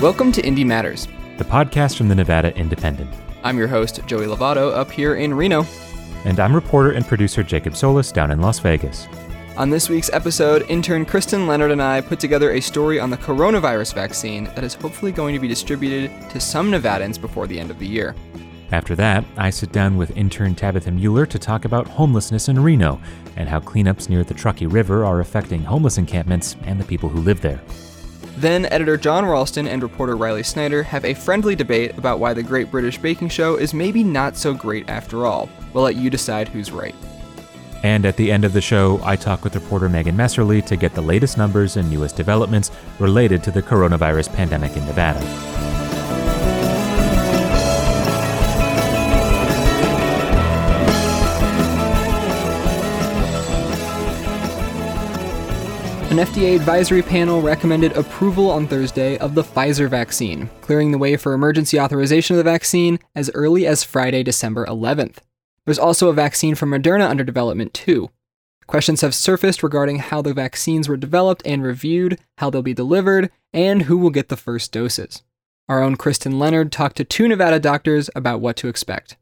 Welcome 0.00 0.32
to 0.32 0.40
Indie 0.40 0.64
Matters, 0.64 1.08
the 1.36 1.44
podcast 1.44 1.98
from 1.98 2.08
the 2.08 2.14
Nevada 2.14 2.56
Independent. 2.56 3.12
I'm 3.44 3.58
your 3.58 3.68
host, 3.68 4.00
Joey 4.06 4.24
Lovato, 4.24 4.74
up 4.74 4.90
here 4.90 5.16
in 5.16 5.34
Reno. 5.34 5.66
And 6.24 6.40
I'm 6.40 6.54
reporter 6.54 6.92
and 6.92 7.06
producer 7.06 7.42
Jacob 7.42 7.76
Solis 7.76 8.10
down 8.10 8.30
in 8.30 8.40
Las 8.40 8.60
Vegas. 8.60 9.06
On 9.58 9.68
this 9.68 9.90
week's 9.90 10.10
episode, 10.14 10.64
intern 10.70 11.04
Kristen 11.04 11.46
Leonard 11.46 11.70
and 11.70 11.82
I 11.82 12.00
put 12.00 12.18
together 12.18 12.52
a 12.52 12.62
story 12.62 12.98
on 12.98 13.10
the 13.10 13.18
coronavirus 13.18 13.92
vaccine 13.92 14.44
that 14.54 14.64
is 14.64 14.72
hopefully 14.72 15.12
going 15.12 15.34
to 15.34 15.38
be 15.38 15.48
distributed 15.48 16.10
to 16.30 16.40
some 16.40 16.70
Nevadans 16.70 17.20
before 17.20 17.46
the 17.46 17.60
end 17.60 17.70
of 17.70 17.78
the 17.78 17.86
year. 17.86 18.16
After 18.72 18.96
that, 18.96 19.22
I 19.36 19.50
sit 19.50 19.70
down 19.70 19.98
with 19.98 20.16
intern 20.16 20.54
Tabitha 20.54 20.92
Mueller 20.92 21.26
to 21.26 21.38
talk 21.38 21.66
about 21.66 21.86
homelessness 21.86 22.48
in 22.48 22.58
Reno 22.58 22.98
and 23.36 23.50
how 23.50 23.60
cleanups 23.60 24.08
near 24.08 24.24
the 24.24 24.32
Truckee 24.32 24.66
River 24.66 25.04
are 25.04 25.20
affecting 25.20 25.62
homeless 25.62 25.98
encampments 25.98 26.56
and 26.62 26.80
the 26.80 26.86
people 26.86 27.10
who 27.10 27.20
live 27.20 27.42
there. 27.42 27.60
Then, 28.40 28.64
editor 28.72 28.96
John 28.96 29.26
Ralston 29.26 29.68
and 29.68 29.82
reporter 29.82 30.16
Riley 30.16 30.42
Snyder 30.42 30.82
have 30.84 31.04
a 31.04 31.12
friendly 31.12 31.54
debate 31.54 31.98
about 31.98 32.20
why 32.20 32.32
the 32.32 32.42
Great 32.42 32.70
British 32.70 32.96
Baking 32.96 33.28
Show 33.28 33.56
is 33.56 33.74
maybe 33.74 34.02
not 34.02 34.34
so 34.34 34.54
great 34.54 34.88
after 34.88 35.26
all. 35.26 35.50
We'll 35.74 35.84
let 35.84 35.96
you 35.96 36.08
decide 36.08 36.48
who's 36.48 36.72
right. 36.72 36.94
And 37.82 38.06
at 38.06 38.16
the 38.16 38.32
end 38.32 38.46
of 38.46 38.54
the 38.54 38.62
show, 38.62 38.98
I 39.04 39.14
talk 39.14 39.44
with 39.44 39.54
reporter 39.54 39.90
Megan 39.90 40.16
Messerly 40.16 40.64
to 40.68 40.76
get 40.76 40.94
the 40.94 41.02
latest 41.02 41.36
numbers 41.36 41.76
and 41.76 41.90
newest 41.90 42.16
developments 42.16 42.70
related 42.98 43.44
to 43.44 43.50
the 43.50 43.60
coronavirus 43.60 44.34
pandemic 44.34 44.74
in 44.74 44.86
Nevada. 44.86 45.20
An 56.10 56.16
FDA 56.16 56.56
advisory 56.56 57.02
panel 57.02 57.40
recommended 57.40 57.96
approval 57.96 58.50
on 58.50 58.66
Thursday 58.66 59.16
of 59.18 59.36
the 59.36 59.44
Pfizer 59.44 59.88
vaccine, 59.88 60.50
clearing 60.60 60.90
the 60.90 60.98
way 60.98 61.16
for 61.16 61.34
emergency 61.34 61.78
authorization 61.78 62.34
of 62.34 62.38
the 62.38 62.50
vaccine 62.50 62.98
as 63.14 63.30
early 63.32 63.64
as 63.64 63.84
Friday, 63.84 64.24
December 64.24 64.66
11th. 64.66 65.18
There's 65.64 65.78
also 65.78 66.08
a 66.08 66.12
vaccine 66.12 66.56
from 66.56 66.70
Moderna 66.70 67.08
under 67.08 67.22
development, 67.22 67.72
too. 67.72 68.10
Questions 68.66 69.02
have 69.02 69.14
surfaced 69.14 69.62
regarding 69.62 70.00
how 70.00 70.20
the 70.20 70.34
vaccines 70.34 70.88
were 70.88 70.96
developed 70.96 71.42
and 71.46 71.62
reviewed, 71.62 72.18
how 72.38 72.50
they'll 72.50 72.60
be 72.60 72.74
delivered, 72.74 73.30
and 73.52 73.82
who 73.82 73.96
will 73.96 74.10
get 74.10 74.30
the 74.30 74.36
first 74.36 74.72
doses. 74.72 75.22
Our 75.68 75.80
own 75.80 75.94
Kristen 75.94 76.40
Leonard 76.40 76.72
talked 76.72 76.96
to 76.96 77.04
two 77.04 77.28
Nevada 77.28 77.60
doctors 77.60 78.10
about 78.16 78.40
what 78.40 78.56
to 78.56 78.66
expect. 78.66 79.16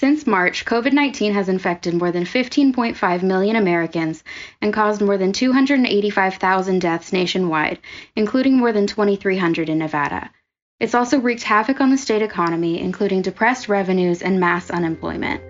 Since 0.00 0.26
March, 0.26 0.64
COVID 0.64 0.94
19 0.94 1.34
has 1.34 1.50
infected 1.50 1.92
more 1.92 2.10
than 2.10 2.24
15.5 2.24 3.22
million 3.22 3.54
Americans 3.54 4.24
and 4.62 4.72
caused 4.72 5.02
more 5.02 5.18
than 5.18 5.34
285,000 5.34 6.80
deaths 6.80 7.12
nationwide, 7.12 7.80
including 8.16 8.56
more 8.56 8.72
than 8.72 8.86
2,300 8.86 9.68
in 9.68 9.76
Nevada. 9.76 10.30
It's 10.80 10.94
also 10.94 11.20
wreaked 11.20 11.42
havoc 11.42 11.82
on 11.82 11.90
the 11.90 11.98
state 11.98 12.22
economy, 12.22 12.80
including 12.80 13.20
depressed 13.20 13.68
revenues 13.68 14.22
and 14.22 14.40
mass 14.40 14.70
unemployment. 14.70 15.42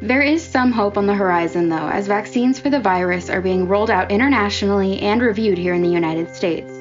There 0.00 0.22
is 0.22 0.42
some 0.42 0.72
hope 0.72 0.96
on 0.96 1.06
the 1.06 1.12
horizon, 1.12 1.68
though, 1.68 1.88
as 1.88 2.06
vaccines 2.06 2.58
for 2.58 2.70
the 2.70 2.80
virus 2.80 3.28
are 3.28 3.42
being 3.42 3.68
rolled 3.68 3.90
out 3.90 4.10
internationally 4.10 5.00
and 5.00 5.20
reviewed 5.20 5.58
here 5.58 5.74
in 5.74 5.82
the 5.82 5.90
United 5.90 6.34
States. 6.34 6.72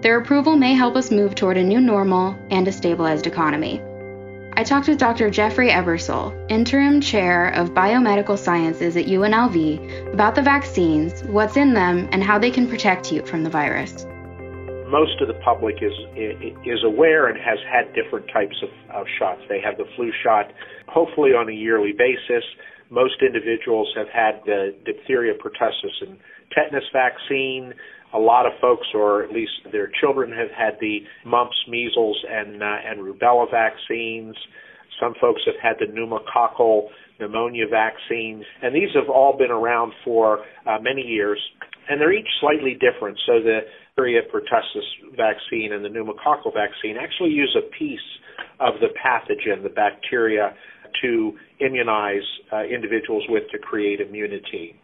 Their 0.00 0.18
approval 0.18 0.54
may 0.54 0.74
help 0.74 0.94
us 0.94 1.10
move 1.10 1.34
toward 1.34 1.56
a 1.56 1.64
new 1.64 1.80
normal 1.80 2.36
and 2.50 2.68
a 2.68 2.72
stabilized 2.72 3.26
economy. 3.26 3.82
I 4.58 4.64
talked 4.64 4.88
with 4.88 4.98
Dr. 4.98 5.28
Jeffrey 5.28 5.68
Ebersole, 5.68 6.34
interim 6.50 7.02
chair 7.02 7.48
of 7.48 7.74
biomedical 7.74 8.38
sciences 8.38 8.96
at 8.96 9.04
UNLV, 9.04 10.14
about 10.14 10.34
the 10.34 10.40
vaccines, 10.40 11.22
what's 11.24 11.58
in 11.58 11.74
them, 11.74 12.08
and 12.10 12.24
how 12.24 12.38
they 12.38 12.50
can 12.50 12.66
protect 12.66 13.12
you 13.12 13.24
from 13.26 13.44
the 13.44 13.50
virus 13.50 14.06
most 14.88 15.20
of 15.20 15.28
the 15.28 15.34
public 15.44 15.76
is 15.82 15.92
is 16.64 16.84
aware 16.84 17.26
and 17.26 17.36
has 17.38 17.58
had 17.70 17.92
different 17.92 18.26
types 18.32 18.56
of, 18.62 18.70
of 18.94 19.06
shots. 19.18 19.40
They 19.48 19.60
have 19.60 19.76
the 19.76 19.84
flu 19.96 20.12
shot, 20.22 20.52
hopefully 20.86 21.30
on 21.30 21.48
a 21.48 21.52
yearly 21.52 21.92
basis. 21.92 22.44
Most 22.88 23.20
individuals 23.20 23.92
have 23.96 24.08
had 24.08 24.42
the 24.46 24.74
diphtheria, 24.84 25.34
pertussis, 25.34 26.06
and 26.06 26.18
tetanus 26.54 26.84
vaccine. 26.92 27.74
A 28.16 28.18
lot 28.18 28.46
of 28.46 28.52
folks, 28.60 28.86
or 28.94 29.22
at 29.22 29.30
least 29.30 29.52
their 29.70 29.90
children, 30.00 30.32
have 30.32 30.50
had 30.56 30.80
the 30.80 31.00
mumps, 31.26 31.56
measles, 31.68 32.16
and 32.28 32.62
uh, 32.62 32.88
and 32.88 33.00
rubella 33.00 33.46
vaccines. 33.50 34.34
Some 35.00 35.14
folks 35.20 35.42
have 35.44 35.60
had 35.62 35.76
the 35.78 35.92
pneumococcal 35.92 36.88
pneumonia 37.20 37.66
vaccines, 37.70 38.44
and 38.62 38.74
these 38.74 38.88
have 38.94 39.10
all 39.10 39.36
been 39.36 39.50
around 39.50 39.92
for 40.04 40.40
uh, 40.66 40.78
many 40.80 41.02
years, 41.02 41.38
and 41.88 42.00
they're 42.00 42.12
each 42.12 42.28
slightly 42.40 42.74
different. 42.80 43.18
So 43.26 43.34
the 43.40 43.60
diphtheria 43.96 44.22
pertussis 44.32 45.16
vaccine 45.16 45.72
and 45.72 45.84
the 45.84 45.88
pneumococcal 45.88 46.52
vaccine 46.52 46.96
actually 47.00 47.30
use 47.30 47.56
a 47.56 47.66
piece 47.78 47.98
of 48.60 48.74
the 48.80 48.88
pathogen, 48.88 49.62
the 49.62 49.70
bacteria, 49.70 50.54
to 51.02 51.32
immunize 51.60 52.22
uh, 52.52 52.64
individuals 52.64 53.24
with 53.28 53.44
to 53.52 53.58
create 53.58 54.00
immunity. 54.00 54.74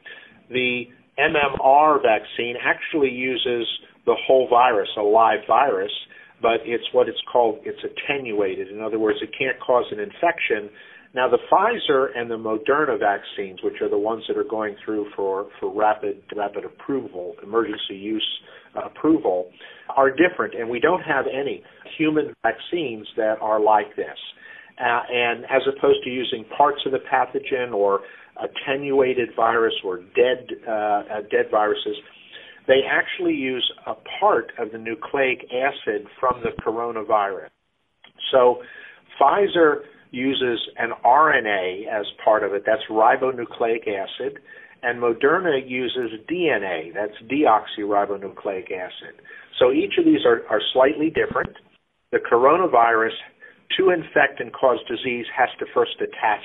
The 0.51 0.85
MMR 1.19 2.03
vaccine 2.03 2.57
actually 2.63 3.11
uses 3.11 3.67
the 4.07 4.15
whole 4.27 4.49
virus, 4.49 4.89
a 4.99 5.03
live 5.03 5.41
virus, 5.47 5.93
but 6.41 6.61
it's 6.65 6.85
what 6.93 7.09
it's 7.09 7.21
called, 7.31 7.61
it's 7.65 7.79
attenuated. 7.85 8.69
In 8.69 8.81
other 8.81 8.99
words, 8.99 9.19
it 9.23 9.31
can't 9.39 9.59
cause 9.61 9.85
an 9.93 10.01
infection. 10.01 10.71
Now, 11.15 11.29
the 11.29 11.39
Pfizer 11.53 12.09
and 12.17 12.31
the 12.31 12.39
Moderna 12.39 12.99
vaccines, 12.99 13.61
which 13.63 13.81
are 13.83 13.89
the 13.89 13.99
ones 13.99 14.25
that 14.29 14.37
are 14.37 14.49
going 14.49 14.75
through 14.85 15.07
for, 15.15 15.49
for 15.61 15.73
rapid, 15.73 16.23
rapid 16.35 16.65
approval, 16.65 17.35
emergency 17.43 17.95
use 17.95 18.27
approval 18.75 19.51
are 19.95 20.11
different, 20.11 20.55
and 20.55 20.69
we 20.69 20.81
don't 20.81 21.03
have 21.03 21.27
any 21.27 21.63
human 21.99 22.33
vaccines 22.43 23.07
that 23.17 23.37
are 23.41 23.61
like 23.61 23.95
this. 23.95 24.17
Uh, 24.81 25.03
and 25.13 25.45
as 25.45 25.61
opposed 25.69 26.03
to 26.03 26.11
using 26.11 26.47
parts 26.57 26.81
of 26.87 26.93
the 26.93 26.99
pathogen 26.99 27.73
or 27.73 28.01
attenuated 28.37 29.31
virus 29.37 29.75
or 29.85 29.99
dead 29.99 30.49
uh, 30.67 30.71
uh, 30.71 31.21
dead 31.31 31.51
viruses, 31.51 31.97
they 32.67 32.81
actually 32.89 33.35
use 33.35 33.71
a 33.87 33.95
part 34.21 34.53
of 34.59 34.73
the 34.73 34.79
nucleic 34.79 35.45
acid 35.53 36.07
from 36.19 36.43
the 36.43 36.51
coronavirus. 36.63 37.49
So 38.31 38.63
Pfizer 39.21 39.83
uses 40.11 40.61
an 40.79 40.91
RNA 41.05 41.89
as 41.89 42.07
part 42.25 42.43
of 42.45 42.53
it. 42.53 42.63
That's 42.67 42.83
ribonucleic 42.91 43.89
acid 43.89 44.39
and 44.83 45.01
Moderna 45.01 45.63
uses 45.65 46.11
DNA, 46.29 46.93
that's 46.93 47.15
deoxyribonucleic 47.31 48.71
acid. 48.73 49.15
So 49.59 49.71
each 49.71 49.95
of 49.99 50.05
these 50.05 50.27
are, 50.27 50.43
are 50.51 50.61
slightly 50.73 51.09
different. 51.11 51.57
The 52.11 52.19
coronavirus, 52.19 53.15
to 53.79 53.91
infect 53.91 54.41
and 54.41 54.53
cause 54.53 54.79
disease, 54.89 55.27
has 55.37 55.49
to 55.61 55.67
first 55.73 55.97
attach 56.01 56.43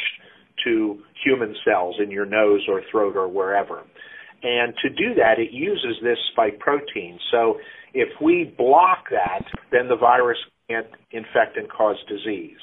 to 0.66 1.00
human 1.24 1.56
cells 1.66 1.96
in 2.02 2.12
your 2.12 2.26
nose 2.26 2.62
or 2.68 2.82
throat 2.92 3.16
or 3.16 3.28
wherever. 3.28 3.84
And 4.44 4.74
to 4.84 4.90
do 4.90 5.16
that, 5.16 5.40
it 5.40 5.52
uses 5.52 5.98
this 6.04 6.18
spike 6.32 6.60
protein. 6.60 7.18
So 7.32 7.58
if 7.94 8.10
we 8.22 8.54
block 8.58 9.06
that, 9.12 9.44
then 9.72 9.88
the 9.88 9.98
virus 9.98 10.38
can't 10.70 10.88
infect 11.12 11.58
and 11.58 11.70
cause 11.70 11.98
disease. 12.08 12.60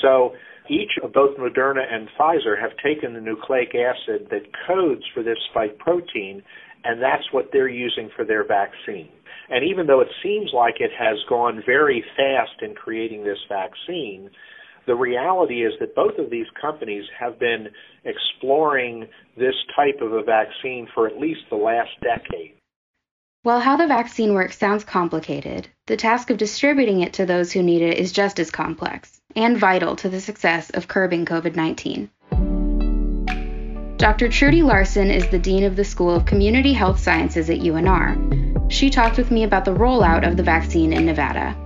So 0.00 0.32
each 0.70 0.90
of 1.02 1.12
both 1.12 1.36
Moderna 1.36 1.82
and 1.90 2.08
Pfizer 2.18 2.60
have 2.60 2.70
taken 2.84 3.14
the 3.14 3.20
nucleic 3.20 3.74
acid 3.74 4.28
that 4.30 4.46
codes 4.66 5.02
for 5.12 5.22
this 5.22 5.38
spike 5.50 5.78
protein, 5.78 6.42
and 6.84 7.02
that's 7.02 7.24
what 7.32 7.48
they're 7.52 7.68
using 7.68 8.10
for 8.14 8.24
their 8.24 8.46
vaccine. 8.46 9.08
And 9.50 9.68
even 9.68 9.86
though 9.86 10.00
it 10.00 10.08
seems 10.22 10.50
like 10.54 10.76
it 10.78 10.92
has 10.98 11.18
gone 11.28 11.62
very 11.66 12.04
fast 12.16 12.62
in 12.62 12.74
creating 12.74 13.24
this 13.24 13.38
vaccine, 13.48 14.30
the 14.86 14.94
reality 14.94 15.64
is 15.64 15.72
that 15.80 15.94
both 15.94 16.18
of 16.18 16.30
these 16.30 16.46
companies 16.60 17.04
have 17.18 17.38
been 17.38 17.68
exploring 18.04 19.06
this 19.36 19.54
type 19.76 20.00
of 20.00 20.12
a 20.12 20.22
vaccine 20.22 20.88
for 20.94 21.06
at 21.06 21.18
least 21.18 21.40
the 21.50 21.56
last 21.56 21.90
decade. 22.02 22.54
While 23.44 23.60
how 23.60 23.76
the 23.76 23.88
vaccine 23.88 24.34
works 24.34 24.56
sounds 24.56 24.84
complicated, 24.84 25.68
the 25.86 25.96
task 25.96 26.30
of 26.30 26.36
distributing 26.36 27.00
it 27.00 27.12
to 27.14 27.26
those 27.26 27.50
who 27.50 27.62
need 27.62 27.82
it 27.82 27.98
is 27.98 28.12
just 28.12 28.38
as 28.38 28.52
complex 28.52 29.20
and 29.34 29.58
vital 29.58 29.96
to 29.96 30.08
the 30.08 30.20
success 30.20 30.70
of 30.70 30.86
curbing 30.88 31.26
COVID 31.26 31.56
19. 31.56 32.08
Dr. 33.96 34.28
Trudy 34.28 34.62
Larson 34.62 35.10
is 35.10 35.28
the 35.28 35.38
Dean 35.38 35.64
of 35.64 35.76
the 35.76 35.84
School 35.84 36.14
of 36.14 36.24
Community 36.24 36.72
Health 36.72 36.98
Sciences 36.98 37.50
at 37.50 37.58
UNR. 37.58 38.70
She 38.70 38.90
talked 38.90 39.16
with 39.16 39.30
me 39.30 39.44
about 39.44 39.64
the 39.64 39.74
rollout 39.74 40.26
of 40.26 40.36
the 40.36 40.42
vaccine 40.42 40.92
in 40.92 41.06
Nevada. 41.06 41.56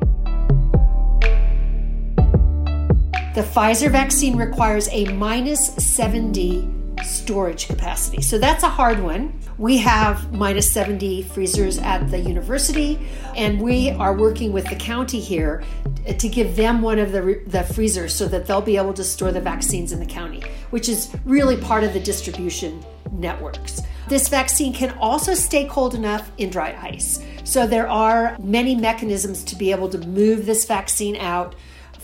The 3.36 3.42
Pfizer 3.42 3.90
vaccine 3.90 4.38
requires 4.38 4.88
a 4.92 5.04
minus 5.12 5.66
70 5.74 6.70
storage 7.04 7.66
capacity. 7.66 8.22
So 8.22 8.38
that's 8.38 8.62
a 8.62 8.68
hard 8.70 8.98
one. 8.98 9.38
We 9.58 9.76
have 9.76 10.32
minus 10.32 10.72
70 10.72 11.24
freezers 11.24 11.76
at 11.76 12.10
the 12.10 12.18
university, 12.18 12.98
and 13.36 13.60
we 13.60 13.90
are 13.90 14.16
working 14.16 14.54
with 14.54 14.66
the 14.70 14.76
county 14.76 15.20
here 15.20 15.62
to 16.06 16.28
give 16.30 16.56
them 16.56 16.80
one 16.80 16.98
of 16.98 17.12
the, 17.12 17.42
the 17.46 17.62
freezers 17.64 18.14
so 18.14 18.26
that 18.26 18.46
they'll 18.46 18.62
be 18.62 18.78
able 18.78 18.94
to 18.94 19.04
store 19.04 19.32
the 19.32 19.40
vaccines 19.42 19.92
in 19.92 20.00
the 20.00 20.06
county, 20.06 20.42
which 20.70 20.88
is 20.88 21.14
really 21.26 21.58
part 21.58 21.84
of 21.84 21.92
the 21.92 22.00
distribution 22.00 22.82
networks. 23.12 23.82
This 24.08 24.28
vaccine 24.28 24.72
can 24.72 24.96
also 24.98 25.34
stay 25.34 25.66
cold 25.66 25.94
enough 25.94 26.30
in 26.38 26.48
dry 26.48 26.74
ice. 26.80 27.22
So 27.44 27.66
there 27.66 27.86
are 27.86 28.34
many 28.40 28.74
mechanisms 28.74 29.44
to 29.44 29.56
be 29.56 29.72
able 29.72 29.90
to 29.90 29.98
move 29.98 30.46
this 30.46 30.64
vaccine 30.64 31.16
out 31.16 31.54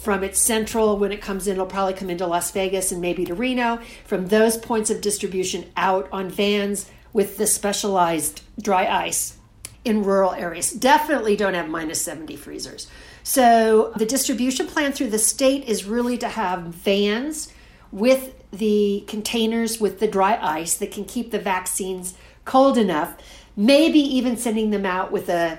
from 0.03 0.25
its 0.25 0.43
central 0.43 0.99
when 0.99 1.13
it 1.13 1.21
comes 1.21 1.47
in 1.47 1.53
it'll 1.53 1.67
probably 1.67 1.95
come 1.95 2.11
into 2.11 2.27
las 2.27 2.51
vegas 2.51 2.91
and 2.91 3.01
maybe 3.01 3.25
to 3.25 3.35
reno. 3.35 3.81
From 4.05 4.27
those 4.27 4.57
points 4.57 4.91
of 4.91 5.01
distribution 5.01 5.71
out 5.77 6.09
on 6.11 6.29
vans 6.29 6.91
with 7.13 7.37
the 7.37 7.47
specialized 7.47 8.43
dry 8.61 8.87
ice 8.87 9.37
in 9.85 10.03
rural 10.03 10.33
areas. 10.33 10.73
Definitely 10.73 11.37
don't 11.37 11.55
have 11.55 11.69
minus 11.69 12.03
70 12.03 12.37
freezers. 12.37 12.89
So 13.23 13.93
the 13.97 14.07
distribution 14.07 14.67
plan 14.67 14.93
through 14.93 15.11
the 15.11 15.19
state 15.19 15.65
is 15.65 15.85
really 15.85 16.19
to 16.19 16.29
have 16.29 16.63
vans 16.63 17.53
with 17.93 18.35
the 18.51 19.05
containers 19.07 19.81
with 19.81 20.01
the 20.01 20.09
dry 20.09 20.39
ice 20.41 20.77
that 20.77 20.91
can 20.91 21.05
keep 21.05 21.31
the 21.31 21.39
vaccines 21.39 22.15
cold 22.45 22.77
enough 22.77 23.17
maybe 23.57 23.99
even 23.99 24.37
sending 24.37 24.71
them 24.71 24.85
out 24.85 25.13
with 25.13 25.29
a, 25.29 25.59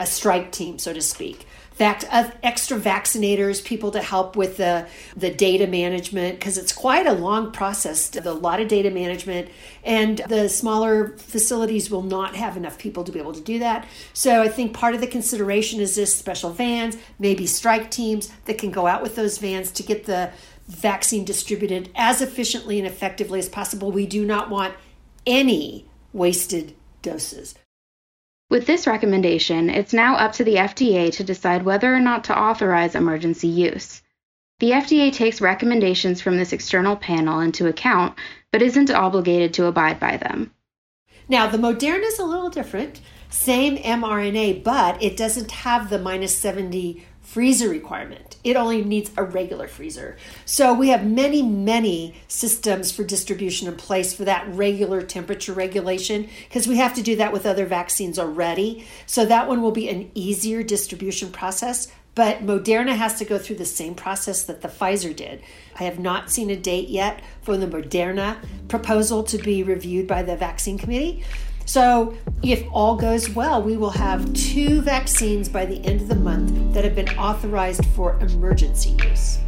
a 0.00 0.06
strike 0.06 0.52
team 0.52 0.78
so 0.78 0.92
to 0.92 1.00
speak 1.00 1.46
vac- 1.76 2.04
extra 2.42 2.78
vaccinators, 2.78 3.64
people 3.64 3.90
to 3.90 4.00
help 4.00 4.36
with 4.36 4.56
the, 4.56 4.86
the 5.16 5.30
data 5.30 5.66
management, 5.66 6.38
because 6.38 6.58
it's 6.58 6.72
quite 6.72 7.06
a 7.06 7.12
long 7.12 7.52
process, 7.52 8.14
a 8.16 8.32
lot 8.32 8.60
of 8.60 8.68
data 8.68 8.90
management, 8.90 9.48
and 9.82 10.18
the 10.28 10.48
smaller 10.48 11.16
facilities 11.18 11.90
will 11.90 12.02
not 12.02 12.36
have 12.36 12.56
enough 12.56 12.78
people 12.78 13.04
to 13.04 13.12
be 13.12 13.18
able 13.18 13.32
to 13.32 13.40
do 13.40 13.58
that. 13.58 13.86
So 14.12 14.42
I 14.42 14.48
think 14.48 14.72
part 14.72 14.94
of 14.94 15.00
the 15.00 15.06
consideration 15.06 15.80
is 15.80 15.94
this 15.94 16.14
special 16.14 16.50
vans, 16.50 16.96
maybe 17.18 17.46
strike 17.46 17.90
teams 17.90 18.30
that 18.44 18.58
can 18.58 18.70
go 18.70 18.86
out 18.86 19.02
with 19.02 19.16
those 19.16 19.38
vans 19.38 19.70
to 19.72 19.82
get 19.82 20.06
the 20.06 20.32
vaccine 20.66 21.24
distributed 21.24 21.90
as 21.94 22.22
efficiently 22.22 22.78
and 22.78 22.86
effectively 22.86 23.38
as 23.38 23.48
possible. 23.48 23.92
We 23.92 24.06
do 24.06 24.24
not 24.24 24.48
want 24.48 24.74
any 25.26 25.86
wasted 26.12 26.74
doses. 27.02 27.54
With 28.54 28.66
this 28.66 28.86
recommendation, 28.86 29.68
it's 29.68 29.92
now 29.92 30.14
up 30.14 30.30
to 30.34 30.44
the 30.44 30.54
FDA 30.54 31.10
to 31.14 31.24
decide 31.24 31.64
whether 31.64 31.92
or 31.92 31.98
not 31.98 32.22
to 32.24 32.38
authorize 32.38 32.94
emergency 32.94 33.48
use. 33.48 34.00
The 34.60 34.70
FDA 34.70 35.12
takes 35.12 35.40
recommendations 35.40 36.20
from 36.20 36.36
this 36.36 36.52
external 36.52 36.94
panel 36.94 37.40
into 37.40 37.66
account, 37.66 38.16
but 38.52 38.62
isn't 38.62 38.92
obligated 38.92 39.54
to 39.54 39.66
abide 39.66 39.98
by 39.98 40.18
them. 40.18 40.52
Now, 41.28 41.48
the 41.48 41.58
Moderna 41.58 42.04
is 42.04 42.20
a 42.20 42.24
little 42.24 42.48
different. 42.48 43.00
Same 43.28 43.76
mRNA, 43.76 44.62
but 44.62 45.02
it 45.02 45.16
doesn't 45.16 45.50
have 45.50 45.90
the 45.90 45.98
minus 45.98 46.38
70 46.38 47.04
freezer 47.24 47.68
requirement. 47.68 48.36
It 48.44 48.54
only 48.54 48.84
needs 48.84 49.10
a 49.16 49.24
regular 49.24 49.66
freezer. 49.66 50.16
So 50.44 50.72
we 50.72 50.88
have 50.90 51.04
many, 51.06 51.42
many 51.42 52.14
systems 52.28 52.92
for 52.92 53.02
distribution 53.02 53.66
in 53.66 53.76
place 53.76 54.12
for 54.12 54.24
that 54.24 54.46
regular 54.54 55.02
temperature 55.02 55.54
regulation 55.54 56.28
because 56.48 56.68
we 56.68 56.76
have 56.76 56.94
to 56.94 57.02
do 57.02 57.16
that 57.16 57.32
with 57.32 57.46
other 57.46 57.66
vaccines 57.66 58.18
already. 58.18 58.86
So 59.06 59.24
that 59.24 59.48
one 59.48 59.62
will 59.62 59.72
be 59.72 59.88
an 59.88 60.10
easier 60.14 60.62
distribution 60.62 61.30
process. 61.30 61.90
But 62.14 62.46
Moderna 62.46 62.94
has 62.94 63.18
to 63.18 63.24
go 63.24 63.38
through 63.38 63.56
the 63.56 63.64
same 63.64 63.94
process 63.94 64.44
that 64.44 64.60
the 64.60 64.68
Pfizer 64.68 65.16
did. 65.16 65.42
I 65.80 65.84
have 65.84 65.98
not 65.98 66.30
seen 66.30 66.48
a 66.50 66.56
date 66.56 66.88
yet 66.88 67.20
for 67.42 67.56
the 67.56 67.66
Moderna 67.66 68.36
proposal 68.68 69.24
to 69.24 69.38
be 69.38 69.64
reviewed 69.64 70.06
by 70.06 70.22
the 70.22 70.36
vaccine 70.36 70.78
committee. 70.78 71.24
So, 71.66 72.14
if 72.42 72.62
all 72.72 72.94
goes 72.96 73.30
well, 73.30 73.62
we 73.62 73.76
will 73.76 73.90
have 73.90 74.32
two 74.34 74.82
vaccines 74.82 75.48
by 75.48 75.64
the 75.64 75.82
end 75.84 76.02
of 76.02 76.08
the 76.08 76.14
month 76.14 76.74
that 76.74 76.84
have 76.84 76.94
been 76.94 77.08
authorized 77.18 77.84
for 77.86 78.18
emergency 78.20 78.90
use. 79.08 79.38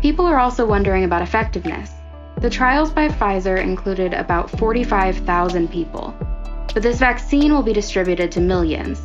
People 0.00 0.24
are 0.24 0.38
also 0.38 0.64
wondering 0.64 1.04
about 1.04 1.20
effectiveness. 1.20 1.90
The 2.40 2.48
trials 2.48 2.90
by 2.90 3.08
Pfizer 3.08 3.60
included 3.62 4.14
about 4.14 4.50
45,000 4.58 5.70
people, 5.70 6.14
but 6.72 6.82
this 6.82 6.98
vaccine 6.98 7.52
will 7.52 7.62
be 7.62 7.72
distributed 7.72 8.32
to 8.32 8.40
millions. 8.40 9.02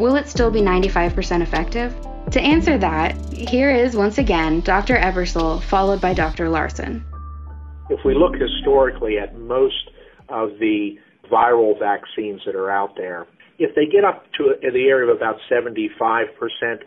Will 0.00 0.16
it 0.16 0.28
still 0.28 0.50
be 0.50 0.62
95% 0.62 1.42
effective? 1.42 1.94
To 2.30 2.40
answer 2.40 2.78
that, 2.78 3.14
here 3.34 3.70
is 3.70 3.94
once 3.94 4.16
again 4.16 4.60
Dr. 4.60 4.96
Ebersole, 4.96 5.62
followed 5.62 6.00
by 6.00 6.14
Dr. 6.14 6.48
Larson. 6.48 7.04
If 7.90 8.00
we 8.02 8.14
look 8.14 8.32
historically 8.34 9.18
at 9.18 9.38
most 9.38 9.90
of 10.30 10.58
the 10.58 10.96
viral 11.30 11.78
vaccines 11.78 12.40
that 12.46 12.54
are 12.54 12.70
out 12.70 12.96
there, 12.96 13.26
if 13.58 13.74
they 13.74 13.84
get 13.84 14.06
up 14.06 14.24
to 14.38 14.54
the 14.62 14.88
area 14.88 15.10
of 15.10 15.14
about 15.14 15.36
75% 15.52 15.90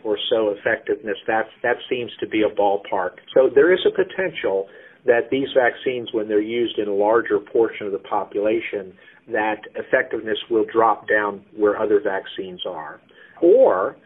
or 0.02 0.18
so 0.28 0.48
effectiveness, 0.48 1.18
that, 1.28 1.46
that 1.62 1.76
seems 1.88 2.10
to 2.18 2.26
be 2.26 2.42
a 2.42 2.52
ballpark. 2.52 3.18
So 3.32 3.48
there 3.54 3.72
is 3.72 3.86
a 3.86 3.92
potential 3.92 4.66
that 5.06 5.30
these 5.30 5.48
vaccines, 5.54 6.08
when 6.12 6.26
they're 6.26 6.40
used 6.40 6.80
in 6.80 6.88
a 6.88 6.94
larger 6.94 7.38
portion 7.38 7.86
of 7.86 7.92
the 7.92 7.98
population, 8.00 8.92
that 9.28 9.60
effectiveness 9.76 10.38
will 10.50 10.64
drop 10.72 11.08
down 11.08 11.44
where 11.56 11.80
other 11.80 12.00
vaccines 12.00 12.62
are. 12.66 13.00
Or 13.44 13.96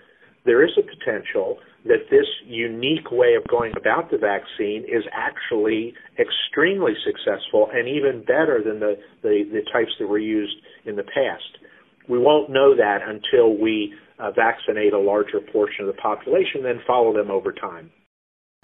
there 0.44 0.64
is 0.64 0.73
a 0.76 0.82
potential 0.82 1.58
that 1.85 2.11
this 2.11 2.26
unique 2.44 3.11
way 3.12 3.35
of 3.35 3.46
going 3.46 3.73
about 3.76 4.11
the 4.11 4.19
vaccine 4.19 4.85
is 4.85 5.05
actually 5.12 5.94
extremely 6.19 6.93
successful 7.06 7.69
and 7.73 7.88
even 7.88 8.25
better 8.25 8.61
than 8.64 8.81
the, 8.81 8.99
the, 9.23 9.44
the 9.52 9.62
types 9.73 9.93
that 10.00 10.08
were 10.08 10.19
used 10.19 10.56
in 10.85 10.96
the 10.96 11.05
past. 11.05 11.62
We 12.08 12.19
won't 12.19 12.50
know 12.50 12.75
that 12.75 12.99
until 13.06 13.56
we 13.56 13.94
uh, 14.19 14.32
vaccinate 14.32 14.93
a 14.93 14.99
larger 14.99 15.40
portion 15.52 15.88
of 15.88 15.94
the 15.94 16.00
population, 16.00 16.62
then 16.64 16.81
follow 16.87 17.12
them 17.12 17.31
over 17.31 17.52
time. 17.52 17.93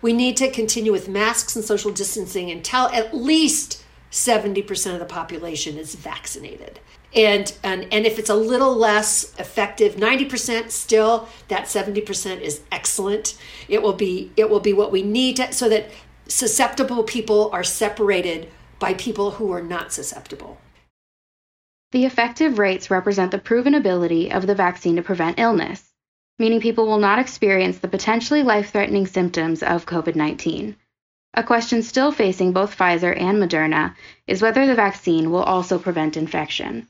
We 0.03 0.13
need 0.13 0.37
to 0.39 0.51
continue 0.51 0.91
with 0.91 1.09
masks 1.09 1.55
and 1.55 1.65
social 1.65 1.93
distancing 1.93 2.51
until 2.51 2.89
at 2.89 3.15
least 3.15 3.85
70% 4.15 4.93
of 4.93 5.01
the 5.01 5.05
population 5.05 5.77
is 5.77 5.97
vaccinated. 5.97 6.79
And 7.15 7.53
and 7.63 7.87
and 7.93 8.07
if 8.07 8.19
it's 8.19 8.31
a 8.31 8.35
little 8.35 8.75
less 8.75 9.35
effective 9.39 9.97
90% 9.97 10.71
still 10.71 11.29
that 11.49 11.65
70% 11.65 12.41
is 12.41 12.61
excellent. 12.71 13.37
It 13.69 13.83
will 13.83 13.93
be 13.93 14.31
it 14.37 14.49
will 14.49 14.61
be 14.61 14.73
what 14.73 14.93
we 14.93 15.03
need 15.03 15.37
to, 15.37 15.53
so 15.53 15.69
that 15.69 15.91
susceptible 16.29 17.03
people 17.03 17.51
are 17.53 17.65
separated 17.65 18.49
by 18.79 18.95
people 18.95 19.33
who 19.33 19.53
are 19.53 19.63
not 19.63 19.93
susceptible. 19.93 20.59
The 21.91 22.05
effective 22.05 22.59
rates 22.59 22.91
represent 22.91 23.33
the 23.33 23.39
proven 23.39 23.75
ability 23.75 24.31
of 24.31 24.47
the 24.47 24.55
vaccine 24.55 24.97
to 24.97 25.03
prevent 25.03 25.39
illness 25.39 25.93
meaning 26.39 26.61
people 26.61 26.87
will 26.87 26.99
not 26.99 27.19
experience 27.19 27.79
the 27.79 27.89
potentially 27.89 28.43
life-threatening 28.43 29.07
symptoms 29.07 29.63
of 29.63 29.87
covid-19 29.87 30.75
a 31.35 31.43
question 31.43 31.83
still 31.83 32.13
facing 32.13 32.53
both 32.53 32.77
Pfizer 32.77 33.19
and 33.21 33.43
Moderna 33.43 33.95
is 34.27 34.41
whether 34.41 34.67
the 34.67 34.75
vaccine 34.75 35.31
will 35.31 35.43
also 35.43 35.79
prevent 35.79 36.17
infection. 36.17 36.89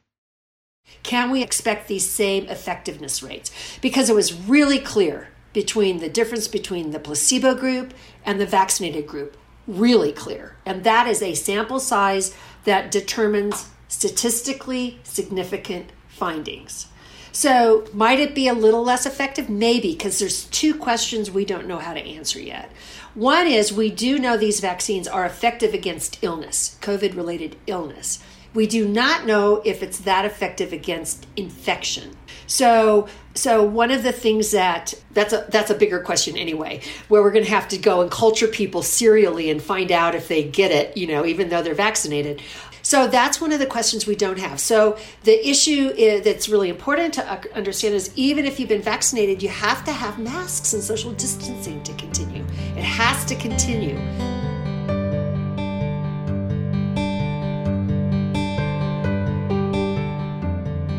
Can 1.02 1.30
we 1.30 1.42
expect 1.42 1.88
these 1.88 2.08
same 2.08 2.46
effectiveness 2.48 3.22
rates? 3.22 3.50
Because 3.80 4.10
it 4.10 4.14
was 4.14 4.34
really 4.34 4.78
clear 4.78 5.28
between 5.52 5.98
the 5.98 6.08
difference 6.08 6.48
between 6.48 6.90
the 6.90 6.98
placebo 6.98 7.54
group 7.54 7.94
and 8.24 8.40
the 8.40 8.46
vaccinated 8.46 9.06
group. 9.06 9.36
Really 9.66 10.12
clear. 10.12 10.56
And 10.66 10.84
that 10.84 11.06
is 11.06 11.22
a 11.22 11.34
sample 11.34 11.80
size 11.80 12.34
that 12.64 12.90
determines 12.90 13.70
statistically 13.88 14.98
significant 15.04 15.90
findings. 16.08 16.88
So, 17.32 17.84
might 17.92 18.20
it 18.20 18.34
be 18.34 18.46
a 18.46 18.54
little 18.54 18.84
less 18.84 19.06
effective? 19.06 19.48
Maybe, 19.48 19.92
because 19.92 20.20
there's 20.20 20.44
two 20.44 20.74
questions 20.74 21.30
we 21.30 21.44
don't 21.44 21.66
know 21.66 21.78
how 21.78 21.92
to 21.92 22.00
answer 22.00 22.40
yet. 22.40 22.70
One 23.14 23.46
is 23.46 23.72
we 23.72 23.90
do 23.90 24.18
know 24.18 24.36
these 24.36 24.58
vaccines 24.58 25.06
are 25.06 25.24
effective 25.24 25.72
against 25.72 26.18
illness, 26.22 26.76
COVID 26.80 27.16
related 27.16 27.56
illness. 27.66 28.22
We 28.54 28.66
do 28.66 28.88
not 28.88 29.24
know 29.24 29.62
if 29.64 29.82
it's 29.82 29.98
that 30.00 30.24
effective 30.24 30.72
against 30.72 31.26
infection. 31.36 32.16
So, 32.46 33.08
so 33.34 33.62
one 33.62 33.90
of 33.90 34.02
the 34.02 34.12
things 34.12 34.50
that 34.50 34.94
that's 35.12 35.32
a 35.32 35.46
that's 35.48 35.70
a 35.70 35.74
bigger 35.74 36.00
question 36.00 36.36
anyway, 36.36 36.82
where 37.08 37.22
we're 37.22 37.32
going 37.32 37.44
to 37.44 37.50
have 37.50 37.68
to 37.68 37.78
go 37.78 38.00
and 38.00 38.10
culture 38.10 38.48
people 38.48 38.82
serially 38.82 39.48
and 39.48 39.62
find 39.62 39.92
out 39.92 40.14
if 40.14 40.26
they 40.26 40.42
get 40.42 40.72
it, 40.72 40.96
you 40.96 41.06
know, 41.06 41.24
even 41.24 41.48
though 41.48 41.62
they're 41.62 41.74
vaccinated. 41.74 42.42
So 42.82 43.06
that's 43.06 43.40
one 43.40 43.52
of 43.52 43.60
the 43.60 43.66
questions 43.66 44.06
we 44.06 44.14
don't 44.14 44.38
have. 44.38 44.60
So 44.60 44.98
the 45.22 45.48
issue 45.48 45.92
is, 45.96 46.22
that's 46.22 46.48
really 46.48 46.68
important 46.68 47.14
to 47.14 47.32
uh, 47.32 47.40
understand 47.54 47.94
is 47.94 48.12
even 48.14 48.44
if 48.44 48.60
you've 48.60 48.68
been 48.68 48.82
vaccinated, 48.82 49.42
you 49.42 49.48
have 49.48 49.84
to 49.84 49.92
have 49.92 50.18
masks 50.18 50.74
and 50.74 50.82
social 50.82 51.12
distancing 51.12 51.82
to 51.84 51.94
continue. 51.94 52.33
It 52.76 52.84
has 52.84 53.24
to 53.26 53.34
continue. 53.36 53.98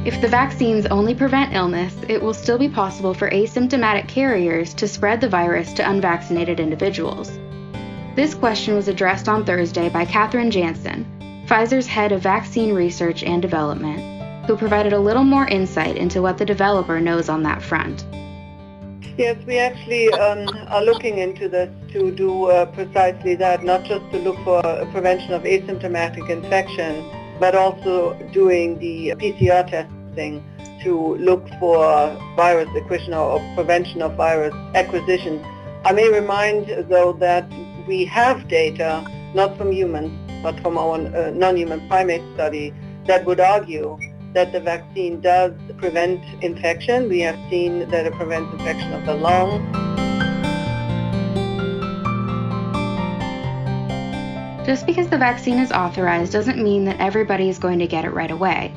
If 0.06 0.22
the 0.22 0.28
vaccines 0.28 0.86
only 0.86 1.16
prevent 1.16 1.54
illness, 1.54 1.96
it 2.08 2.22
will 2.22 2.34
still 2.34 2.60
be 2.60 2.70
possible 2.70 3.14
for 3.14 3.30
asymptomatic 3.32 4.08
carriers 4.08 4.74
to 4.76 4.88
spread 4.88 5.20
the 5.20 5.28
virus 5.28 5.74
to 5.74 5.90
unvaccinated 5.90 6.60
individuals. 6.60 7.32
This 8.16 8.36
question 8.36 8.76
was 8.76 8.88
addressed 8.88 9.28
on 9.28 9.44
Thursday 9.44 9.90
by 9.90 10.06
Kathrin 10.06 10.52
Jansen, 10.52 11.06
Pfizer's 11.48 11.88
head 11.88 12.12
of 12.12 12.22
vaccine 12.22 12.74
research 12.74 13.24
and 13.24 13.42
development, 13.42 14.46
who 14.46 14.56
provided 14.56 14.94
a 14.94 15.00
little 15.00 15.24
more 15.24 15.48
insight 15.48 15.98
into 15.98 16.22
what 16.22 16.38
the 16.38 16.46
developer 16.46 17.02
knows 17.02 17.28
on 17.28 17.44
that 17.44 17.62
front. 17.62 18.06
Yes, 19.18 19.38
we 19.48 19.58
actually 19.60 20.12
um, 20.12 20.46
are 20.68 20.84
looking 20.84 21.20
into 21.20 21.48
this 21.48 21.70
to 21.94 22.12
do 22.12 22.48
uh, 22.48 22.66
precisely 22.66 23.36
that, 23.36 23.64
not 23.64 23.86
just 23.86 24.04
to 24.12 24.20
look 24.20 24.36
for 24.44 24.62
prevention 24.92 25.32
of 25.32 25.44
asymptomatic 25.44 26.30
infection, 26.30 27.10
but 27.40 27.56
also 27.56 28.14
doing 28.34 28.78
the 28.80 29.16
PCR 29.16 29.66
testing 29.72 30.44
to 30.84 31.16
look 31.16 31.48
for 31.62 32.14
virus 32.36 32.68
acquisition 32.76 33.14
or 33.14 33.40
prevention 33.56 34.02
of 34.02 34.16
virus 34.16 34.54
acquisition. 34.76 35.42
I 35.86 35.94
may 35.94 36.10
remind, 36.10 36.68
though, 36.90 37.14
that 37.14 37.50
we 37.88 38.04
have 38.04 38.50
data, 38.50 39.08
not 39.34 39.58
from 39.58 39.72
humans, 39.72 40.12
but 40.44 40.60
from 40.60 40.78
our 40.78 40.96
uh, 40.96 41.32
non-human 41.32 41.88
primate 41.88 42.24
study, 42.34 42.74
that 43.06 43.24
would 43.26 43.40
argue 43.40 43.98
that 44.36 44.52
the 44.52 44.60
vaccine 44.60 45.22
does 45.22 45.54
prevent 45.78 46.22
infection. 46.44 47.08
We 47.08 47.22
have 47.22 47.40
seen 47.50 47.90
that 47.90 48.06
it 48.06 48.14
prevents 48.14 48.52
infection 48.54 48.92
of 48.94 49.06
the 49.06 49.16
lung. 49.16 49.66
Just 54.66 54.86
because 54.86 55.08
the 55.08 55.18
vaccine 55.18 55.58
is 55.58 55.72
authorized 55.72 56.34
doesn't 56.34 56.62
mean 56.62 56.84
that 56.86 57.00
everybody 57.00 57.50
is 57.50 57.58
going 57.60 57.80
to 57.80 57.88
get 57.88 58.04
it 58.04 58.10
right 58.10 58.32
away. 58.32 58.74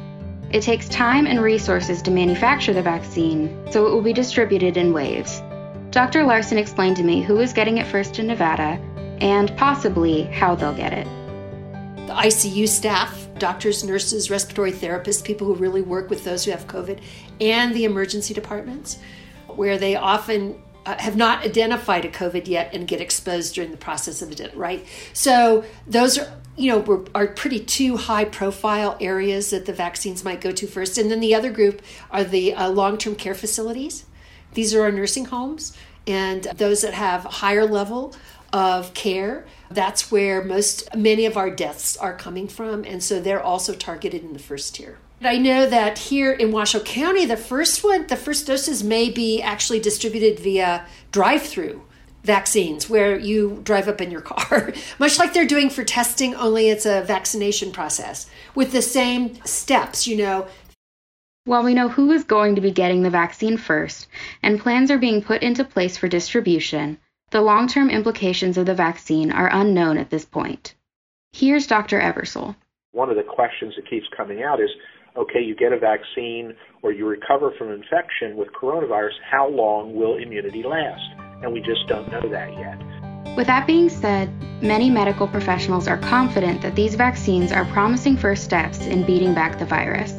It 0.53 0.63
takes 0.63 0.89
time 0.89 1.27
and 1.27 1.43
resources 1.43 2.03
to 2.03 2.11
manufacture 2.11 2.73
the 2.73 2.83
vaccine, 2.83 3.67
so 3.73 3.87
it 3.87 3.91
will 3.91 4.03
be 4.03 4.13
distributed 4.13 4.77
in 4.77 4.93
waves. 4.93 5.43
Dr. 5.91 6.25
Larson 6.25 6.57
explained 6.57 6.97
to 6.99 7.03
me 7.03 7.21
who 7.21 7.41
is 7.41 7.53
getting 7.53 7.79
it 7.79 7.87
first 7.87 8.19
in 8.19 8.29
Nevada 8.29 8.81
and 9.21 9.55
possibly 9.57 10.23
how 10.23 10.55
they'll 10.55 10.73
get 10.73 10.93
it. 10.93 11.09
The 12.09 12.15
ICU 12.15 12.67
staff 12.67 13.29
doctors, 13.39 13.85
nurses, 13.85 14.31
respiratory 14.31 14.73
therapists, 14.73 15.23
people 15.23 15.47
who 15.47 15.55
really 15.55 15.83
work 15.83 16.09
with 16.09 16.25
those 16.25 16.43
who 16.43 16.53
have 16.53 16.67
COVID, 16.67 17.01
and 17.39 17.75
the 17.75 17.85
emergency 17.85 18.33
departments, 18.33 18.97
where 19.47 19.77
they 19.77 19.95
often 19.95 20.63
uh, 20.87 20.97
have 20.99 21.17
not 21.17 21.45
identified 21.45 22.07
a 22.07 22.09
COVID 22.09 22.49
yet 22.49 22.73
and 22.73 22.89
get 22.89 23.03
exposed 23.03 23.55
during 23.55 23.73
the 23.73 23.77
process 23.77 24.23
of 24.23 24.33
it, 24.33 24.57
right? 24.57 24.87
So 25.13 25.67
those 25.87 26.17
are 26.17 26.33
you 26.57 26.73
know 26.73 26.79
were, 26.79 27.05
are 27.15 27.27
pretty 27.27 27.61
two 27.61 27.99
high 27.99 28.25
profile 28.25 28.97
areas 29.03 29.51
that 29.51 29.67
the 29.67 29.75
vaccines 29.75 30.25
might 30.25 30.41
go 30.41 30.51
to 30.51 30.67
first 30.67 30.97
and 30.97 31.11
then 31.11 31.21
the 31.21 31.35
other 31.35 31.53
group 31.53 31.83
are 32.11 32.25
the 32.25 32.55
uh, 32.55 32.69
long-term 32.69 33.15
care 33.15 33.35
facilities 33.35 34.07
these 34.55 34.75
are 34.75 34.83
our 34.83 34.91
nursing 34.91 35.27
homes 35.27 35.77
and 36.09 36.45
those 36.57 36.81
that 36.81 36.95
have 36.95 37.23
higher 37.23 37.65
level 37.65 38.13
of 38.53 38.95
care. 38.95 39.47
That's 39.71 40.11
where 40.11 40.43
most 40.43 40.95
many 40.97 41.27
of 41.27 41.37
our 41.37 41.51
deaths 41.51 41.97
are 41.97 42.17
coming 42.17 42.49
from, 42.49 42.85
and 42.85 43.03
so 43.03 43.21
they're 43.21 43.43
also 43.43 43.75
targeted 43.75 44.23
in 44.23 44.33
the 44.33 44.39
first 44.39 44.75
tier. 44.75 44.99
I 45.21 45.37
know 45.37 45.69
that 45.69 45.99
here 45.99 46.33
in 46.33 46.53
Washoe 46.53 46.81
County, 46.81 47.25
the 47.27 47.37
first 47.37 47.83
one, 47.83 48.07
the 48.07 48.17
first 48.17 48.47
doses 48.47 48.85
may 48.85 49.11
be 49.11 49.43
actually 49.43 49.81
distributed 49.81 50.39
via 50.39 50.87
drive-through 51.11 51.83
vaccines 52.23 52.89
where 52.89 53.19
you 53.19 53.61
drive 53.65 53.89
up 53.89 54.01
in 54.01 54.11
your 54.11 54.21
car, 54.21 54.73
much 54.99 55.19
like 55.19 55.33
they're 55.33 55.47
doing 55.47 55.71
for 55.71 55.83
testing, 55.83 56.35
only 56.35 56.69
it's 56.69 56.87
a 56.87 57.03
vaccination 57.03 57.73
process 57.73 58.31
with 58.55 58.71
the 58.71 58.83
same 58.83 59.43
steps, 59.45 60.07
you 60.07 60.17
know. 60.17 60.47
While 61.45 61.65
we 61.65 61.75
know 61.75 61.89
who 61.89 62.13
is 62.13 62.25
going 62.25 62.55
to 62.57 62.61
be 62.61 62.71
getting 62.71 63.03
the 63.03 63.11
vaccine 63.11 63.57
first 63.57 64.07
and 64.43 64.61
plans 64.61 64.91
are 64.91 64.99
being 64.99 65.23
put 65.23 65.43
into 65.43 65.65
place 65.65 65.97
for 65.97 66.07
distribution, 66.07 66.99
the 67.31 67.41
long-term 67.41 67.91
implications 67.91 68.57
of 68.57 68.67
the 68.67 68.75
vaccine 68.75 69.31
are 69.31 69.51
unknown 69.53 69.99
at 69.99 70.11
this 70.11 70.25
point. 70.25 70.75
Here's 71.33 71.67
Dr. 71.67 72.01
Ebersole. 72.01 72.57
One 72.93 73.11
of 73.11 73.17
the 73.17 73.23
questions 73.23 73.75
that 73.77 73.89
keeps 73.89 74.07
coming 74.17 74.43
out 74.43 74.61
is, 74.61 74.71
okay, 75.17 75.41
you 75.41 75.55
get 75.55 75.73
a 75.73 75.79
vaccine 75.79 76.55
or 76.83 76.93
you 76.93 77.07
recover 77.07 77.53
from 77.59 77.71
infection 77.71 78.37
with 78.37 78.49
coronavirus, 78.53 79.13
how 79.31 79.49
long 79.49 79.95
will 79.95 80.17
immunity 80.17 80.63
last? 80.63 81.03
And 81.43 81.53
we 81.53 81.61
just 81.61 81.87
don't 81.87 82.11
know 82.11 82.29
that 82.31 82.53
yet. 82.55 83.37
With 83.37 83.47
that 83.47 83.67
being 83.67 83.89
said, 83.89 84.33
many 84.63 84.91
medical 84.91 85.29
professionals 85.29 85.87
are 85.87 85.99
confident 85.99 86.63
that 86.63 86.75
these 86.75 86.95
vaccines 86.95 87.53
are 87.53 87.67
promising 87.67 88.17
first 88.17 88.43
steps 88.43 88.81
in 88.87 89.05
beating 89.05 89.35
back 89.35 89.59
the 89.59 89.67
virus. 89.67 90.17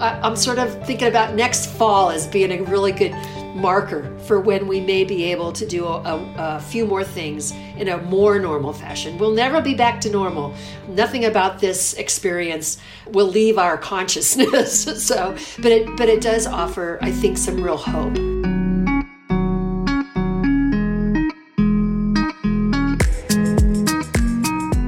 I'm 0.00 0.36
sort 0.36 0.58
of 0.58 0.86
thinking 0.86 1.08
about 1.08 1.34
next 1.34 1.66
fall 1.66 2.08
as 2.08 2.26
being 2.26 2.52
a 2.52 2.62
really 2.62 2.92
good 2.92 3.12
marker 3.54 4.16
for 4.20 4.40
when 4.40 4.66
we 4.66 4.80
may 4.80 5.04
be 5.04 5.24
able 5.24 5.52
to 5.52 5.66
do 5.66 5.86
a, 5.86 6.00
a, 6.36 6.60
few 6.60 6.86
more 6.86 7.04
things 7.04 7.52
in 7.76 7.88
a 7.88 7.98
more 8.02 8.38
normal 8.38 8.72
fashion. 8.72 9.18
We'll 9.18 9.32
never 9.34 9.60
be 9.60 9.74
back 9.74 10.00
to 10.02 10.10
normal. 10.10 10.54
Nothing 10.88 11.24
about 11.24 11.60
this 11.60 11.94
experience 11.94 12.78
will 13.08 13.26
leave 13.26 13.58
our 13.58 13.76
consciousness. 13.76 14.82
so, 15.06 15.36
but 15.58 15.72
it 15.72 15.96
but 15.96 16.08
it 16.08 16.20
does 16.20 16.46
offer, 16.46 16.98
I 17.02 17.10
think, 17.10 17.38
some 17.38 17.62
real 17.62 17.76
hope. 17.76 18.59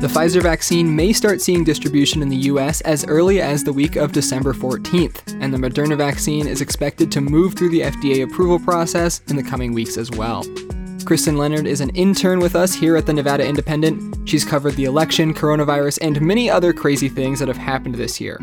The 0.02 0.08
Pfizer 0.08 0.42
vaccine 0.42 0.96
may 0.96 1.12
start 1.12 1.40
seeing 1.40 1.62
distribution 1.62 2.22
in 2.22 2.28
the 2.28 2.50
US 2.50 2.80
as 2.80 3.06
early 3.06 3.40
as 3.40 3.62
the 3.62 3.72
week 3.72 3.94
of 3.94 4.10
December 4.10 4.52
14th, 4.52 5.40
and 5.40 5.54
the 5.54 5.58
Moderna 5.58 5.96
vaccine 5.96 6.48
is 6.48 6.60
expected 6.60 7.12
to 7.12 7.20
move 7.20 7.54
through 7.54 7.68
the 7.68 7.82
FDA 7.82 8.24
approval 8.24 8.58
process 8.58 9.20
in 9.28 9.36
the 9.36 9.44
coming 9.44 9.72
weeks 9.72 9.96
as 9.96 10.10
well. 10.10 10.44
Kristen 11.04 11.36
Leonard 11.36 11.68
is 11.68 11.80
an 11.80 11.90
intern 11.90 12.40
with 12.40 12.56
us 12.56 12.74
here 12.74 12.96
at 12.96 13.06
the 13.06 13.12
Nevada 13.12 13.46
Independent. 13.46 14.28
She's 14.28 14.44
covered 14.44 14.74
the 14.74 14.86
election, 14.86 15.32
coronavirus, 15.32 16.00
and 16.02 16.20
many 16.20 16.50
other 16.50 16.72
crazy 16.72 17.08
things 17.08 17.38
that 17.38 17.46
have 17.46 17.56
happened 17.56 17.94
this 17.94 18.20
year. 18.20 18.40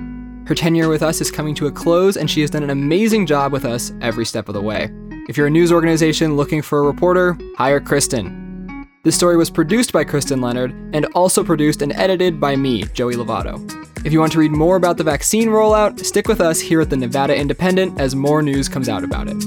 Her 0.48 0.56
tenure 0.56 0.88
with 0.88 1.04
us 1.04 1.20
is 1.20 1.30
coming 1.30 1.56
to 1.56 1.68
a 1.68 1.72
close, 1.74 2.16
and 2.16 2.32
she 2.32 2.40
has 2.40 2.52
done 2.52 2.64
an 2.64 2.70
amazing 2.70 3.26
job 3.26 3.52
with 3.52 3.66
us 3.66 3.92
every 4.00 4.26
step 4.26 4.48
of 4.48 4.54
the 4.54 4.62
way. 4.62 4.90
If 5.28 5.36
you're 5.36 5.48
a 5.48 5.52
news 5.52 5.74
organization 5.74 6.38
looking 6.38 6.62
for 6.62 6.80
a 6.80 6.84
reporter, 6.84 7.38
hire 7.58 7.82
Kristen. 7.82 8.49
This 9.02 9.16
story 9.16 9.38
was 9.38 9.50
produced 9.50 9.94
by 9.94 10.04
Kristen 10.04 10.42
Leonard 10.42 10.72
and 10.94 11.06
also 11.16 11.42
produced 11.42 11.82
and 11.82 11.94
edited 11.94 12.38
by 12.38 12.58
me, 12.58 12.84
Joey 12.94 13.16
Lovato. 13.16 13.56
If 14.06 14.12
you 14.12 14.20
want 14.20 14.34
to 14.34 14.40
read 14.40 14.52
more 14.52 14.76
about 14.76 14.98
the 14.98 15.06
vaccine 15.06 15.48
rollout, 15.48 16.04
stick 16.04 16.28
with 16.28 16.42
us 16.42 16.60
here 16.60 16.82
at 16.82 16.90
the 16.90 16.98
Nevada 16.98 17.34
Independent 17.34 17.98
as 17.98 18.14
more 18.14 18.42
news 18.42 18.68
comes 18.68 18.90
out 18.90 19.06
about 19.06 19.30
it. 19.30 19.42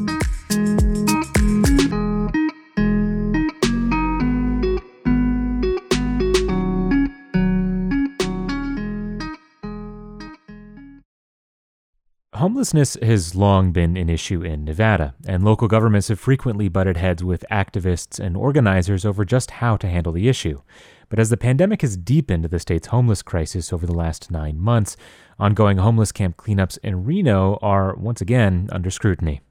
Homelessness 12.37 12.97
has 13.03 13.35
long 13.35 13.73
been 13.73 13.95
an 13.95 14.09
issue 14.09 14.41
in 14.41 14.65
Nevada, 14.65 15.15
and 15.27 15.45
local 15.45 15.69
governments 15.69 16.09
have 16.09 16.19
frequently 16.19 16.67
butted 16.67 16.97
heads 16.97 17.23
with 17.23 17.45
activists 17.51 18.19
and 18.19 18.39
organizers 18.39 19.05
over 19.05 19.27
just 19.27 19.51
how 19.51 19.77
to 19.77 19.87
handle 19.87 20.15
the 20.15 20.31
issue. 20.31 20.63
But 21.11 21.19
as 21.19 21.29
the 21.29 21.37
pandemic 21.37 21.83
has 21.83 21.95
deepened 21.95 22.47
the 22.47 22.59
state's 22.59 22.87
homeless 22.87 23.21
crisis 23.21 23.71
over 23.71 23.85
the 23.85 23.93
last 23.93 24.31
nine 24.31 24.59
months, 24.59 24.97
ongoing 25.39 25.77
homeless 25.77 26.11
camp 26.11 26.39
cleanups 26.39 26.79
in 26.83 27.05
Reno 27.05 27.59
are 27.61 27.95
once 27.97 28.23
again 28.23 28.67
under 28.73 28.91
scrutiny. 28.91 29.43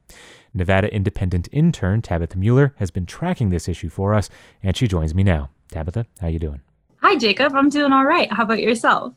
Nevada 0.52 0.92
Independent 0.92 1.50
intern 1.52 2.02
Tabitha 2.02 2.36
Mueller 2.36 2.74
has 2.78 2.90
been 2.90 3.06
tracking 3.06 3.52
this 3.52 3.70
issue 3.70 3.90
for 3.90 4.16
us, 4.16 4.28
and 4.64 4.76
she 4.76 4.88
joins 4.88 5.14
me 5.14 5.22
now. 5.22 5.52
Tabitha, 5.70 6.08
how 6.20 6.30
you 6.30 6.40
doing? 6.40 6.62
Hi, 7.04 7.16
Jacob. 7.16 7.54
I'm 7.54 7.70
doing 7.70 7.94
all 7.94 8.06
right. 8.06 8.34
How 8.34 8.42
about 8.42 8.60
yourself? 8.60 9.14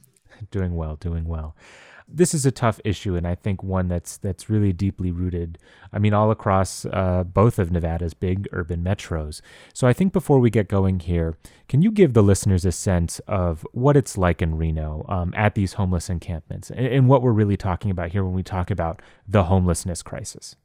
doing 0.51 0.77
well, 0.77 0.97
doing 0.97 1.25
well 1.25 1.57
this 2.07 2.35
is 2.35 2.45
a 2.45 2.51
tough 2.51 2.81
issue, 2.85 3.17
and 3.17 3.27
I 3.27 3.35
think 3.35 3.63
one 3.63 3.89
that's 3.89 4.17
that's 4.19 4.51
really 4.51 4.73
deeply 4.73 5.11
rooted. 5.11 5.59
I 5.93 5.99
mean, 5.99 6.13
all 6.13 6.31
across 6.31 6.85
uh, 6.87 7.25
both 7.25 7.59
of 7.59 7.71
Nevada's 7.71 8.15
big 8.15 8.49
urban 8.53 8.85
metros. 8.85 9.41
So 9.73 9.87
I 9.87 9.93
think 9.93 10.13
before 10.13 10.39
we 10.39 10.51
get 10.51 10.69
going 10.69 11.01
here, 11.01 11.37
can 11.69 11.83
you 11.83 11.91
give 11.91 12.13
the 12.13 12.23
listeners 12.23 12.65
a 12.65 12.73
sense 12.73 13.21
of 13.21 13.67
what 13.73 13.97
it's 13.97 14.19
like 14.19 14.43
in 14.43 14.57
Reno 14.57 15.07
um, 15.09 15.33
at 15.37 15.55
these 15.55 15.75
homeless 15.75 16.11
encampments, 16.11 16.71
and, 16.71 16.87
and 16.87 17.09
what 17.09 17.23
we're 17.23 17.33
really 17.33 17.57
talking 17.57 17.91
about 17.91 18.13
here 18.13 18.25
when 18.25 18.35
we 18.35 18.43
talk 18.43 18.71
about 18.71 19.01
the 19.27 19.45
homelessness 19.45 20.03
crisis? 20.03 20.57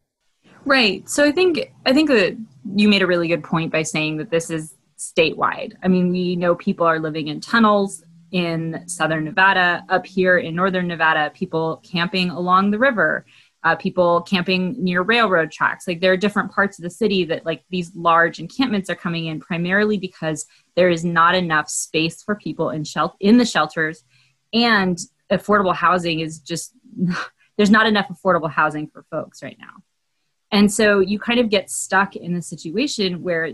Right. 0.65 1.07
So 1.09 1.23
I 1.23 1.31
think 1.31 1.71
I 1.85 1.93
think 1.93 2.09
that 2.09 2.37
you 2.75 2.89
made 2.89 3.01
a 3.01 3.07
really 3.07 3.27
good 3.27 3.43
point 3.43 3.71
by 3.71 3.83
saying 3.83 4.17
that 4.17 4.29
this 4.29 4.49
is 4.49 4.75
statewide. 4.97 5.73
I 5.81 5.87
mean, 5.87 6.11
we 6.11 6.35
know 6.35 6.55
people 6.55 6.85
are 6.85 6.99
living 6.99 7.29
in 7.29 7.39
tunnels 7.39 8.03
in 8.31 8.87
southern 8.87 9.25
Nevada, 9.25 9.83
up 9.89 10.05
here 10.05 10.37
in 10.37 10.55
northern 10.55 10.87
Nevada, 10.87 11.31
people 11.33 11.81
camping 11.83 12.29
along 12.29 12.71
the 12.71 12.79
river, 12.79 13.25
uh, 13.63 13.75
people 13.75 14.21
camping 14.21 14.75
near 14.81 15.01
railroad 15.01 15.51
tracks. 15.51 15.87
Like 15.87 15.99
there 15.99 16.13
are 16.13 16.17
different 16.17 16.51
parts 16.51 16.79
of 16.79 16.83
the 16.83 16.89
city 16.89 17.25
that 17.25 17.45
like 17.45 17.63
these 17.69 17.93
large 17.95 18.39
encampments 18.39 18.89
are 18.89 18.95
coming 18.95 19.25
in 19.25 19.39
primarily 19.39 19.97
because 19.97 20.45
there 20.75 20.89
is 20.89 21.03
not 21.03 21.35
enough 21.35 21.69
space 21.69 22.23
for 22.23 22.35
people 22.35 22.69
in 22.69 22.83
shelter 22.83 23.15
in 23.19 23.37
the 23.37 23.45
shelters, 23.45 24.03
and 24.53 24.97
affordable 25.31 25.75
housing 25.75 26.21
is 26.21 26.39
just 26.39 26.73
there's 27.57 27.69
not 27.69 27.87
enough 27.87 28.07
affordable 28.07 28.49
housing 28.49 28.87
for 28.87 29.05
folks 29.11 29.43
right 29.43 29.57
now. 29.59 29.83
And 30.51 30.71
so 30.71 30.99
you 30.99 31.19
kind 31.19 31.39
of 31.39 31.49
get 31.49 31.69
stuck 31.69 32.15
in 32.15 32.35
a 32.35 32.41
situation 32.41 33.21
where 33.21 33.53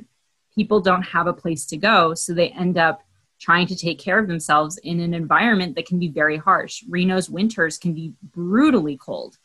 people 0.54 0.80
don't 0.80 1.02
have 1.02 1.28
a 1.28 1.34
place 1.34 1.66
to 1.68 1.78
go, 1.78 2.14
so 2.14 2.34
they 2.34 2.50
end 2.50 2.78
up 2.78 3.02
trying 3.40 3.68
to 3.68 3.76
take 3.76 4.00
care 4.00 4.18
of 4.20 4.28
themselves 4.28 4.78
in 4.78 5.00
an 5.00 5.14
environment 5.14 5.76
that 5.76 5.86
can 5.86 6.00
be 6.00 6.08
very 6.08 6.38
harsh. 6.38 6.84
Reno's 6.90 7.30
winters 7.30 7.78
can 7.78 7.94
be 7.94 8.14
brutally 8.24 8.98
cold. 8.98 9.38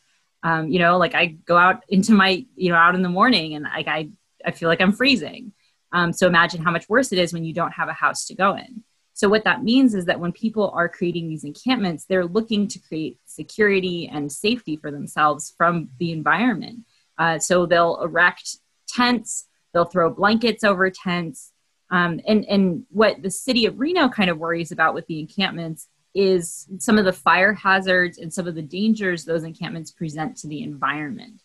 Um, 0.43 0.69
you 0.69 0.79
know, 0.79 0.97
like 0.97 1.13
I 1.13 1.25
go 1.25 1.57
out 1.57 1.83
into 1.89 2.13
my, 2.13 2.45
you 2.55 2.69
know, 2.69 2.75
out 2.75 2.95
in 2.95 3.01
the 3.01 3.09
morning 3.09 3.53
and 3.55 3.65
like 3.65 3.87
I 3.87 4.09
I 4.43 4.51
feel 4.51 4.69
like 4.69 4.81
I'm 4.81 4.93
freezing. 4.93 5.53
Um, 5.91 6.13
so 6.13 6.25
imagine 6.25 6.63
how 6.63 6.71
much 6.71 6.89
worse 6.89 7.11
it 7.11 7.19
is 7.19 7.33
when 7.33 7.43
you 7.43 7.53
don't 7.53 7.73
have 7.73 7.89
a 7.89 7.93
house 7.93 8.25
to 8.25 8.35
go 8.35 8.55
in. 8.55 8.83
So 9.13 9.29
what 9.29 9.43
that 9.43 9.63
means 9.63 9.93
is 9.93 10.05
that 10.05 10.19
when 10.19 10.31
people 10.31 10.71
are 10.71 10.89
creating 10.89 11.27
these 11.27 11.43
encampments, 11.43 12.05
they're 12.05 12.25
looking 12.25 12.67
to 12.69 12.79
create 12.79 13.19
security 13.25 14.09
and 14.11 14.31
safety 14.31 14.77
for 14.77 14.89
themselves 14.89 15.53
from 15.57 15.89
the 15.99 16.11
environment. 16.11 16.85
Uh, 17.17 17.37
so 17.37 17.65
they'll 17.65 18.01
erect 18.01 18.57
tents, 18.87 19.47
they'll 19.73 19.85
throw 19.85 20.09
blankets 20.09 20.63
over 20.63 20.89
tents. 20.89 21.50
Um, 21.91 22.21
and, 22.25 22.45
and 22.45 22.85
what 22.89 23.21
the 23.21 23.29
city 23.29 23.65
of 23.65 23.79
Reno 23.79 24.07
kind 24.07 24.29
of 24.29 24.37
worries 24.37 24.71
about 24.71 24.93
with 24.93 25.05
the 25.07 25.19
encampments 25.19 25.89
is 26.15 26.67
some 26.79 26.97
of 26.97 27.05
the 27.05 27.13
fire 27.13 27.53
hazards 27.53 28.17
and 28.17 28.33
some 28.33 28.47
of 28.47 28.55
the 28.55 28.61
dangers 28.61 29.23
those 29.23 29.43
encampments 29.43 29.91
present 29.91 30.37
to 30.37 30.47
the 30.47 30.63
environment. 30.63 31.41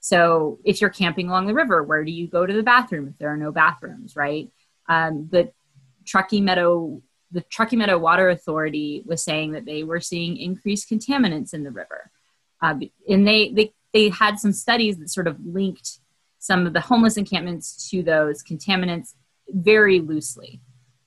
So 0.00 0.58
if 0.64 0.80
you're 0.80 0.90
camping 0.90 1.28
along 1.28 1.46
the 1.46 1.54
river, 1.54 1.82
where 1.82 2.04
do 2.04 2.12
you 2.12 2.28
go 2.28 2.46
to 2.46 2.52
the 2.52 2.62
bathroom 2.62 3.08
if 3.08 3.18
there 3.18 3.32
are 3.32 3.36
no 3.36 3.52
bathrooms, 3.52 4.16
right? 4.16 4.50
Um, 4.88 5.28
the 5.30 5.52
Truckee 6.06 6.40
Meadow, 6.40 7.02
the 7.30 7.42
Truckee 7.42 7.76
Meadow 7.76 7.98
Water 7.98 8.30
Authority 8.30 9.02
was 9.04 9.22
saying 9.22 9.52
that 9.52 9.66
they 9.66 9.82
were 9.82 10.00
seeing 10.00 10.36
increased 10.36 10.88
contaminants 10.88 11.52
in 11.52 11.64
the 11.64 11.70
river, 11.70 12.10
uh, 12.62 12.74
and 13.08 13.26
they 13.26 13.50
they 13.50 13.74
they 13.92 14.08
had 14.08 14.38
some 14.38 14.52
studies 14.52 14.98
that 14.98 15.10
sort 15.10 15.26
of 15.26 15.36
linked 15.44 15.98
some 16.38 16.66
of 16.66 16.72
the 16.72 16.80
homeless 16.80 17.16
encampments 17.16 17.90
to 17.90 18.02
those 18.02 18.42
contaminants 18.42 19.14
very 19.48 20.00
loosely. 20.00 20.60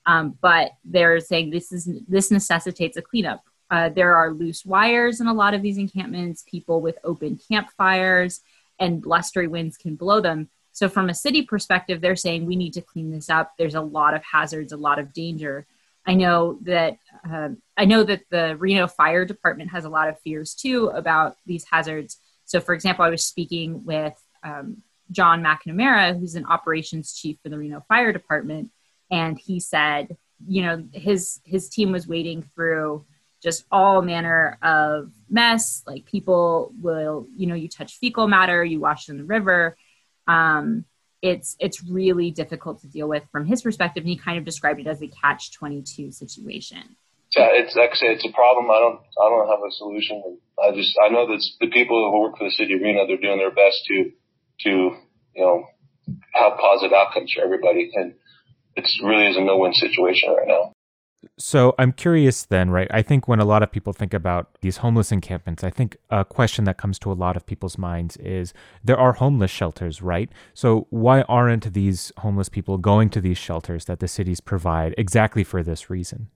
Um, 0.06 0.36
but 0.40 0.72
they're 0.84 1.20
saying 1.20 1.50
this 1.50 1.72
is 1.72 1.88
this 2.08 2.30
necessitates 2.30 2.96
a 2.96 3.02
cleanup. 3.02 3.42
Uh, 3.70 3.88
there 3.88 4.14
are 4.14 4.32
loose 4.32 4.66
wires 4.66 5.20
in 5.20 5.26
a 5.26 5.34
lot 5.34 5.54
of 5.54 5.62
these 5.62 5.78
encampments. 5.78 6.44
People 6.46 6.80
with 6.80 6.98
open 7.04 7.38
campfires 7.48 8.40
and 8.78 9.00
blustery 9.00 9.46
winds 9.46 9.76
can 9.76 9.94
blow 9.94 10.20
them. 10.20 10.50
So, 10.72 10.88
from 10.88 11.08
a 11.08 11.14
city 11.14 11.42
perspective, 11.42 12.00
they're 12.00 12.16
saying 12.16 12.46
we 12.46 12.56
need 12.56 12.72
to 12.74 12.80
clean 12.80 13.10
this 13.10 13.30
up. 13.30 13.52
There's 13.58 13.74
a 13.74 13.80
lot 13.80 14.14
of 14.14 14.22
hazards, 14.24 14.72
a 14.72 14.76
lot 14.76 14.98
of 14.98 15.12
danger. 15.12 15.66
I 16.06 16.14
know 16.14 16.58
that 16.62 16.98
uh, 17.30 17.50
I 17.76 17.84
know 17.84 18.02
that 18.02 18.22
the 18.30 18.56
Reno 18.56 18.88
Fire 18.88 19.24
Department 19.24 19.70
has 19.70 19.84
a 19.84 19.90
lot 19.90 20.08
of 20.08 20.20
fears 20.20 20.54
too 20.54 20.88
about 20.88 21.36
these 21.46 21.64
hazards. 21.70 22.18
So, 22.44 22.60
for 22.60 22.74
example, 22.74 23.04
I 23.04 23.10
was 23.10 23.24
speaking 23.24 23.84
with 23.84 24.20
um, 24.42 24.78
John 25.12 25.42
McNamara, 25.42 26.18
who's 26.18 26.34
an 26.34 26.46
operations 26.46 27.14
chief 27.14 27.36
for 27.42 27.48
the 27.48 27.58
Reno 27.58 27.84
Fire 27.88 28.12
Department, 28.12 28.70
and 29.10 29.38
he 29.38 29.60
said, 29.60 30.16
you 30.46 30.62
know, 30.62 30.84
his 30.92 31.40
his 31.44 31.68
team 31.68 31.92
was 31.92 32.08
wading 32.08 32.42
through 32.54 33.04
just 33.42 33.64
all 33.70 34.02
manner 34.02 34.58
of 34.62 35.12
mess. 35.28 35.82
Like 35.86 36.06
people 36.06 36.72
will, 36.80 37.26
you 37.36 37.46
know, 37.46 37.54
you 37.54 37.68
touch 37.68 37.98
fecal 37.98 38.26
matter, 38.26 38.64
you 38.64 38.80
wash 38.80 39.08
in 39.08 39.18
the 39.18 39.24
river. 39.24 39.76
Um, 40.26 40.84
it's 41.20 41.56
it's 41.60 41.84
really 41.84 42.30
difficult 42.30 42.80
to 42.80 42.88
deal 42.88 43.08
with 43.08 43.22
from 43.30 43.46
his 43.46 43.62
perspective, 43.62 44.02
and 44.02 44.08
he 44.08 44.16
kind 44.16 44.38
of 44.38 44.44
described 44.44 44.80
it 44.80 44.86
as 44.86 45.02
a 45.02 45.08
catch 45.08 45.52
twenty 45.52 45.82
two 45.82 46.10
situation. 46.10 46.96
Yeah, 47.36 47.48
it's 47.52 47.74
say, 47.74 48.06
it's 48.08 48.24
a 48.24 48.32
problem. 48.32 48.70
I 48.70 48.78
don't 48.80 49.00
I 49.20 49.28
don't 49.28 49.48
have 49.48 49.60
a 49.66 49.70
solution. 49.72 50.38
I 50.62 50.72
just 50.72 50.98
I 51.02 51.08
know 51.08 51.26
that 51.28 51.42
the 51.60 51.68
people 51.68 52.10
who 52.10 52.20
work 52.20 52.38
for 52.38 52.44
the 52.44 52.50
city 52.50 52.74
of 52.74 52.80
Reno, 52.82 53.06
they're 53.06 53.16
doing 53.16 53.38
their 53.38 53.54
best 53.54 53.84
to 53.86 54.12
to 54.60 54.68
you 54.68 54.96
know 55.36 55.64
have 56.34 56.58
positive 56.58 56.92
outcomes 56.92 57.32
for 57.32 57.42
everybody, 57.42 57.90
and 57.94 58.14
it 58.76 58.90
really 59.02 59.26
is 59.26 59.36
a 59.36 59.40
no 59.40 59.58
win 59.58 59.74
situation 59.74 60.30
right 60.30 60.48
now. 60.48 60.72
So 61.38 61.74
I'm 61.78 61.92
curious 61.92 62.44
then, 62.44 62.70
right? 62.70 62.88
I 62.90 63.02
think 63.02 63.28
when 63.28 63.38
a 63.38 63.44
lot 63.44 63.62
of 63.62 63.70
people 63.70 63.92
think 63.92 64.12
about 64.12 64.56
these 64.60 64.78
homeless 64.78 65.12
encampments, 65.12 65.62
I 65.62 65.70
think 65.70 65.96
a 66.10 66.24
question 66.24 66.64
that 66.64 66.78
comes 66.78 66.98
to 67.00 67.12
a 67.12 67.14
lot 67.14 67.36
of 67.36 67.46
people's 67.46 67.78
minds 67.78 68.16
is 68.16 68.52
there 68.82 68.98
are 68.98 69.12
homeless 69.12 69.50
shelters, 69.50 70.02
right? 70.02 70.30
So 70.52 70.86
why 70.90 71.22
aren't 71.22 71.74
these 71.74 72.12
homeless 72.18 72.48
people 72.48 72.76
going 72.78 73.08
to 73.10 73.20
these 73.20 73.38
shelters 73.38 73.84
that 73.84 74.00
the 74.00 74.08
cities 74.08 74.40
provide 74.40 74.94
exactly 74.98 75.44
for 75.44 75.62
this 75.62 75.88
reason? 75.88 76.28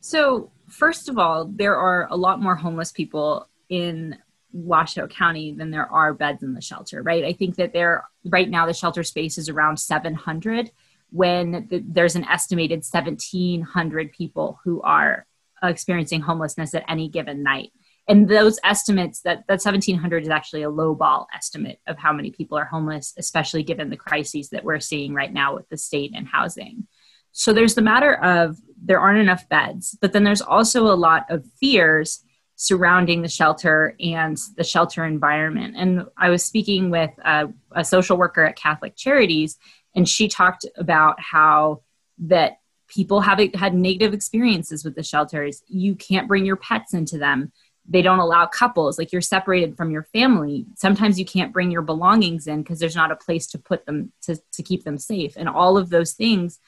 So, 0.00 0.52
first 0.68 1.08
of 1.08 1.18
all, 1.18 1.46
there 1.46 1.76
are 1.76 2.06
a 2.10 2.16
lot 2.16 2.40
more 2.40 2.54
homeless 2.54 2.92
people 2.92 3.48
in 3.68 4.16
Washoe 4.56 5.06
County 5.06 5.52
than 5.52 5.70
there 5.70 5.90
are 5.90 6.14
beds 6.14 6.42
in 6.42 6.54
the 6.54 6.60
shelter, 6.60 7.02
right? 7.02 7.24
I 7.24 7.32
think 7.32 7.56
that 7.56 7.72
there 7.72 8.04
right 8.24 8.48
now 8.48 8.66
the 8.66 8.74
shelter 8.74 9.02
space 9.02 9.38
is 9.38 9.48
around 9.48 9.78
700 9.78 10.70
when 11.10 11.66
the, 11.68 11.82
there's 11.86 12.16
an 12.16 12.24
estimated 12.24 12.84
1,700 12.90 14.12
people 14.12 14.58
who 14.64 14.80
are 14.82 15.26
experiencing 15.62 16.20
homelessness 16.20 16.74
at 16.74 16.84
any 16.88 17.08
given 17.08 17.42
night. 17.42 17.72
And 18.08 18.28
those 18.28 18.58
estimates, 18.62 19.20
that, 19.22 19.44
that 19.48 19.64
1,700 19.64 20.22
is 20.22 20.28
actually 20.28 20.62
a 20.62 20.70
low 20.70 20.94
ball 20.94 21.26
estimate 21.34 21.80
of 21.86 21.98
how 21.98 22.12
many 22.12 22.30
people 22.30 22.56
are 22.56 22.64
homeless, 22.64 23.14
especially 23.18 23.62
given 23.62 23.90
the 23.90 23.96
crises 23.96 24.50
that 24.50 24.64
we're 24.64 24.80
seeing 24.80 25.12
right 25.12 25.32
now 25.32 25.54
with 25.54 25.68
the 25.68 25.76
state 25.76 26.12
and 26.14 26.26
housing. 26.26 26.86
So 27.32 27.52
there's 27.52 27.74
the 27.74 27.82
matter 27.82 28.14
of 28.14 28.56
there 28.82 29.00
aren't 29.00 29.20
enough 29.20 29.48
beds, 29.48 29.98
but 30.00 30.12
then 30.12 30.24
there's 30.24 30.40
also 30.40 30.86
a 30.86 30.94
lot 30.94 31.26
of 31.30 31.44
fears 31.60 32.22
surrounding 32.56 33.20
the 33.20 33.28
shelter 33.28 33.94
and 34.00 34.38
the 34.56 34.64
shelter 34.64 35.04
environment. 35.04 35.74
And 35.76 36.06
I 36.16 36.30
was 36.30 36.42
speaking 36.42 36.90
with 36.90 37.10
a, 37.24 37.48
a 37.72 37.84
social 37.84 38.16
worker 38.16 38.44
at 38.44 38.56
Catholic 38.56 38.96
Charities, 38.96 39.58
and 39.94 40.08
she 40.08 40.26
talked 40.26 40.66
about 40.76 41.20
how 41.20 41.82
that 42.18 42.58
people 42.88 43.20
have 43.20 43.38
had 43.54 43.74
negative 43.74 44.14
experiences 44.14 44.84
with 44.84 44.94
the 44.94 45.02
shelters. 45.02 45.62
You 45.68 45.94
can't 45.94 46.28
bring 46.28 46.46
your 46.46 46.56
pets 46.56 46.94
into 46.94 47.18
them. 47.18 47.52
They 47.88 48.02
don't 48.02 48.18
allow 48.18 48.46
couples 48.46 48.98
like 48.98 49.12
you're 49.12 49.20
separated 49.20 49.76
from 49.76 49.90
your 49.90 50.04
family. 50.04 50.66
Sometimes 50.76 51.18
you 51.18 51.24
can't 51.24 51.52
bring 51.52 51.70
your 51.70 51.82
belongings 51.82 52.46
in 52.46 52.62
because 52.62 52.80
there's 52.80 52.96
not 52.96 53.12
a 53.12 53.16
place 53.16 53.46
to 53.48 53.58
put 53.58 53.86
them 53.86 54.12
to, 54.22 54.36
to 54.52 54.62
keep 54.62 54.84
them 54.84 54.98
safe. 54.98 55.34
And 55.36 55.48
all 55.48 55.76
of 55.76 55.90
those 55.90 56.12
things 56.12 56.58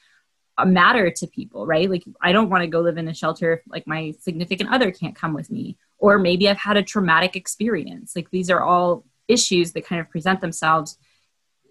matter 0.65 1.09
to 1.09 1.27
people 1.27 1.65
right? 1.65 1.89
Like 1.89 2.03
i 2.21 2.31
don't 2.31 2.49
want 2.49 2.63
to 2.63 2.67
go 2.67 2.81
live 2.81 2.97
in 2.97 3.07
a 3.07 3.13
shelter 3.13 3.53
if 3.53 3.61
like 3.67 3.87
my 3.87 4.13
significant 4.19 4.71
other 4.71 4.91
can't 4.91 5.15
come 5.15 5.33
with 5.33 5.49
me 5.51 5.77
or 5.97 6.17
maybe 6.17 6.49
i've 6.49 6.57
had 6.57 6.77
a 6.77 6.83
traumatic 6.83 7.35
experience. 7.35 8.15
Like 8.15 8.29
these 8.31 8.49
are 8.49 8.61
all 8.61 9.05
issues 9.27 9.73
that 9.73 9.85
kind 9.85 10.01
of 10.01 10.09
present 10.09 10.41
themselves 10.41 10.97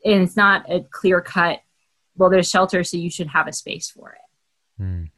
and 0.04 0.22
it's 0.22 0.36
not 0.36 0.64
a 0.70 0.80
clear 0.90 1.20
cut 1.20 1.60
well 2.16 2.30
there's 2.30 2.48
shelter 2.48 2.84
so 2.84 2.96
you 2.96 3.10
should 3.10 3.28
have 3.28 3.46
a 3.46 3.52
space 3.52 3.90
for 3.90 4.12
it. 4.12 4.82
Mm. 4.82 5.10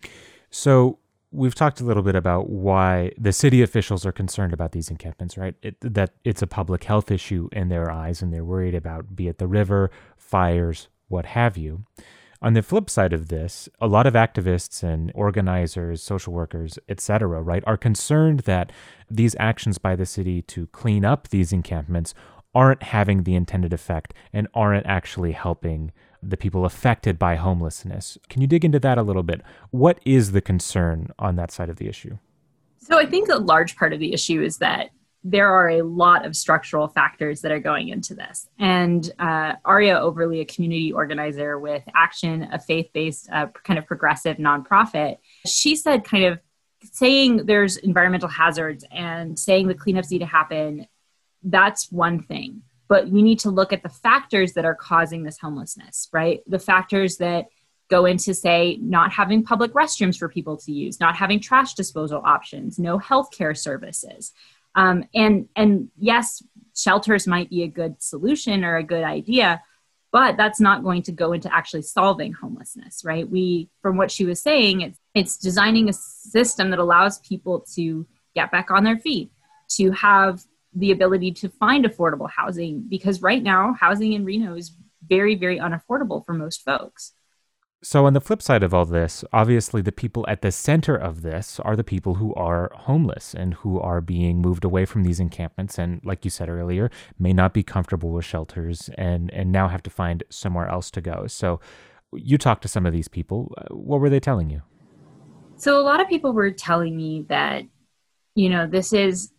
so 0.50 0.98
we've 1.32 1.54
talked 1.54 1.80
a 1.80 1.84
little 1.84 2.02
bit 2.02 2.16
about 2.16 2.48
why 2.48 3.12
the 3.18 3.32
city 3.32 3.62
officials 3.62 4.04
are 4.04 4.12
concerned 4.12 4.52
about 4.52 4.72
these 4.72 4.90
encampments 4.90 5.36
right? 5.36 5.54
It, 5.62 5.76
that 5.80 6.14
it's 6.24 6.42
a 6.42 6.46
public 6.46 6.84
health 6.84 7.10
issue 7.10 7.48
in 7.52 7.68
their 7.68 7.90
eyes 7.90 8.22
and 8.22 8.32
they're 8.32 8.44
worried 8.44 8.74
about 8.74 9.14
be 9.14 9.28
it 9.28 9.38
the 9.38 9.46
river 9.46 9.90
fires 10.16 10.88
what 11.08 11.26
have 11.26 11.56
you 11.56 11.84
on 12.42 12.54
the 12.54 12.62
flip 12.62 12.88
side 12.88 13.12
of 13.12 13.28
this, 13.28 13.68
a 13.80 13.86
lot 13.86 14.06
of 14.06 14.14
activists 14.14 14.82
and 14.82 15.12
organizers, 15.14 16.02
social 16.02 16.32
workers, 16.32 16.78
etc., 16.88 17.42
right, 17.42 17.62
are 17.66 17.76
concerned 17.76 18.40
that 18.40 18.72
these 19.10 19.36
actions 19.38 19.76
by 19.76 19.94
the 19.94 20.06
city 20.06 20.40
to 20.42 20.66
clean 20.68 21.04
up 21.04 21.28
these 21.28 21.52
encampments 21.52 22.14
aren't 22.54 22.82
having 22.82 23.24
the 23.24 23.34
intended 23.34 23.72
effect 23.72 24.14
and 24.32 24.48
aren't 24.54 24.86
actually 24.86 25.32
helping 25.32 25.92
the 26.22 26.36
people 26.36 26.64
affected 26.64 27.18
by 27.18 27.36
homelessness. 27.36 28.18
Can 28.28 28.40
you 28.40 28.46
dig 28.46 28.64
into 28.64 28.80
that 28.80 28.98
a 28.98 29.02
little 29.02 29.22
bit? 29.22 29.42
What 29.70 30.00
is 30.04 30.32
the 30.32 30.40
concern 30.40 31.10
on 31.18 31.36
that 31.36 31.50
side 31.50 31.68
of 31.68 31.76
the 31.76 31.88
issue? 31.88 32.18
So, 32.78 32.98
I 32.98 33.04
think 33.04 33.28
a 33.28 33.36
large 33.36 33.76
part 33.76 33.92
of 33.92 34.00
the 34.00 34.14
issue 34.14 34.42
is 34.42 34.56
that 34.58 34.90
there 35.22 35.52
are 35.52 35.68
a 35.68 35.82
lot 35.82 36.24
of 36.24 36.34
structural 36.34 36.88
factors 36.88 37.42
that 37.42 37.52
are 37.52 37.60
going 37.60 37.88
into 37.88 38.14
this. 38.14 38.48
And 38.58 39.10
uh, 39.18 39.54
Aria 39.64 39.96
Overli, 39.96 40.40
a 40.40 40.44
community 40.46 40.92
organizer 40.92 41.58
with 41.58 41.82
ACTIONN, 41.94 42.48
a 42.52 42.58
faith 42.58 42.90
based, 42.94 43.28
uh, 43.30 43.48
kind 43.64 43.78
of 43.78 43.86
progressive 43.86 44.38
nonprofit, 44.38 45.18
she 45.46 45.76
said, 45.76 46.04
kind 46.04 46.24
of 46.24 46.38
saying 46.92 47.44
there's 47.44 47.76
environmental 47.76 48.28
hazards 48.28 48.84
and 48.90 49.38
saying 49.38 49.68
the 49.68 49.74
cleanups 49.74 50.10
need 50.10 50.20
to 50.20 50.26
happen 50.26 50.86
that's 51.42 51.90
one 51.90 52.22
thing. 52.22 52.62
But 52.88 53.08
we 53.08 53.22
need 53.22 53.38
to 53.40 53.50
look 53.50 53.72
at 53.72 53.82
the 53.82 53.88
factors 53.88 54.54
that 54.54 54.64
are 54.64 54.74
causing 54.74 55.22
this 55.22 55.38
homelessness, 55.38 56.08
right? 56.12 56.40
The 56.46 56.58
factors 56.58 57.18
that 57.18 57.46
go 57.88 58.04
into, 58.04 58.34
say, 58.34 58.78
not 58.80 59.12
having 59.12 59.44
public 59.44 59.72
restrooms 59.72 60.18
for 60.18 60.28
people 60.28 60.56
to 60.56 60.72
use, 60.72 61.00
not 61.00 61.16
having 61.16 61.40
trash 61.40 61.74
disposal 61.74 62.22
options, 62.24 62.78
no 62.78 62.98
healthcare 62.98 63.56
services. 63.56 64.32
Um, 64.80 65.04
and 65.14 65.46
and 65.54 65.90
yes, 65.98 66.42
shelters 66.74 67.26
might 67.26 67.50
be 67.50 67.62
a 67.64 67.68
good 67.68 68.02
solution 68.02 68.64
or 68.64 68.76
a 68.76 68.82
good 68.82 69.04
idea, 69.04 69.62
but 70.10 70.38
that's 70.38 70.58
not 70.58 70.82
going 70.82 71.02
to 71.02 71.12
go 71.12 71.34
into 71.34 71.54
actually 71.54 71.82
solving 71.82 72.32
homelessness, 72.32 73.04
right? 73.04 73.28
We, 73.28 73.68
from 73.82 73.98
what 73.98 74.10
she 74.10 74.24
was 74.24 74.40
saying, 74.40 74.80
it's 74.80 74.98
it's 75.14 75.36
designing 75.36 75.90
a 75.90 75.92
system 75.92 76.70
that 76.70 76.78
allows 76.78 77.18
people 77.18 77.60
to 77.74 78.06
get 78.34 78.50
back 78.50 78.70
on 78.70 78.84
their 78.84 78.98
feet, 78.98 79.30
to 79.76 79.90
have 79.90 80.42
the 80.74 80.92
ability 80.92 81.32
to 81.32 81.50
find 81.50 81.84
affordable 81.84 82.30
housing 82.30 82.86
because 82.88 83.20
right 83.20 83.42
now 83.42 83.74
housing 83.78 84.14
in 84.14 84.24
Reno 84.24 84.54
is 84.54 84.74
very 85.06 85.34
very 85.34 85.58
unaffordable 85.58 86.24
for 86.24 86.32
most 86.32 86.64
folks. 86.64 87.12
So, 87.82 88.04
on 88.04 88.12
the 88.12 88.20
flip 88.20 88.42
side 88.42 88.62
of 88.62 88.74
all 88.74 88.84
this, 88.84 89.24
obviously 89.32 89.80
the 89.80 89.90
people 89.90 90.26
at 90.28 90.42
the 90.42 90.52
center 90.52 90.94
of 90.94 91.22
this 91.22 91.58
are 91.60 91.74
the 91.74 91.84
people 91.84 92.16
who 92.16 92.34
are 92.34 92.70
homeless 92.74 93.32
and 93.32 93.54
who 93.54 93.80
are 93.80 94.02
being 94.02 94.42
moved 94.42 94.64
away 94.64 94.84
from 94.84 95.02
these 95.02 95.18
encampments 95.18 95.78
and, 95.78 96.02
like 96.04 96.22
you 96.22 96.30
said 96.30 96.50
earlier, 96.50 96.90
may 97.18 97.32
not 97.32 97.54
be 97.54 97.62
comfortable 97.62 98.10
with 98.10 98.26
shelters 98.26 98.90
and, 98.98 99.32
and 99.32 99.50
now 99.50 99.68
have 99.68 99.82
to 99.84 99.88
find 99.88 100.24
somewhere 100.28 100.68
else 100.68 100.90
to 100.90 101.00
go. 101.00 101.26
So, 101.26 101.58
you 102.12 102.36
talked 102.36 102.60
to 102.62 102.68
some 102.68 102.84
of 102.84 102.92
these 102.92 103.08
people. 103.08 103.54
Uh, 103.56 103.74
what 103.74 104.00
were 104.00 104.10
they 104.10 104.20
telling 104.20 104.50
you? 104.50 104.60
So, 105.56 105.80
a 105.80 105.82
lot 105.82 106.02
of 106.02 106.08
people 106.08 106.34
were 106.34 106.50
telling 106.50 106.94
me 106.94 107.24
that, 107.30 107.64
you 108.34 108.50
know, 108.50 108.66
this 108.66 108.92
is 108.92 109.32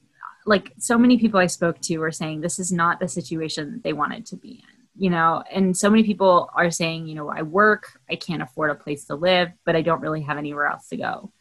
like 0.47 0.73
so 0.79 0.97
many 0.97 1.19
people 1.19 1.39
I 1.39 1.45
spoke 1.45 1.79
to 1.81 1.97
were 1.99 2.11
saying 2.11 2.41
this 2.41 2.57
is 2.57 2.71
not 2.71 2.99
the 2.99 3.07
situation 3.07 3.73
that 3.73 3.83
they 3.83 3.93
wanted 3.93 4.25
to 4.27 4.35
be 4.35 4.63
in 4.67 4.80
you 4.95 5.09
know 5.09 5.43
and 5.51 5.75
so 5.75 5.89
many 5.89 6.03
people 6.03 6.49
are 6.55 6.69
saying 6.69 7.07
you 7.07 7.15
know 7.15 7.29
i 7.29 7.41
work 7.41 7.99
i 8.09 8.15
can't 8.15 8.41
afford 8.41 8.69
a 8.69 8.75
place 8.75 9.05
to 9.05 9.15
live 9.15 9.49
but 9.65 9.75
i 9.75 9.81
don't 9.81 10.01
really 10.01 10.21
have 10.21 10.37
anywhere 10.37 10.65
else 10.65 10.87
to 10.89 10.97
go. 10.97 11.31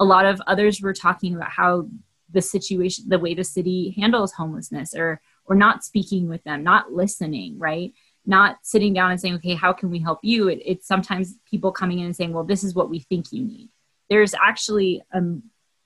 A 0.00 0.04
lot 0.04 0.26
of 0.26 0.40
others 0.46 0.80
were 0.80 0.92
talking 0.92 1.34
about 1.34 1.50
how 1.50 1.88
the 2.30 2.42
situation 2.42 3.04
the 3.08 3.18
way 3.18 3.34
the 3.34 3.44
city 3.44 3.94
handles 3.98 4.32
homelessness 4.32 4.94
or 4.94 5.20
or 5.46 5.56
not 5.56 5.82
speaking 5.82 6.28
with 6.28 6.44
them 6.44 6.62
not 6.62 6.92
listening 6.92 7.58
right? 7.58 7.92
Not 8.26 8.58
sitting 8.62 8.92
down 8.92 9.10
and 9.10 9.20
saying 9.20 9.36
okay 9.36 9.54
how 9.54 9.72
can 9.72 9.90
we 9.90 9.98
help 9.98 10.20
you? 10.22 10.48
It, 10.48 10.60
it's 10.64 10.86
sometimes 10.86 11.34
people 11.50 11.72
coming 11.72 12.00
in 12.00 12.06
and 12.06 12.16
saying 12.16 12.32
well 12.32 12.44
this 12.44 12.62
is 12.62 12.74
what 12.74 12.90
we 12.90 13.00
think 13.00 13.32
you 13.32 13.42
need. 13.42 13.70
There's 14.10 14.34
actually 14.34 15.02
a 15.12 15.22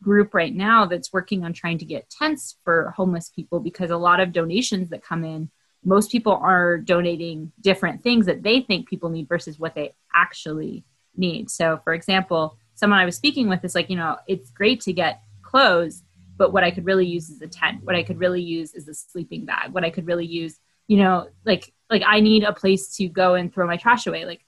group 0.03 0.35
right 0.35 0.55
now 0.55 0.85
that's 0.85 1.13
working 1.13 1.45
on 1.45 1.53
trying 1.53 1.79
to 1.79 1.85
get 1.85 2.11
tents 2.11 2.59
for 2.65 2.93
homeless 2.97 3.31
people 3.31 3.61
because 3.61 3.91
a 3.91 3.97
lot 3.97 4.19
of 4.19 4.33
donations 4.33 4.91
that 4.91 5.05
come 5.05 5.25
in 5.25 5.49
most 5.85 6.11
people 6.11 6.33
are 6.33 6.79
donating 6.79 7.53
different 7.61 8.03
things 8.03 8.27
that 8.27 8.43
they 8.43 8.61
think 8.61 8.89
people 8.89 9.11
need 9.11 9.29
versus 9.29 9.59
what 9.59 9.75
they 9.75 9.95
actually 10.15 10.85
need. 11.17 11.51
So, 11.51 11.81
for 11.83 11.93
example, 11.95 12.57
someone 12.75 12.99
I 12.99 13.05
was 13.05 13.17
speaking 13.17 13.49
with 13.49 13.65
is 13.65 13.75
like, 13.75 13.91
you 13.91 13.97
know, 13.97 14.17
it's 14.27 14.51
great 14.51 14.81
to 14.83 14.93
get 14.93 15.23
clothes, 15.43 16.03
but 16.37 16.53
what 16.53 16.65
I 16.65 16.71
could 16.71 16.87
really 16.87 17.07
use 17.07 17.31
is 17.31 17.43
a 17.43 17.49
tent. 17.49 17.85
What 17.85 17.97
I 17.97 18.03
could 18.03 18.19
really 18.19 18.43
use 18.43 18.75
is 18.75 18.89
a 18.89 18.95
sleeping 18.95 19.45
bag. 19.45 19.73
What 19.73 19.85
I 19.85 19.91
could 19.91 20.07
really 20.07 20.27
use, 20.27 20.59
you 20.87 20.99
know, 20.99 21.29
like 21.45 21.73
like 21.91 22.03
I 22.07 22.21
need 22.21 22.43
a 22.43 22.53
place 22.53 22.97
to 22.97 23.09
go 23.09 23.35
and 23.35 23.53
throw 23.53 23.67
my 23.67 23.77
trash 23.77 24.07
away. 24.07 24.25
Like 24.25 24.41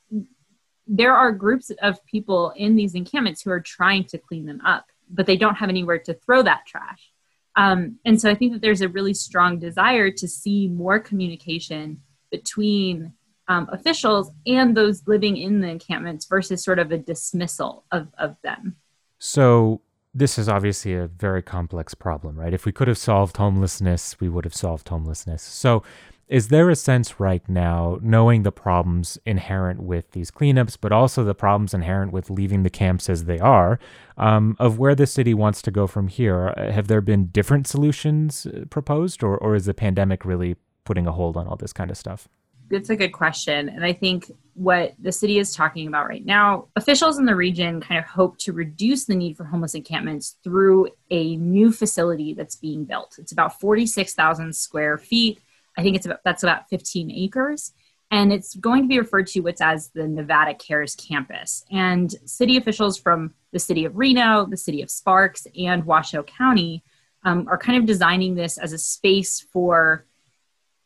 there 0.86 1.14
are 1.14 1.32
groups 1.32 1.70
of 1.82 2.04
people 2.06 2.50
in 2.56 2.76
these 2.76 2.94
encampments 2.94 3.42
who 3.42 3.50
are 3.50 3.60
trying 3.60 4.04
to 4.04 4.18
clean 4.18 4.46
them 4.46 4.60
up, 4.64 4.86
but 5.10 5.26
they 5.26 5.36
don't 5.36 5.56
have 5.56 5.68
anywhere 5.68 5.98
to 6.00 6.14
throw 6.14 6.42
that 6.42 6.66
trash. 6.66 7.12
Um, 7.56 7.98
and 8.04 8.20
so 8.20 8.30
I 8.30 8.34
think 8.34 8.52
that 8.52 8.60
there's 8.62 8.80
a 8.80 8.88
really 8.88 9.14
strong 9.14 9.58
desire 9.58 10.10
to 10.10 10.28
see 10.28 10.68
more 10.68 10.98
communication 10.98 12.00
between 12.30 13.12
um, 13.48 13.68
officials 13.72 14.30
and 14.46 14.76
those 14.76 15.02
living 15.06 15.36
in 15.36 15.60
the 15.60 15.68
encampments 15.68 16.26
versus 16.26 16.64
sort 16.64 16.78
of 16.78 16.90
a 16.90 16.98
dismissal 16.98 17.84
of, 17.92 18.08
of 18.18 18.36
them. 18.42 18.76
So, 19.18 19.80
this 20.16 20.38
is 20.38 20.48
obviously 20.48 20.94
a 20.94 21.08
very 21.08 21.42
complex 21.42 21.92
problem, 21.92 22.38
right? 22.38 22.54
If 22.54 22.64
we 22.64 22.72
could 22.72 22.86
have 22.86 22.98
solved 22.98 23.36
homelessness, 23.36 24.20
we 24.20 24.28
would 24.28 24.44
have 24.44 24.54
solved 24.54 24.88
homelessness. 24.88 25.42
So, 25.42 25.82
is 26.28 26.48
there 26.48 26.70
a 26.70 26.76
sense 26.76 27.20
right 27.20 27.46
now, 27.48 27.98
knowing 28.00 28.42
the 28.42 28.52
problems 28.52 29.18
inherent 29.26 29.82
with 29.82 30.10
these 30.12 30.30
cleanups, 30.30 30.78
but 30.80 30.92
also 30.92 31.22
the 31.22 31.34
problems 31.34 31.74
inherent 31.74 32.12
with 32.12 32.30
leaving 32.30 32.62
the 32.62 32.70
camps 32.70 33.10
as 33.10 33.24
they 33.24 33.38
are, 33.38 33.78
um, 34.16 34.56
of 34.58 34.78
where 34.78 34.94
the 34.94 35.06
city 35.06 35.34
wants 35.34 35.60
to 35.62 35.70
go 35.70 35.86
from 35.86 36.08
here? 36.08 36.54
Have 36.56 36.88
there 36.88 37.02
been 37.02 37.26
different 37.26 37.66
solutions 37.66 38.46
uh, 38.46 38.64
proposed, 38.70 39.22
or, 39.22 39.36
or 39.36 39.54
is 39.54 39.66
the 39.66 39.74
pandemic 39.74 40.24
really 40.24 40.56
putting 40.84 41.06
a 41.06 41.12
hold 41.12 41.36
on 41.36 41.46
all 41.46 41.56
this 41.56 41.72
kind 41.72 41.90
of 41.90 41.96
stuff? 41.96 42.28
That's 42.70 42.88
a 42.88 42.96
good 42.96 43.12
question. 43.12 43.68
And 43.68 43.84
I 43.84 43.92
think 43.92 44.30
what 44.54 44.94
the 44.98 45.12
city 45.12 45.38
is 45.38 45.54
talking 45.54 45.86
about 45.86 46.08
right 46.08 46.24
now, 46.24 46.68
officials 46.76 47.18
in 47.18 47.26
the 47.26 47.36
region 47.36 47.80
kind 47.82 47.98
of 47.98 48.06
hope 48.06 48.38
to 48.38 48.52
reduce 48.54 49.04
the 49.04 49.14
need 49.14 49.36
for 49.36 49.44
homeless 49.44 49.74
encampments 49.74 50.36
through 50.42 50.88
a 51.10 51.36
new 51.36 51.70
facility 51.70 52.32
that's 52.32 52.56
being 52.56 52.84
built. 52.84 53.16
It's 53.18 53.32
about 53.32 53.60
46,000 53.60 54.54
square 54.56 54.96
feet 54.96 55.40
I 55.76 55.82
think 55.82 55.96
it's 55.96 56.06
about 56.06 56.20
that's 56.24 56.42
about 56.42 56.68
15 56.68 57.10
acres. 57.10 57.72
And 58.10 58.32
it's 58.32 58.54
going 58.54 58.82
to 58.82 58.88
be 58.88 58.98
referred 58.98 59.26
to 59.28 59.40
what's 59.40 59.60
as 59.60 59.88
the 59.88 60.06
Nevada 60.06 60.54
Cares 60.54 60.94
Campus. 60.94 61.64
And 61.72 62.14
city 62.26 62.56
officials 62.56 62.96
from 62.98 63.34
the 63.50 63.58
city 63.58 63.84
of 63.84 63.96
Reno, 63.96 64.46
the 64.46 64.56
city 64.56 64.82
of 64.82 64.90
Sparks, 64.90 65.46
and 65.58 65.84
Washoe 65.84 66.22
County 66.22 66.84
um, 67.24 67.48
are 67.48 67.58
kind 67.58 67.78
of 67.78 67.86
designing 67.86 68.34
this 68.34 68.58
as 68.58 68.72
a 68.72 68.78
space 68.78 69.40
for 69.40 70.06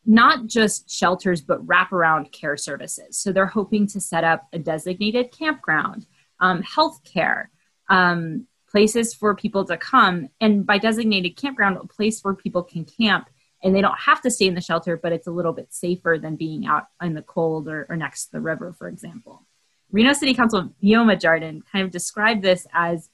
not 0.05 0.47
just 0.47 0.89
shelters, 0.89 1.41
but 1.41 1.65
wraparound 1.67 2.31
care 2.31 2.57
services. 2.57 3.17
So 3.17 3.31
they're 3.31 3.45
hoping 3.45 3.85
to 3.87 3.99
set 3.99 4.23
up 4.23 4.47
a 4.53 4.57
designated 4.57 5.31
campground, 5.31 6.07
um, 6.39 6.63
health 6.63 7.03
care, 7.03 7.51
um, 7.89 8.47
places 8.69 9.13
for 9.13 9.35
people 9.35 9.65
to 9.65 9.77
come. 9.77 10.29
And 10.39 10.65
by 10.65 10.77
designated 10.77 11.35
campground, 11.35 11.77
a 11.77 11.85
place 11.85 12.23
where 12.23 12.33
people 12.33 12.63
can 12.63 12.85
camp 12.85 13.29
and 13.63 13.75
they 13.75 13.81
don't 13.81 13.99
have 13.99 14.21
to 14.21 14.31
stay 14.31 14.47
in 14.47 14.55
the 14.55 14.61
shelter, 14.61 14.97
but 14.97 15.11
it's 15.11 15.27
a 15.27 15.31
little 15.31 15.53
bit 15.53 15.73
safer 15.73 16.17
than 16.21 16.35
being 16.35 16.65
out 16.65 16.87
in 17.01 17.13
the 17.13 17.21
cold 17.21 17.67
or, 17.67 17.85
or 17.89 17.95
next 17.95 18.25
to 18.25 18.31
the 18.33 18.41
river, 18.41 18.73
for 18.73 18.87
example. 18.87 19.45
Reno 19.91 20.13
City 20.13 20.33
Council 20.33 20.73
Neoma 20.83 21.19
Jardon 21.19 21.63
kind 21.71 21.83
of 21.83 21.91
described 21.91 22.41
this 22.41 22.67
as 22.73 23.09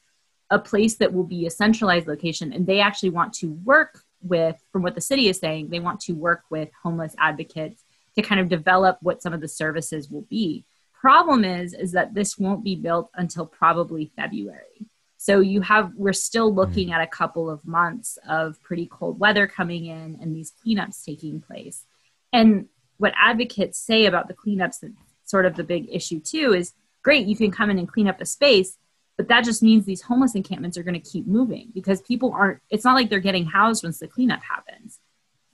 a 0.51 0.59
place 0.59 0.95
that 0.97 1.13
will 1.13 1.23
be 1.23 1.45
a 1.45 1.49
centralized 1.49 2.07
location, 2.07 2.53
and 2.53 2.67
they 2.67 2.79
actually 2.79 3.09
want 3.09 3.33
to 3.33 3.51
work 3.63 4.01
with, 4.21 4.61
from 4.71 4.83
what 4.83 4.95
the 4.95 5.01
city 5.01 5.29
is 5.29 5.39
saying, 5.39 5.69
they 5.69 5.79
want 5.79 5.99
to 6.01 6.13
work 6.13 6.43
with 6.49 6.69
homeless 6.83 7.15
advocates 7.17 7.83
to 8.15 8.21
kind 8.21 8.41
of 8.41 8.49
develop 8.49 8.97
what 9.01 9.21
some 9.21 9.33
of 9.33 9.41
the 9.41 9.47
services 9.47 10.09
will 10.09 10.25
be. 10.29 10.65
Problem 10.93 11.43
is, 11.43 11.73
is 11.73 11.91
that 11.91 12.13
this 12.13 12.37
won't 12.37 12.63
be 12.63 12.75
built 12.75 13.09
until 13.15 13.45
probably 13.45 14.11
February. 14.15 14.87
So 15.25 15.39
you 15.39 15.61
have 15.61 15.91
we're 15.95 16.13
still 16.13 16.53
looking 16.53 16.89
mm. 16.89 16.93
at 16.93 17.01
a 17.01 17.07
couple 17.07 17.49
of 17.49 17.65
months 17.65 18.19
of 18.29 18.61
pretty 18.61 18.85
cold 18.85 19.19
weather 19.19 19.47
coming 19.47 19.87
in 19.87 20.19
and 20.21 20.35
these 20.35 20.53
cleanups 20.63 21.03
taking 21.03 21.41
place. 21.41 21.83
And 22.31 22.67
what 22.97 23.11
advocates 23.19 23.79
say 23.79 24.05
about 24.05 24.27
the 24.27 24.35
cleanups 24.35 24.87
sort 25.23 25.47
of 25.47 25.55
the 25.55 25.63
big 25.63 25.87
issue 25.91 26.19
too 26.19 26.53
is 26.53 26.73
great, 27.01 27.25
you 27.25 27.35
can 27.35 27.49
come 27.49 27.71
in 27.71 27.79
and 27.79 27.91
clean 27.91 28.07
up 28.07 28.21
a 28.21 28.25
space, 28.25 28.77
but 29.17 29.27
that 29.29 29.43
just 29.43 29.63
means 29.63 29.83
these 29.83 30.03
homeless 30.03 30.35
encampments 30.35 30.77
are 30.77 30.83
going 30.83 31.01
to 31.01 31.09
keep 31.09 31.25
moving 31.25 31.71
because 31.73 32.03
people 32.03 32.31
aren't 32.31 32.59
it's 32.69 32.85
not 32.85 32.93
like 32.93 33.09
they're 33.09 33.19
getting 33.19 33.47
housed 33.47 33.83
once 33.83 33.97
the 33.97 34.07
cleanup 34.07 34.43
happens. 34.43 34.99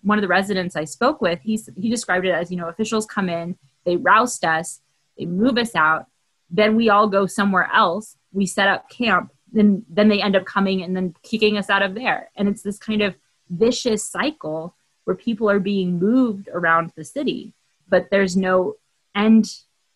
One 0.02 0.18
of 0.18 0.22
the 0.22 0.28
residents 0.28 0.76
I 0.76 0.84
spoke 0.84 1.22
with, 1.22 1.40
he 1.44 1.58
he 1.78 1.90
described 1.90 2.26
it 2.26 2.32
as, 2.32 2.52
you 2.52 2.58
know, 2.58 2.68
officials 2.68 3.06
come 3.06 3.30
in, 3.30 3.58
they 3.86 3.96
roust 3.96 4.44
us, 4.44 4.82
they 5.18 5.24
move 5.26 5.58
us 5.58 5.76
out, 5.76 6.08
then 6.50 6.76
we 6.76 6.90
all 6.90 7.08
go 7.08 7.26
somewhere 7.26 7.70
else, 7.74 8.18
we 8.34 8.46
set 8.46 8.68
up 8.68 8.90
camp, 8.90 9.32
then 9.52 9.86
then 9.90 10.08
they 10.08 10.22
end 10.22 10.36
up 10.36 10.46
coming 10.46 10.82
and 10.82 10.96
then 10.96 11.16
kicking 11.24 11.58
us 11.58 11.70
out 11.70 11.82
of 11.82 11.96
there. 11.96 12.30
And 12.36 12.48
it's 12.48 12.62
this 12.62 12.78
kind 12.78 13.02
of 13.02 13.16
vicious 13.50 14.04
cycle 14.04 14.76
where 15.04 15.16
people 15.16 15.50
are 15.50 15.60
being 15.60 16.00
moved 16.00 16.48
around 16.54 16.92
the 16.96 17.04
city 17.04 17.54
but 17.92 18.10
there's 18.10 18.36
no 18.36 18.76
end 19.14 19.54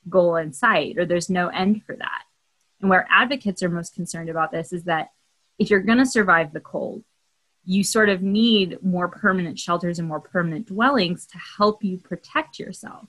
goal 0.08 0.36
in 0.36 0.54
sight 0.54 1.00
or 1.00 1.06
there's 1.06 1.30
no 1.30 1.48
end 1.48 1.82
for 1.84 1.96
that. 1.96 2.24
And 2.80 2.90
where 2.92 3.08
advocates 3.10 3.64
are 3.64 3.70
most 3.70 3.96
concerned 3.96 4.30
about 4.30 4.52
this 4.52 4.72
is 4.72 4.84
that 4.84 5.12
if 5.58 5.72
you're 5.72 5.80
going 5.80 5.98
to 5.98 6.06
survive 6.06 6.54
the 6.54 6.60
cold 6.60 7.04
you 7.68 7.84
sort 7.84 8.10
of 8.10 8.22
need 8.22 8.78
more 8.84 9.08
permanent 9.08 9.58
shelters 9.58 9.98
and 9.98 10.08
more 10.08 10.20
permanent 10.20 10.68
dwellings 10.68 11.26
to 11.26 11.40
help 11.58 11.84
you 11.84 11.98
protect 11.98 12.60
yourself. 12.60 13.08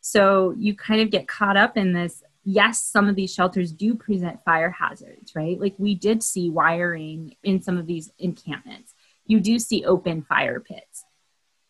So 0.00 0.52
you 0.58 0.74
kind 0.74 1.00
of 1.00 1.10
get 1.10 1.28
caught 1.28 1.56
up 1.56 1.76
in 1.76 1.92
this 1.92 2.24
yes, 2.50 2.82
some 2.82 3.10
of 3.10 3.14
these 3.14 3.32
shelters 3.34 3.72
do 3.72 3.94
present 3.94 4.42
fire 4.42 4.70
hazards, 4.70 5.32
right? 5.36 5.60
Like 5.60 5.74
we 5.76 5.94
did 5.94 6.22
see 6.22 6.48
wiring 6.48 7.36
in 7.42 7.60
some 7.60 7.76
of 7.76 7.86
these 7.86 8.10
encampments. 8.18 8.94
You 9.26 9.38
do 9.38 9.58
see 9.58 9.84
open 9.84 10.22
fire 10.22 10.58
pits. 10.58 11.04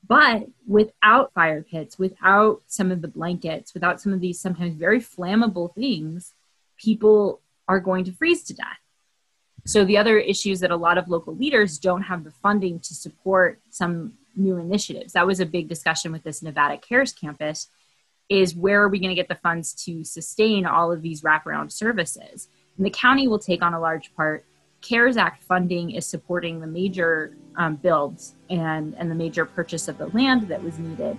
But 0.07 0.47
without 0.69 1.35
fire 1.35 1.63
pits, 1.69 1.99
without 1.99 2.63
some 2.69 2.93
of 2.93 3.03
the 3.03 3.09
blankets, 3.09 3.75
without 3.75 4.01
some 4.01 4.13
of 4.13 4.21
these 4.21 4.41
sometimes 4.41 4.77
very 4.77 5.01
flammable 5.01 5.75
things, 5.75 6.33
people 6.77 7.41
are 7.67 7.81
going 7.81 8.05
to 8.05 8.13
freeze 8.13 8.45
to 8.45 8.55
death. 8.55 8.79
So, 9.67 9.85
the 9.85 9.99
other 9.99 10.19
issue 10.19 10.53
is 10.53 10.61
that 10.61 10.71
a 10.71 10.77
lot 10.77 10.97
of 10.97 11.09
local 11.09 11.37
leaders 11.37 11.79
don't 11.79 12.03
have 12.03 12.23
the 12.23 12.31
funding 12.31 12.79
to 12.81 12.95
support 12.95 13.61
some 13.69 14.13
new 14.37 14.57
initiatives. 14.57 15.13
That 15.13 15.27
was 15.27 15.41
a 15.41 15.47
big 15.47 15.69
discussion 15.69 16.13
with 16.13 16.23
this 16.23 16.43
Nevada 16.43 16.79
Cares 16.79 17.13
campus 17.13 17.69
is 18.29 18.55
where 18.55 18.83
are 18.83 18.89
we 18.89 18.99
going 18.99 19.11
to 19.11 19.15
get 19.15 19.29
the 19.29 19.35
funds 19.37 19.73
to 19.85 20.05
sustain 20.05 20.67
all 20.67 20.93
of 20.93 21.03
these 21.03 21.23
wraparound 21.23 21.73
services? 21.73 22.49
And 22.77 22.85
the 22.85 22.91
county 22.91 23.29
will 23.29 23.39
take 23.39 23.63
on 23.63 23.75
a 23.75 23.81
large 23.81 24.15
part. 24.15 24.45
CARES 24.81 25.17
Act 25.17 25.43
funding 25.43 25.91
is 25.91 26.07
supporting 26.07 26.61
the 26.61 26.67
major 26.67 27.37
um, 27.57 27.77
builds 27.77 28.35
and, 28.49 28.95
and 28.97 29.11
the 29.11 29.15
major 29.15 29.45
purchase 29.45 29.89
of 29.89 29.99
the 29.99 30.07
land 30.09 30.49
that 30.49 30.63
was 30.63 30.79
needed. 30.79 31.19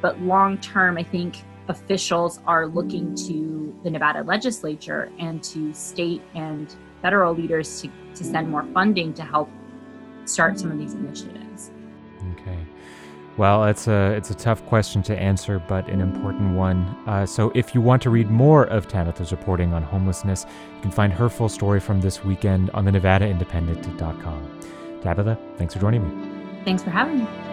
But 0.00 0.20
long 0.20 0.58
term, 0.58 0.96
I 0.98 1.02
think 1.02 1.36
officials 1.68 2.40
are 2.46 2.66
looking 2.66 3.14
to 3.14 3.76
the 3.82 3.90
Nevada 3.90 4.22
legislature 4.22 5.10
and 5.18 5.42
to 5.44 5.72
state 5.74 6.22
and 6.34 6.74
federal 7.00 7.34
leaders 7.34 7.82
to, 7.82 7.88
to 8.14 8.24
send 8.24 8.48
more 8.48 8.64
funding 8.72 9.12
to 9.14 9.22
help 9.22 9.48
start 10.24 10.58
some 10.58 10.70
of 10.70 10.78
these 10.78 10.94
initiatives. 10.94 11.70
Okay. 12.32 12.61
Well, 13.38 13.64
it's 13.64 13.88
a 13.88 14.12
it's 14.12 14.30
a 14.30 14.34
tough 14.34 14.64
question 14.66 15.02
to 15.04 15.18
answer, 15.18 15.58
but 15.58 15.88
an 15.88 16.00
important 16.00 16.54
one. 16.54 16.82
Uh, 17.06 17.24
so, 17.24 17.50
if 17.54 17.74
you 17.74 17.80
want 17.80 18.02
to 18.02 18.10
read 18.10 18.30
more 18.30 18.64
of 18.64 18.88
Tabitha's 18.88 19.32
reporting 19.32 19.72
on 19.72 19.82
homelessness, 19.82 20.44
you 20.76 20.82
can 20.82 20.90
find 20.90 21.12
her 21.12 21.30
full 21.30 21.48
story 21.48 21.80
from 21.80 22.00
this 22.02 22.24
weekend 22.24 22.70
on 22.70 22.84
the 22.84 22.90
NevadaIndependent.com. 22.90 24.60
Tabitha, 25.02 25.38
thanks 25.56 25.72
for 25.74 25.80
joining 25.80 26.02
me. 26.06 26.64
Thanks 26.64 26.82
for 26.82 26.90
having 26.90 27.20
me. 27.20 27.51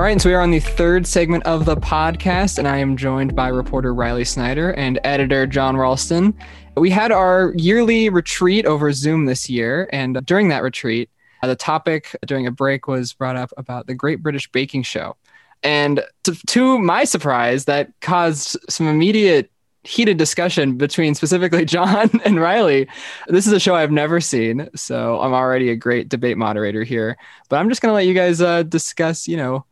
All 0.00 0.04
right, 0.04 0.12
and 0.12 0.22
so 0.22 0.30
we 0.30 0.34
are 0.34 0.40
on 0.40 0.50
the 0.50 0.60
third 0.60 1.06
segment 1.06 1.44
of 1.44 1.66
the 1.66 1.76
podcast, 1.76 2.56
and 2.56 2.66
I 2.66 2.78
am 2.78 2.96
joined 2.96 3.36
by 3.36 3.48
reporter 3.48 3.92
Riley 3.92 4.24
Snyder 4.24 4.70
and 4.70 4.98
editor 5.04 5.46
John 5.46 5.76
Ralston. 5.76 6.32
We 6.74 6.88
had 6.88 7.12
our 7.12 7.52
yearly 7.54 8.08
retreat 8.08 8.64
over 8.64 8.92
Zoom 8.92 9.26
this 9.26 9.50
year, 9.50 9.90
and 9.92 10.24
during 10.24 10.48
that 10.48 10.62
retreat, 10.62 11.10
uh, 11.42 11.48
the 11.48 11.54
topic 11.54 12.16
during 12.24 12.46
a 12.46 12.50
break 12.50 12.88
was 12.88 13.12
brought 13.12 13.36
up 13.36 13.52
about 13.58 13.88
the 13.88 13.94
Great 13.94 14.22
British 14.22 14.50
Baking 14.50 14.84
Show. 14.84 15.18
And 15.62 16.02
to, 16.24 16.34
to 16.46 16.78
my 16.78 17.04
surprise, 17.04 17.66
that 17.66 17.92
caused 18.00 18.56
some 18.70 18.86
immediate 18.86 19.50
heated 19.84 20.16
discussion 20.16 20.78
between 20.78 21.14
specifically 21.14 21.64
John 21.66 22.08
and 22.24 22.40
Riley. 22.40 22.88
This 23.28 23.46
is 23.46 23.52
a 23.52 23.60
show 23.60 23.74
I've 23.74 23.92
never 23.92 24.18
seen, 24.18 24.70
so 24.74 25.20
I'm 25.20 25.34
already 25.34 25.68
a 25.68 25.76
great 25.76 26.08
debate 26.08 26.38
moderator 26.38 26.84
here. 26.84 27.18
But 27.50 27.56
I'm 27.56 27.68
just 27.68 27.82
going 27.82 27.90
to 27.90 27.94
let 27.94 28.06
you 28.06 28.14
guys 28.14 28.40
uh, 28.40 28.62
discuss, 28.62 29.28
you 29.28 29.36
know, 29.36 29.66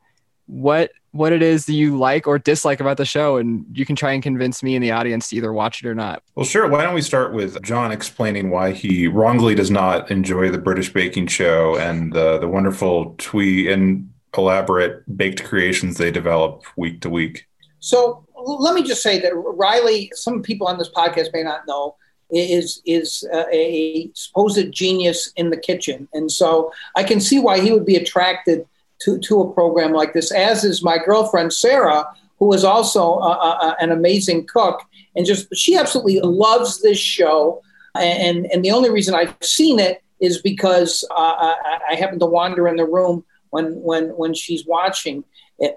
what 0.48 0.90
what 1.12 1.32
it 1.32 1.42
is 1.42 1.66
that 1.66 1.72
you 1.72 1.96
like 1.96 2.26
or 2.26 2.38
dislike 2.38 2.80
about 2.80 2.96
the 2.96 3.04
show 3.04 3.36
and 3.36 3.64
you 3.72 3.86
can 3.86 3.96
try 3.96 4.12
and 4.12 4.22
convince 4.22 4.62
me 4.62 4.74
and 4.74 4.84
the 4.84 4.90
audience 4.90 5.28
to 5.28 5.36
either 5.36 5.52
watch 5.52 5.82
it 5.82 5.88
or 5.88 5.94
not. 5.94 6.22
Well 6.34 6.44
sure. 6.44 6.68
Why 6.68 6.82
don't 6.82 6.94
we 6.94 7.02
start 7.02 7.32
with 7.32 7.62
john 7.62 7.92
explaining 7.92 8.50
why 8.50 8.72
he 8.72 9.06
wrongly 9.06 9.54
does 9.54 9.70
not 9.70 10.10
enjoy 10.10 10.50
the 10.50 10.58
british 10.58 10.92
baking 10.92 11.26
show 11.26 11.76
and 11.76 12.12
the, 12.12 12.38
the 12.38 12.48
wonderful 12.48 13.14
twee 13.18 13.70
and 13.70 14.10
elaborate 14.36 15.04
baked 15.16 15.44
creations 15.44 15.96
they 15.96 16.10
develop 16.10 16.64
week 16.76 17.00
to 17.02 17.10
week. 17.10 17.46
So 17.80 18.26
let 18.34 18.74
me 18.74 18.82
just 18.82 19.02
say 19.02 19.20
that 19.20 19.34
riley 19.34 20.10
some 20.14 20.42
people 20.42 20.66
on 20.66 20.78
this 20.78 20.90
podcast 20.90 21.32
may 21.32 21.42
not 21.42 21.66
know 21.66 21.96
is 22.30 22.82
is 22.84 23.26
uh, 23.32 23.44
a 23.50 24.10
supposed 24.14 24.70
genius 24.70 25.32
in 25.36 25.50
the 25.50 25.56
kitchen. 25.56 26.08
And 26.12 26.30
so 26.30 26.72
i 26.96 27.02
can 27.02 27.20
see 27.20 27.38
why 27.38 27.60
he 27.60 27.72
would 27.72 27.86
be 27.86 27.96
attracted 27.96 28.66
to, 29.00 29.18
to 29.18 29.40
a 29.40 29.52
program 29.52 29.92
like 29.92 30.12
this, 30.12 30.32
as 30.32 30.64
is 30.64 30.82
my 30.82 30.98
girlfriend, 30.98 31.52
Sarah, 31.52 32.06
who 32.38 32.52
is 32.52 32.64
also 32.64 33.18
a, 33.18 33.30
a, 33.30 33.76
an 33.80 33.90
amazing 33.90 34.46
cook. 34.46 34.82
And 35.16 35.26
just 35.26 35.54
she 35.54 35.76
absolutely 35.76 36.20
loves 36.20 36.80
this 36.82 36.98
show. 36.98 37.62
And, 37.94 38.46
and 38.52 38.64
the 38.64 38.70
only 38.70 38.90
reason 38.90 39.14
I've 39.14 39.34
seen 39.42 39.78
it 39.80 40.02
is 40.20 40.40
because 40.40 41.04
uh, 41.10 41.14
I, 41.14 41.78
I 41.90 41.94
happen 41.94 42.18
to 42.20 42.26
wander 42.26 42.68
in 42.68 42.76
the 42.76 42.86
room 42.86 43.24
when, 43.50 43.80
when, 43.82 44.08
when 44.10 44.34
she's 44.34 44.66
watching. 44.66 45.24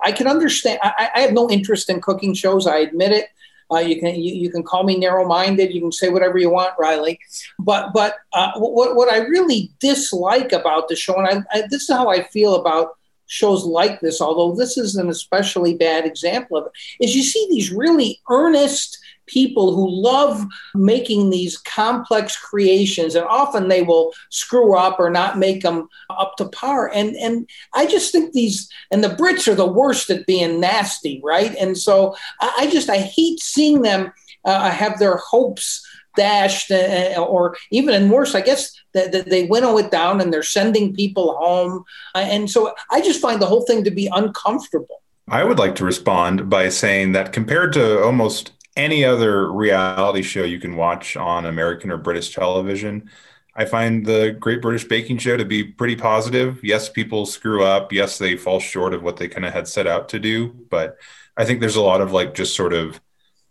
I 0.03 0.11
can 0.11 0.27
understand. 0.27 0.79
I, 0.83 1.09
I 1.15 1.19
have 1.21 1.33
no 1.33 1.49
interest 1.49 1.89
in 1.89 2.01
cooking 2.01 2.33
shows. 2.33 2.67
I 2.67 2.77
admit 2.77 3.11
it. 3.11 3.27
Uh, 3.71 3.79
you 3.79 3.99
can 3.99 4.15
you, 4.15 4.35
you, 4.35 4.51
can 4.51 4.63
call 4.63 4.83
me 4.83 4.97
narrow-minded. 4.97 5.73
You 5.73 5.79
can 5.79 5.91
say 5.91 6.09
whatever 6.09 6.37
you 6.37 6.49
want, 6.49 6.73
Riley. 6.77 7.19
But 7.57 7.93
but 7.93 8.15
uh, 8.33 8.51
what 8.57 8.95
what 8.95 9.11
I 9.11 9.19
really 9.19 9.71
dislike 9.79 10.51
about 10.51 10.89
the 10.89 10.95
show, 10.95 11.15
and 11.17 11.45
I, 11.53 11.57
I, 11.57 11.61
this 11.69 11.83
is 11.83 11.89
how 11.89 12.09
I 12.09 12.21
feel 12.21 12.55
about 12.55 12.97
shows 13.31 13.63
like 13.63 14.01
this, 14.01 14.19
although 14.19 14.53
this 14.53 14.77
is 14.77 14.97
an 14.97 15.09
especially 15.09 15.73
bad 15.73 16.05
example 16.05 16.57
of 16.57 16.65
it, 16.65 17.05
is 17.05 17.15
you 17.15 17.23
see 17.23 17.47
these 17.49 17.71
really 17.71 18.21
earnest 18.29 18.97
people 19.25 19.73
who 19.73 19.89
love 19.89 20.45
making 20.75 21.29
these 21.29 21.57
complex 21.57 22.35
creations 22.35 23.15
and 23.15 23.25
often 23.25 23.69
they 23.69 23.81
will 23.81 24.11
screw 24.29 24.75
up 24.75 24.99
or 24.99 25.09
not 25.09 25.37
make 25.37 25.61
them 25.61 25.87
up 26.09 26.35
to 26.35 26.49
par. 26.49 26.91
And 26.93 27.15
and 27.15 27.47
i 27.73 27.85
just 27.85 28.11
think 28.11 28.33
these 28.33 28.69
and 28.91 29.01
the 29.03 29.15
brits 29.15 29.47
are 29.47 29.55
the 29.55 29.65
worst 29.65 30.09
at 30.09 30.25
being 30.25 30.59
nasty 30.59 31.21
right? 31.23 31.55
And 31.57 31.77
so 31.77 32.15
i, 32.41 32.53
I 32.59 32.69
just 32.69 32.89
i 32.89 32.97
hate 32.97 33.39
seeing 33.39 33.81
them 33.83 34.11
uh, 34.43 34.69
have 34.71 34.99
their 34.99 35.17
hopes 35.17 35.87
dashed, 36.15 36.71
uh, 36.71 37.15
or 37.19 37.55
even 37.71 38.09
worse, 38.09 38.35
I 38.35 38.41
guess 38.41 38.71
that, 38.93 39.11
that, 39.11 39.29
they 39.29 39.45
winnow 39.45 39.77
it 39.77 39.91
down 39.91 40.21
and 40.21 40.33
they're 40.33 40.43
sending 40.43 40.93
people 40.93 41.37
home. 41.39 41.83
Uh, 42.15 42.19
and 42.19 42.49
so 42.49 42.73
I 42.89 43.01
just 43.01 43.21
find 43.21 43.41
the 43.41 43.45
whole 43.45 43.65
thing 43.65 43.83
to 43.83 43.91
be 43.91 44.09
uncomfortable. 44.11 45.01
I 45.27 45.43
would 45.43 45.59
like 45.59 45.75
to 45.75 45.85
respond 45.85 46.49
by 46.49 46.69
saying 46.69 47.13
that 47.13 47.31
compared 47.31 47.73
to 47.73 48.03
almost 48.03 48.51
any 48.75 49.03
other 49.05 49.51
reality 49.51 50.21
show 50.21 50.43
you 50.43 50.59
can 50.59 50.75
watch 50.75 51.15
on 51.15 51.45
American 51.45 51.91
or 51.91 51.97
British 51.97 52.33
television, 52.33 53.09
I 53.55 53.65
find 53.65 54.05
the 54.05 54.35
Great 54.39 54.61
British 54.61 54.85
Baking 54.85 55.17
Show 55.17 55.37
to 55.37 55.45
be 55.45 55.63
pretty 55.63 55.95
positive. 55.95 56.63
Yes, 56.63 56.87
people 56.87 57.25
screw 57.25 57.63
up. 57.63 57.91
Yes, 57.91 58.17
they 58.17 58.37
fall 58.37 58.59
short 58.59 58.93
of 58.93 59.03
what 59.03 59.17
they 59.17 59.27
kind 59.27 59.45
of 59.45 59.53
had 59.53 59.67
set 59.67 59.87
out 59.87 60.09
to 60.09 60.19
do. 60.19 60.49
But 60.69 60.97
I 61.35 61.43
think 61.43 61.59
there's 61.59 61.75
a 61.75 61.81
lot 61.81 62.01
of 62.01 62.13
like 62.13 62.33
just 62.33 62.55
sort 62.55 62.73
of 62.73 63.01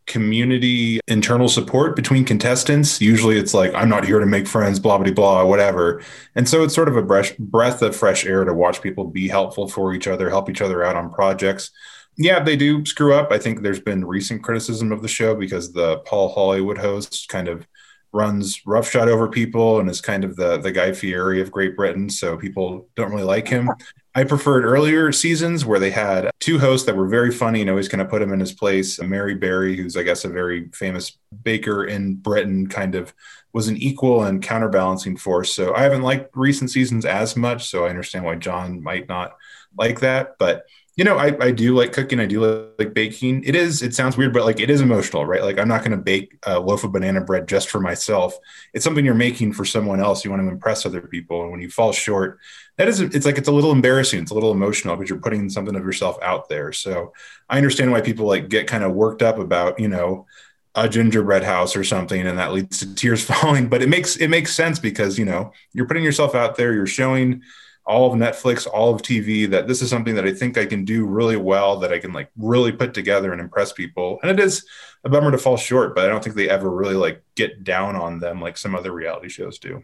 community 0.07 1.01
internal 1.07 1.49
support 1.49 1.95
between 1.97 2.25
contestants. 2.25 3.01
Usually 3.01 3.39
it's 3.39 3.55
like, 3.55 3.73
I'm 3.75 3.89
not 3.89 4.05
here 4.05 4.19
to 4.19 4.27
make 4.27 4.47
friends, 4.47 4.81
blah, 4.81 4.99
blah, 4.99 5.13
blah, 5.13 5.45
whatever. 5.45 6.03
And 6.35 6.49
so 6.49 6.65
it's 6.65 6.75
sort 6.75 6.89
of 6.89 6.97
a 6.97 7.03
breath, 7.03 7.39
breath 7.39 7.83
of 7.83 7.95
fresh 7.95 8.27
air 8.27 8.45
to 8.45 8.53
watch 8.53 8.83
people 8.83 9.05
be 9.05 9.29
helpful 9.29 9.69
for 9.69 9.95
each 9.95 10.09
other, 10.09 10.29
help 10.29 10.51
each 10.51 10.63
other 10.63 10.83
out 10.83 10.97
on 10.97 11.11
projects. 11.13 11.71
Yeah, 12.17 12.43
they 12.43 12.57
do 12.57 12.85
screw 12.85 13.15
up. 13.15 13.31
I 13.31 13.39
think 13.39 13.63
there's 13.63 13.81
been 13.81 14.05
recent 14.05 14.43
criticism 14.43 14.93
of 14.93 15.01
the 15.01 15.09
show 15.09 15.35
because 15.35 15.73
the 15.73 15.99
Paul 15.99 16.29
Hollywood 16.29 16.77
host 16.77 17.29
kind 17.29 17.49
of 17.49 17.67
runs 18.13 18.61
roughshod 18.67 19.09
over 19.09 19.29
people 19.29 19.79
and 19.79 19.89
is 19.89 20.01
kind 20.01 20.25
of 20.25 20.37
the 20.37 20.59
the 20.59 20.73
Guy 20.73 20.93
Fieri 20.93 21.41
of 21.41 21.53
Great 21.53 21.77
Britain. 21.77 22.11
So 22.11 22.37
people 22.37 22.89
don't 22.97 23.11
really 23.11 23.23
like 23.23 23.49
him. 23.49 23.71
I 24.13 24.25
preferred 24.25 24.65
earlier 24.65 25.13
seasons 25.13 25.65
where 25.65 25.79
they 25.79 25.91
had 25.91 26.31
two 26.41 26.59
hosts 26.59 26.85
that 26.87 26.97
were 26.97 27.07
very 27.07 27.31
funny 27.31 27.61
and 27.61 27.71
always 27.71 27.89
kind 27.89 28.01
of 28.01 28.09
put 28.09 28.23
him 28.23 28.33
in 28.33 28.41
his 28.41 28.53
place. 28.53 29.01
Mary 29.01 29.37
Berry, 29.37 29.77
who's 29.77 29.97
I 29.97 30.03
guess 30.03 30.25
a 30.25 30.29
very 30.29 30.69
famous 30.75 31.17
baker 31.45 31.85
in 31.85 32.17
Britain, 32.17 32.67
kind 32.67 32.97
of 32.97 33.15
was 33.53 33.69
an 33.69 33.77
equal 33.77 34.25
and 34.25 34.43
counterbalancing 34.43 35.17
force. 35.17 35.55
So 35.55 35.75
I 35.75 35.83
haven't 35.83 36.03
liked 36.03 36.37
recent 36.37 36.71
seasons 36.71 37.05
as 37.05 37.37
much. 37.37 37.69
So 37.69 37.85
I 37.85 37.91
understand 37.91 38.25
why 38.25 38.35
John 38.35 38.83
might 38.83 39.09
not 39.09 39.37
like 39.79 40.01
that. 40.01 40.35
But 40.39 40.65
you 40.97 41.05
know, 41.05 41.17
I, 41.17 41.37
I 41.41 41.51
do 41.51 41.75
like 41.75 41.93
cooking. 41.93 42.21
I 42.21 42.27
do 42.27 42.45
like, 42.45 42.69
like 42.79 42.95
baking. 42.95 43.45
It 43.45 43.55
is, 43.55 43.81
it 43.83 43.95
sounds 43.95 44.17
weird, 44.17 44.33
but 44.33 44.45
like 44.45 44.61
it 44.61 44.71
is 44.71 44.81
emotional, 44.81 45.25
right? 45.25 45.43
Like 45.43 45.59
I'm 45.59 45.69
not 45.69 45.81
going 45.81 45.93
to 45.93 45.97
bake 45.97 46.37
a 46.43 46.59
loaf 46.59 46.85
of 46.85 46.93
banana 46.93 47.21
bread 47.21 47.49
just 47.49 47.71
for 47.71 47.81
myself. 47.81 48.37
It's 48.75 48.85
something 48.85 49.05
you're 49.05 49.15
making 49.15 49.53
for 49.53 49.65
someone 49.65 50.01
else. 50.01 50.25
You 50.25 50.31
want 50.31 50.43
to 50.43 50.49
impress 50.49 50.85
other 50.85 51.01
people. 51.01 51.43
And 51.43 51.53
when 51.53 51.61
you 51.61 51.71
fall 51.71 51.93
short, 51.93 52.39
that 52.77 52.89
is, 52.89 53.01
it's 53.01 53.25
like, 53.25 53.39
it's 53.39 53.49
a 53.49 53.53
little 53.53 53.73
embarrassing. 53.73 54.21
It's 54.21 54.31
a 54.31 54.35
little 54.35 54.53
emotional 54.53 54.97
because 54.97 55.09
you're 55.09 55.21
putting 55.21 55.49
something 55.49 55.77
of 55.77 55.85
yourself 55.85 56.19
out 56.23 56.49
there. 56.49 56.73
So 56.73 57.13
I 57.49 57.57
understand 57.57 57.93
why 57.93 58.01
people 58.01 58.27
like 58.27 58.49
get 58.49 58.67
kind 58.67 58.85
of 58.85 58.93
worked 58.93 59.23
up 59.23 59.39
about, 59.39 59.79
you 59.79 59.89
know, 59.89 60.27
a 60.75 60.89
gingerbread 60.89 61.43
house 61.43 61.75
or 61.75 61.83
something 61.83 62.25
and 62.27 62.39
that 62.39 62.53
leads 62.53 62.79
to 62.79 62.95
tears 62.95 63.25
falling 63.25 63.69
but 63.69 63.83
it 63.83 63.89
makes 63.89 64.17
it 64.17 64.29
makes 64.29 64.55
sense 64.55 64.79
because 64.79 65.19
you 65.19 65.25
know 65.25 65.53
you're 65.73 65.87
putting 65.87 66.05
yourself 66.05 66.33
out 66.33 66.55
there 66.55 66.73
you're 66.73 66.87
showing 66.87 67.43
all 67.91 68.11
of 68.11 68.17
Netflix, 68.19 68.69
all 68.69 68.95
of 68.95 69.03
TV, 69.03 69.51
that 69.51 69.67
this 69.67 69.83
is 69.83 69.91
something 69.91 70.15
that 70.15 70.25
I 70.25 70.33
think 70.33 70.57
I 70.57 70.65
can 70.65 70.85
do 70.85 71.05
really 71.05 71.37
well, 71.37 71.81
that 71.81 71.93
I 71.93 71.99
can 71.99 72.13
like 72.13 72.31
really 72.37 72.71
put 72.71 72.95
together 72.95 73.33
and 73.33 73.41
impress 73.41 73.73
people. 73.73 74.21
And 74.23 74.31
it 74.31 74.39
is 74.39 74.65
a 75.03 75.09
bummer 75.09 75.33
to 75.33 75.39
fall 75.39 75.57
short, 75.57 75.97
but 75.97 76.05
I 76.05 76.09
don't 76.09 76.23
think 76.23 76.37
they 76.37 76.49
ever 76.49 76.71
really 76.71 76.95
like 76.95 77.25
get 77.35 77.65
down 77.65 77.97
on 77.97 78.21
them 78.21 78.41
like 78.41 78.57
some 78.57 78.77
other 78.77 78.93
reality 78.93 79.29
shows 79.29 79.59
do. 79.59 79.83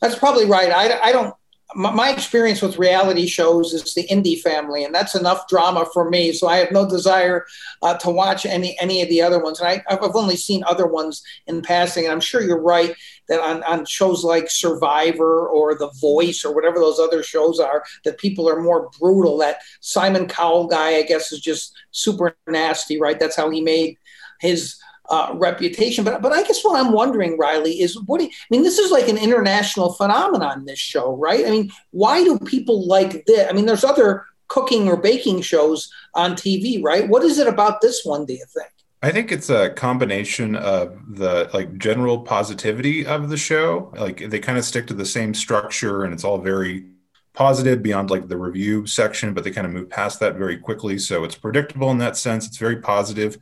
That's 0.00 0.14
probably 0.14 0.46
right. 0.46 0.70
I, 0.70 1.00
I 1.00 1.12
don't 1.12 1.34
my 1.74 2.10
experience 2.10 2.62
with 2.62 2.78
reality 2.78 3.26
shows 3.26 3.72
is 3.72 3.94
the 3.94 4.06
Indie 4.08 4.40
family, 4.40 4.84
and 4.84 4.94
that's 4.94 5.14
enough 5.14 5.46
drama 5.48 5.86
for 5.92 6.08
me. 6.08 6.32
So 6.32 6.48
I 6.48 6.56
have 6.56 6.72
no 6.72 6.88
desire 6.88 7.46
uh, 7.82 7.96
to 7.98 8.10
watch 8.10 8.44
any 8.44 8.76
any 8.80 9.02
of 9.02 9.08
the 9.08 9.22
other 9.22 9.42
ones. 9.42 9.60
And 9.60 9.82
I, 9.88 9.94
have 9.94 10.16
only 10.16 10.36
seen 10.36 10.64
other 10.66 10.86
ones 10.86 11.22
in 11.46 11.62
passing. 11.62 12.04
And 12.04 12.12
I'm 12.12 12.20
sure 12.20 12.42
you're 12.42 12.60
right 12.60 12.94
that 13.28 13.40
on, 13.40 13.62
on 13.64 13.84
shows 13.84 14.24
like 14.24 14.50
Survivor 14.50 15.48
or 15.48 15.76
The 15.76 15.92
Voice 16.00 16.44
or 16.44 16.54
whatever 16.54 16.78
those 16.78 16.98
other 16.98 17.22
shows 17.22 17.60
are, 17.60 17.84
that 18.04 18.18
people 18.18 18.48
are 18.48 18.60
more 18.60 18.90
brutal. 18.98 19.38
That 19.38 19.58
Simon 19.80 20.26
Cowell 20.26 20.66
guy, 20.66 20.96
I 20.96 21.02
guess, 21.02 21.30
is 21.30 21.40
just 21.40 21.72
super 21.92 22.36
nasty, 22.48 23.00
right? 23.00 23.18
That's 23.18 23.36
how 23.36 23.50
he 23.50 23.60
made 23.60 23.96
his 24.40 24.79
uh, 25.10 25.32
reputation. 25.34 26.04
But 26.04 26.22
but 26.22 26.32
I 26.32 26.42
guess 26.44 26.64
what 26.64 26.78
I'm 26.78 26.92
wondering, 26.92 27.36
Riley, 27.36 27.80
is 27.80 28.00
what 28.06 28.18
do 28.18 28.24
you, 28.24 28.30
I 28.30 28.46
mean? 28.50 28.62
This 28.62 28.78
is 28.78 28.90
like 28.90 29.08
an 29.08 29.18
international 29.18 29.92
phenomenon. 29.92 30.64
This 30.64 30.78
show, 30.78 31.16
right? 31.16 31.46
I 31.46 31.50
mean, 31.50 31.70
why 31.90 32.24
do 32.24 32.38
people 32.38 32.86
like 32.86 33.24
this? 33.26 33.48
I 33.48 33.52
mean, 33.52 33.66
there's 33.66 33.84
other 33.84 34.24
cooking 34.48 34.88
or 34.88 34.96
baking 34.96 35.42
shows 35.42 35.90
on 36.14 36.32
TV, 36.32 36.82
right? 36.82 37.08
What 37.08 37.22
is 37.22 37.38
it 37.38 37.46
about 37.46 37.80
this 37.80 38.04
one? 38.04 38.24
Do 38.24 38.32
you 38.34 38.44
think? 38.52 38.70
I 39.02 39.10
think 39.12 39.32
it's 39.32 39.48
a 39.48 39.70
combination 39.70 40.56
of 40.56 40.98
the 41.16 41.48
like 41.54 41.78
general 41.78 42.20
positivity 42.20 43.06
of 43.06 43.30
the 43.30 43.36
show. 43.38 43.92
Like 43.96 44.28
they 44.28 44.38
kind 44.38 44.58
of 44.58 44.64
stick 44.64 44.86
to 44.88 44.94
the 44.94 45.06
same 45.06 45.32
structure 45.32 46.04
and 46.04 46.12
it's 46.12 46.24
all 46.24 46.38
very 46.38 46.84
positive 47.32 47.82
beyond 47.82 48.10
like 48.10 48.28
the 48.28 48.36
review 48.36 48.86
section, 48.86 49.32
but 49.32 49.44
they 49.44 49.50
kind 49.50 49.66
of 49.66 49.72
move 49.72 49.88
past 49.88 50.20
that 50.20 50.34
very 50.34 50.58
quickly. 50.58 50.98
So 50.98 51.24
it's 51.24 51.36
predictable 51.36 51.90
in 51.90 51.98
that 51.98 52.18
sense. 52.18 52.46
It's 52.46 52.58
very 52.58 52.82
positive. 52.82 53.38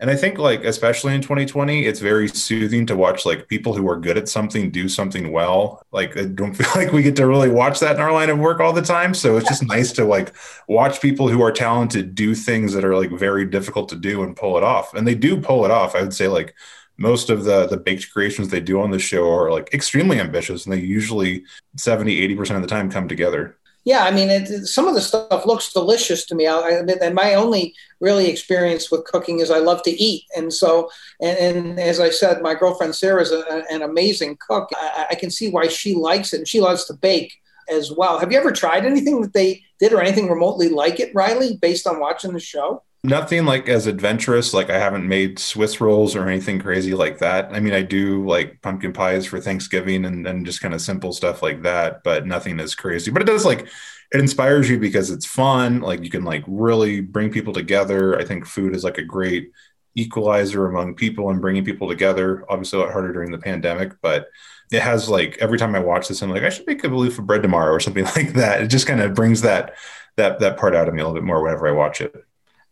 And 0.00 0.10
I 0.10 0.16
think 0.16 0.38
like 0.38 0.64
especially 0.64 1.14
in 1.14 1.20
2020, 1.20 1.84
it's 1.84 2.00
very 2.00 2.26
soothing 2.26 2.86
to 2.86 2.96
watch 2.96 3.26
like 3.26 3.48
people 3.48 3.74
who 3.74 3.86
are 3.88 4.00
good 4.00 4.16
at 4.16 4.30
something 4.30 4.70
do 4.70 4.88
something 4.88 5.30
well. 5.30 5.82
Like 5.92 6.16
I 6.16 6.24
don't 6.24 6.54
feel 6.56 6.70
like 6.74 6.92
we 6.92 7.02
get 7.02 7.16
to 7.16 7.26
really 7.26 7.50
watch 7.50 7.80
that 7.80 7.96
in 7.96 8.00
our 8.00 8.10
line 8.10 8.30
of 8.30 8.38
work 8.38 8.60
all 8.60 8.72
the 8.72 8.80
time. 8.80 9.12
So 9.12 9.36
it's 9.36 9.48
just 9.48 9.62
nice 9.62 9.92
to 9.92 10.06
like 10.06 10.32
watch 10.68 11.02
people 11.02 11.28
who 11.28 11.42
are 11.42 11.52
talented 11.52 12.14
do 12.14 12.34
things 12.34 12.72
that 12.72 12.84
are 12.84 12.96
like 12.96 13.10
very 13.10 13.44
difficult 13.44 13.90
to 13.90 13.96
do 13.96 14.22
and 14.22 14.34
pull 14.34 14.56
it 14.56 14.64
off. 14.64 14.94
And 14.94 15.06
they 15.06 15.14
do 15.14 15.38
pull 15.38 15.66
it 15.66 15.70
off. 15.70 15.94
I 15.94 16.00
would 16.00 16.14
say 16.14 16.28
like 16.28 16.54
most 16.96 17.28
of 17.28 17.44
the 17.44 17.66
the 17.66 17.76
baked 17.76 18.10
creations 18.10 18.48
they 18.48 18.60
do 18.60 18.80
on 18.80 18.90
the 18.90 18.98
show 18.98 19.30
are 19.30 19.50
like 19.50 19.74
extremely 19.74 20.18
ambitious 20.18 20.64
and 20.64 20.72
they 20.72 20.80
usually 20.80 21.44
70 21.76 22.34
80% 22.36 22.56
of 22.56 22.62
the 22.62 22.68
time 22.68 22.90
come 22.90 23.08
together 23.08 23.58
yeah, 23.84 24.04
I 24.04 24.10
mean, 24.10 24.28
it, 24.28 24.66
some 24.66 24.86
of 24.86 24.94
the 24.94 25.00
stuff 25.00 25.46
looks 25.46 25.72
delicious 25.72 26.26
to 26.26 26.34
me. 26.34 26.46
I, 26.46 26.82
and 27.00 27.14
my 27.14 27.34
only 27.34 27.74
really 28.00 28.28
experience 28.28 28.90
with 28.90 29.04
cooking 29.04 29.40
is 29.40 29.50
I 29.50 29.58
love 29.58 29.82
to 29.84 29.90
eat, 29.90 30.24
and 30.36 30.52
so, 30.52 30.90
and, 31.20 31.56
and 31.56 31.80
as 31.80 31.98
I 31.98 32.10
said, 32.10 32.42
my 32.42 32.54
girlfriend 32.54 32.94
Sarah 32.94 33.22
is 33.22 33.32
a, 33.32 33.64
an 33.70 33.82
amazing 33.82 34.36
cook. 34.46 34.68
I, 34.74 35.06
I, 35.10 35.14
can 35.14 35.30
see 35.30 35.50
why 35.50 35.68
she 35.68 35.94
likes 35.94 36.34
it, 36.34 36.38
and 36.38 36.48
she 36.48 36.60
loves 36.60 36.84
to 36.86 36.94
bake 36.94 37.32
as 37.70 37.90
well. 37.90 38.18
Have 38.18 38.30
you 38.32 38.38
ever 38.38 38.52
tried 38.52 38.84
anything 38.84 39.22
that 39.22 39.32
they 39.32 39.62
did 39.78 39.92
or 39.94 40.02
anything 40.02 40.28
remotely 40.28 40.68
like 40.68 41.00
it, 41.00 41.14
Riley, 41.14 41.56
based 41.56 41.86
on 41.86 42.00
watching 42.00 42.34
the 42.34 42.40
show? 42.40 42.82
Nothing 43.02 43.46
like 43.46 43.68
as 43.68 43.86
adventurous. 43.86 44.52
Like 44.52 44.68
I 44.68 44.78
haven't 44.78 45.08
made 45.08 45.38
Swiss 45.38 45.80
rolls 45.80 46.14
or 46.14 46.28
anything 46.28 46.58
crazy 46.58 46.94
like 46.94 47.18
that. 47.18 47.50
I 47.50 47.58
mean, 47.60 47.72
I 47.72 47.80
do 47.80 48.26
like 48.26 48.60
pumpkin 48.60 48.92
pies 48.92 49.24
for 49.24 49.40
Thanksgiving 49.40 50.04
and 50.04 50.24
then 50.24 50.44
just 50.44 50.60
kind 50.60 50.74
of 50.74 50.82
simple 50.82 51.12
stuff 51.12 51.42
like 51.42 51.62
that, 51.62 52.04
but 52.04 52.26
nothing 52.26 52.60
as 52.60 52.74
crazy. 52.74 53.10
But 53.10 53.22
it 53.22 53.26
does 53.26 53.46
like 53.46 53.68
it 54.12 54.20
inspires 54.20 54.68
you 54.68 54.78
because 54.78 55.10
it's 55.10 55.24
fun. 55.24 55.80
Like 55.80 56.02
you 56.04 56.10
can 56.10 56.24
like 56.24 56.44
really 56.46 57.00
bring 57.00 57.30
people 57.30 57.54
together. 57.54 58.18
I 58.18 58.24
think 58.24 58.46
food 58.46 58.74
is 58.74 58.84
like 58.84 58.98
a 58.98 59.04
great 59.04 59.50
equalizer 59.94 60.66
among 60.66 60.94
people 60.94 61.30
and 61.30 61.40
bringing 61.40 61.64
people 61.64 61.88
together. 61.88 62.44
Obviously, 62.50 62.80
a 62.80 62.82
lot 62.82 62.92
harder 62.92 63.12
during 63.14 63.30
the 63.30 63.38
pandemic, 63.38 63.92
but 64.02 64.26
it 64.72 64.82
has 64.82 65.08
like 65.08 65.38
every 65.40 65.58
time 65.58 65.74
I 65.74 65.80
watch 65.80 66.08
this, 66.08 66.20
I'm 66.22 66.30
like, 66.30 66.42
I 66.42 66.50
should 66.50 66.66
make 66.66 66.84
a 66.84 66.88
loaf 66.88 67.18
of 67.18 67.26
bread 67.26 67.42
tomorrow 67.42 67.72
or 67.72 67.80
something 67.80 68.04
like 68.16 68.34
that. 68.34 68.60
It 68.62 68.68
just 68.68 68.86
kind 68.86 69.00
of 69.00 69.14
brings 69.14 69.40
that 69.40 69.74
that 70.16 70.40
that 70.40 70.58
part 70.58 70.74
out 70.74 70.88
of 70.88 70.92
me 70.94 71.00
a 71.00 71.04
little 71.06 71.18
bit 71.18 71.26
more 71.26 71.42
whenever 71.42 71.66
I 71.66 71.72
watch 71.72 72.02
it. 72.02 72.14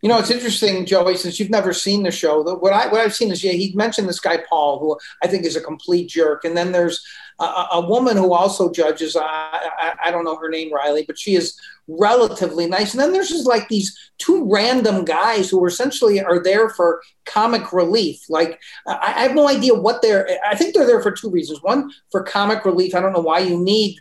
You 0.02 0.08
know, 0.08 0.18
it's 0.18 0.30
interesting, 0.30 0.86
Joey, 0.86 1.16
since 1.16 1.40
you've 1.40 1.50
never 1.50 1.72
seen 1.72 2.04
the 2.04 2.10
show. 2.10 2.44
The, 2.44 2.54
what 2.54 2.72
I 2.72 2.86
what 2.86 3.00
I've 3.00 3.14
seen 3.14 3.32
is 3.32 3.42
yeah, 3.42 3.52
he 3.52 3.72
mentioned 3.74 4.08
this 4.08 4.20
guy 4.20 4.38
Paul, 4.48 4.78
who 4.78 4.96
I 5.22 5.26
think 5.26 5.44
is 5.44 5.56
a 5.56 5.60
complete 5.60 6.08
jerk, 6.08 6.44
and 6.44 6.56
then 6.56 6.70
there's 6.70 7.04
a, 7.40 7.66
a 7.72 7.86
woman 7.88 8.16
who 8.16 8.32
also 8.32 8.70
judges. 8.70 9.16
I, 9.16 9.22
I, 9.24 9.94
I 10.04 10.10
don't 10.10 10.24
know 10.24 10.36
her 10.36 10.48
name, 10.48 10.72
Riley, 10.72 11.04
but 11.06 11.18
she 11.18 11.34
is 11.34 11.58
relatively 11.88 12.66
nice. 12.66 12.92
And 12.92 13.00
then 13.00 13.12
there's 13.12 13.30
just 13.30 13.46
like 13.46 13.68
these 13.68 13.96
two 14.18 14.44
random 14.50 15.04
guys 15.04 15.50
who 15.50 15.64
essentially 15.66 16.22
are 16.22 16.42
there 16.42 16.68
for 16.70 17.00
comic 17.24 17.72
relief. 17.72 18.20
Like 18.28 18.60
I, 18.86 19.14
I 19.16 19.22
have 19.22 19.34
no 19.34 19.48
idea 19.48 19.74
what 19.74 20.00
they're. 20.00 20.28
I 20.46 20.54
think 20.54 20.74
they're 20.74 20.86
there 20.86 21.02
for 21.02 21.10
two 21.10 21.30
reasons. 21.30 21.62
One 21.62 21.90
for 22.12 22.22
comic 22.22 22.64
relief. 22.64 22.94
I 22.94 23.00
don't 23.00 23.12
know 23.12 23.20
why 23.20 23.40
you 23.40 23.58
need 23.58 23.98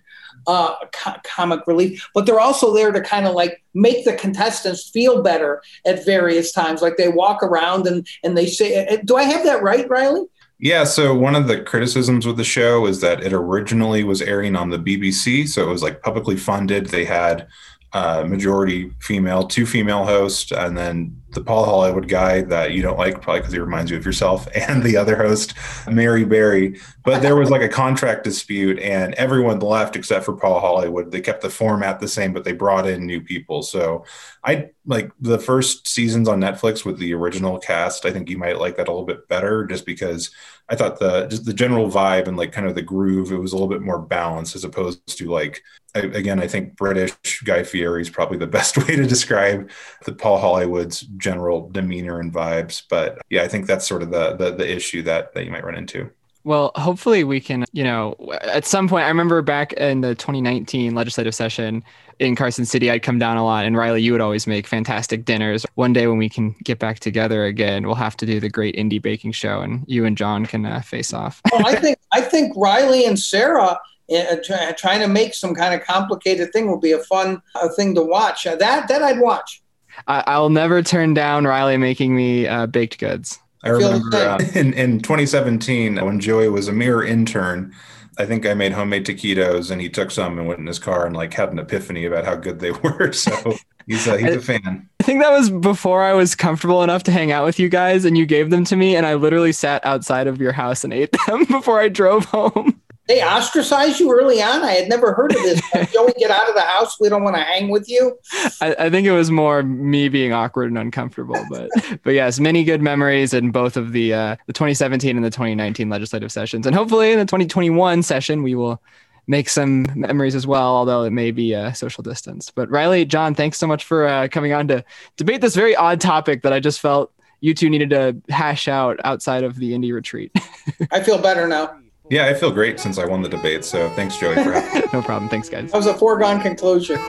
uh, 0.47 0.75
co- 0.93 1.19
comic 1.23 1.67
relief, 1.67 2.10
but 2.13 2.25
they're 2.25 2.39
also 2.39 2.73
there 2.73 2.91
to 2.91 3.01
kind 3.01 3.27
of 3.27 3.36
like 3.36 3.63
make 3.73 4.05
the 4.05 4.13
contestants 4.13 4.89
feel 4.89 5.21
better 5.21 5.62
at 5.86 6.05
various 6.05 6.51
times. 6.51 6.81
Like 6.81 6.97
they 6.97 7.10
walk 7.10 7.43
around 7.43 7.86
and 7.86 8.07
and 8.23 8.38
they 8.38 8.47
say, 8.47 8.86
uh, 8.86 8.95
uh, 8.95 8.97
"Do 9.05 9.17
I 9.17 9.23
have 9.23 9.43
that 9.43 9.62
right, 9.62 9.88
Riley?" 9.89 10.25
Yeah, 10.60 10.86
so 10.86 11.13
one 11.13 11.36
of 11.36 11.47
the 11.47 11.62
criticisms 11.62 12.25
with 12.25 12.38
the 12.38 12.43
show 12.43 12.88
is 12.88 13.01
that 13.01 13.21
it 13.21 13.31
originally 13.31 14.03
was 14.03 14.23
airing 14.23 14.55
on 14.55 14.71
the 14.71 14.79
BBC, 14.79 15.47
so 15.47 15.62
it 15.62 15.71
was 15.71 15.83
like 15.83 16.01
publicly 16.01 16.36
funded. 16.36 16.88
They 16.88 17.05
had 17.05 17.47
uh, 17.93 18.25
majority 18.27 18.91
female, 18.99 19.43
two 19.43 19.65
female 19.65 20.05
hosts, 20.05 20.51
and 20.51 20.77
then 20.77 21.21
the 21.31 21.41
Paul 21.41 21.65
Hollywood 21.65 22.07
guy 22.07 22.41
that 22.41 22.71
you 22.71 22.81
don't 22.81 22.97
like, 22.97 23.21
probably 23.21 23.41
because 23.41 23.53
he 23.53 23.59
reminds 23.59 23.91
you 23.91 23.97
of 23.97 24.05
yourself, 24.05 24.47
and 24.55 24.81
the 24.83 24.97
other 24.97 25.15
host, 25.15 25.53
Mary 25.89 26.25
Berry. 26.25 26.79
But 27.03 27.21
there 27.21 27.35
was 27.35 27.49
like 27.49 27.61
a 27.61 27.69
contract 27.69 28.23
dispute, 28.23 28.79
and 28.79 29.13
everyone 29.15 29.59
left 29.59 29.95
except 29.95 30.25
for 30.25 30.33
Paul 30.33 30.59
Hollywood. 30.59 31.11
They 31.11 31.21
kept 31.21 31.41
the 31.41 31.49
format 31.49 31.99
the 31.99 32.07
same, 32.07 32.33
but 32.33 32.43
they 32.43 32.53
brought 32.53 32.87
in 32.87 33.05
new 33.05 33.21
people. 33.21 33.61
So 33.61 34.05
I 34.43 34.69
like 34.85 35.11
the 35.19 35.39
first 35.39 35.87
seasons 35.87 36.27
on 36.27 36.39
Netflix 36.39 36.85
with 36.85 36.97
the 36.97 37.13
original 37.13 37.59
cast. 37.59 38.05
I 38.05 38.11
think 38.11 38.29
you 38.29 38.37
might 38.37 38.59
like 38.59 38.77
that 38.77 38.87
a 38.87 38.91
little 38.91 39.05
bit 39.05 39.27
better, 39.27 39.65
just 39.65 39.85
because 39.85 40.31
I 40.69 40.75
thought 40.75 40.99
the 40.99 41.27
just 41.27 41.45
the 41.45 41.53
general 41.53 41.89
vibe 41.89 42.27
and 42.27 42.37
like 42.37 42.51
kind 42.51 42.67
of 42.67 42.75
the 42.75 42.81
groove, 42.81 43.31
it 43.31 43.37
was 43.37 43.51
a 43.51 43.55
little 43.55 43.69
bit 43.69 43.81
more 43.81 43.99
balanced 43.99 44.55
as 44.55 44.63
opposed 44.63 45.17
to 45.17 45.31
like 45.31 45.61
again, 45.95 46.39
I 46.39 46.47
think 46.47 46.75
British 46.75 47.41
Guy 47.43 47.63
Fieri 47.63 48.01
is 48.01 48.09
probably 48.09 48.37
the 48.37 48.47
best 48.57 48.77
way 48.77 48.95
to 48.95 49.05
describe 49.05 49.69
the 50.05 50.13
Paul 50.13 50.39
Hollywood's 50.39 51.01
general 51.17 51.69
demeanor 51.69 52.19
and 52.19 52.34
vibes. 52.34 52.84
But 52.89 53.19
yeah, 53.30 53.43
I 53.43 53.47
think 53.47 53.67
that's 53.67 53.88
sort 53.88 54.03
of 54.03 54.12
the 54.12 54.36
the, 54.36 54.51
the 54.51 54.69
issue 54.69 55.01
that 55.03 55.34
that 55.34 55.45
you 55.45 55.51
might 55.51 55.63
run 55.63 55.75
into. 55.75 56.10
Well, 56.47 56.71
hopefully 56.75 57.25
we 57.25 57.41
can, 57.41 57.65
you 57.73 57.84
know, 57.84 58.15
at 58.39 58.65
some 58.65 58.88
point, 58.88 59.03
I 59.03 59.10
remember 59.10 59.41
back 59.41 59.73
in 59.73 59.99
the 59.99 60.15
2019 60.15 60.95
legislative 60.95 61.36
session 61.36 61.84
in 62.19 62.38
Carson 62.38 62.63
City, 62.63 62.89
I'd 62.89 63.03
come 63.03 63.19
down 63.19 63.36
a 63.36 63.43
lot. 63.43 63.65
And 63.65 63.75
Riley, 63.75 64.01
you 64.01 64.13
would 64.13 64.21
always 64.21 64.47
make 64.47 64.65
fantastic 64.65 65.25
dinners. 65.25 65.65
One 65.75 65.91
day 65.91 66.08
when 66.08 66.17
we 66.17 66.30
can 66.30 66.56
get 66.63 66.80
back 66.80 66.99
together 66.99 67.43
again, 67.43 67.86
we'll 67.86 67.95
have 67.95 68.15
to 68.15 68.25
do 68.25 68.39
the 68.39 68.47
great 68.47 68.77
indie 68.77 69.01
baking 69.01 69.34
show 69.34 69.60
and 69.60 69.84
you 69.88 70.06
and 70.06 70.15
Jon 70.15 70.45
can 70.45 70.65
uh, 70.65 70.80
face 70.80 71.12
off. 71.12 71.41
well, 71.51 71.67
I 71.67 71.75
think, 71.75 71.97
I 72.13 72.21
think 72.21 72.53
Riley 72.56 73.03
and 73.03 73.19
Sarah 73.19 73.77
uh, 74.10 74.36
trying 74.77 75.01
to 75.01 75.08
make 75.10 75.34
some 75.34 75.53
kind 75.53 75.73
of 75.73 75.86
complicated 75.86 76.53
thing 76.53 76.67
will 76.67 76.80
be 76.80 76.93
a 76.93 76.99
fun 76.99 77.41
uh, 77.56 77.67
thing 77.67 77.93
to 77.95 78.01
watch. 78.01 78.47
Uh, 78.47 78.56
that, 78.56 78.88
that 78.88 79.03
I'd 79.03 79.19
watch. 79.19 79.62
I, 80.07 80.39
will 80.39 80.49
never 80.49 80.81
turn 80.81 81.13
down 81.13 81.45
Riley 81.45 81.77
making 81.77 82.15
me 82.15 82.47
uh, 82.47 82.67
baked 82.67 82.99
goods. 82.99 83.39
I 83.63 83.69
remember 83.69 84.15
uh, 84.15 84.39
in, 84.53 84.73
in 84.73 84.99
2017 84.99 86.03
when 86.05 86.19
Joey 86.19 86.49
was 86.49 86.67
a 86.67 86.73
mere 86.73 87.03
intern. 87.03 87.73
I 88.19 88.25
think 88.25 88.45
I 88.45 88.53
made 88.53 88.71
homemade 88.71 89.05
taquitos, 89.05 89.69
and 89.69 89.79
he 89.79 89.89
took 89.89 90.10
some 90.10 90.39
and 90.39 90.47
went 90.47 90.60
in 90.60 90.65
his 90.65 90.79
car 90.79 91.05
and 91.05 91.15
like 91.15 91.33
had 91.33 91.51
an 91.51 91.60
epiphany 91.60 92.05
about 92.05 92.25
how 92.25 92.36
good 92.36 92.60
they 92.60 92.71
were. 92.83 93.12
So 93.12 93.55
he's 93.86 94.07
a, 94.07 94.17
he's 94.17 94.36
a 94.36 94.41
fan. 94.41 94.89
I 94.99 95.03
think 95.03 95.21
that 95.21 95.31
was 95.31 95.49
before 95.49 96.03
I 96.03 96.13
was 96.13 96.36
comfortable 96.36 96.83
enough 96.83 97.03
to 97.03 97.12
hang 97.12 97.31
out 97.31 97.45
with 97.45 97.60
you 97.60 97.69
guys, 97.69 98.05
and 98.05 98.17
you 98.17 98.25
gave 98.25 98.49
them 98.49 98.63
to 98.65 98.75
me, 98.75 98.95
and 98.95 99.05
I 99.05 99.15
literally 99.15 99.51
sat 99.51 99.86
outside 99.86 100.27
of 100.27 100.39
your 100.39 100.51
house 100.51 100.83
and 100.83 100.93
ate 100.93 101.15
them 101.27 101.45
before 101.45 101.79
I 101.79 101.89
drove 101.89 102.25
home 102.25 102.81
they 103.08 103.24
ostracized 103.24 104.00
you 104.00 104.12
early 104.12 104.41
on. 104.41 104.63
I 104.63 104.72
had 104.72 104.89
never 104.89 105.13
heard 105.13 105.32
of 105.36 105.41
this. 105.41 105.62
Joey, 105.93 106.13
get 106.17 106.30
out 106.30 106.50
of 106.50 106.56
the 106.56 106.62
house. 106.62 107.00
We 107.00 107.10
don't 107.10 107.24
want 107.24 107.36
to 107.36 107.41
hang 107.41 107.70
with 107.70 107.89
you. 107.89 108.17
I, 108.62 108.76
I, 108.78 108.89
think 108.89 109.08
it 109.08 109.12
was 109.12 109.32
more 109.32 109.63
me 109.63 110.10
being 110.10 110.34
awkward 110.34 110.70
and 110.70 110.78
uncomfortable, 110.78 111.41
but 111.50 111.70
but 112.04 112.12
yes, 112.12 112.39
many 112.39 112.63
good 112.63 112.82
memories 112.82 113.34
in 113.34 113.52
both 113.52 113.78
of 113.78 113.93
the 113.93 114.13
uh, 114.13 114.36
the 114.46 114.54
2017 114.54 115.15
and 115.15 115.26
the 115.26 115.30
2019 115.30 115.89
legislative 115.89 116.32
sessions, 116.32 116.65
and 116.65 116.76
hopefully 116.76 117.12
in 117.12 117.20
the 117.20 117.26
2021 117.26 118.04
session 118.04 118.43
we 118.43 118.56
will 118.56 118.82
make 119.28 119.50
some 119.50 119.86
memories 119.93 120.36
as 120.36 120.48
well, 120.48 120.76
although 120.76 121.04
it 121.04 121.12
may 121.12 121.32
be 121.32 121.54
uh, 121.54 121.74
social 121.74 122.02
distance. 122.02 122.50
But 122.50 122.70
Riley, 122.70 123.04
Jon, 123.06 123.36
thanks 123.36 123.58
so 123.58 123.67
much 123.67 123.84
for 123.84 124.08
uh, 124.08 124.28
coming 124.30 124.54
on 124.54 124.70
to 124.70 124.84
debate 125.17 125.41
this 125.41 125.56
very 125.56 125.76
odd 125.76 126.00
topic 126.00 126.43
that 126.43 126.54
I 126.54 126.62
just 126.62 126.80
felt 126.80 127.12
you 127.41 127.54
two 127.54 127.70
needed 127.70 127.89
to 127.91 128.15
hash 128.30 128.67
out 128.67 129.00
outside 129.04 129.43
of 129.43 129.58
the 129.58 129.74
indie 129.74 129.93
retreat. 129.93 130.32
I 130.91 131.02
feel 131.04 131.17
better 131.22 131.48
now. 131.48 131.78
Yeah, 132.10 132.26
I 132.28 132.34
feel 132.34 132.52
great 132.52 132.80
since 132.80 132.98
I 132.98 133.06
won 133.06 133.22
the 133.22 133.30
debate. 133.30 133.65
So 133.65 133.89
thanks, 133.91 134.17
Joey, 134.17 134.36
for 134.36 134.54
having 134.54 134.89
No 134.93 135.02
problem. 135.02 135.30
Thanks, 135.30 135.50
guys. 135.50 135.72
That 135.72 135.78
was 135.78 135.88
a 135.88 135.93
foregone 135.93 136.41
conclusion. 136.41 137.00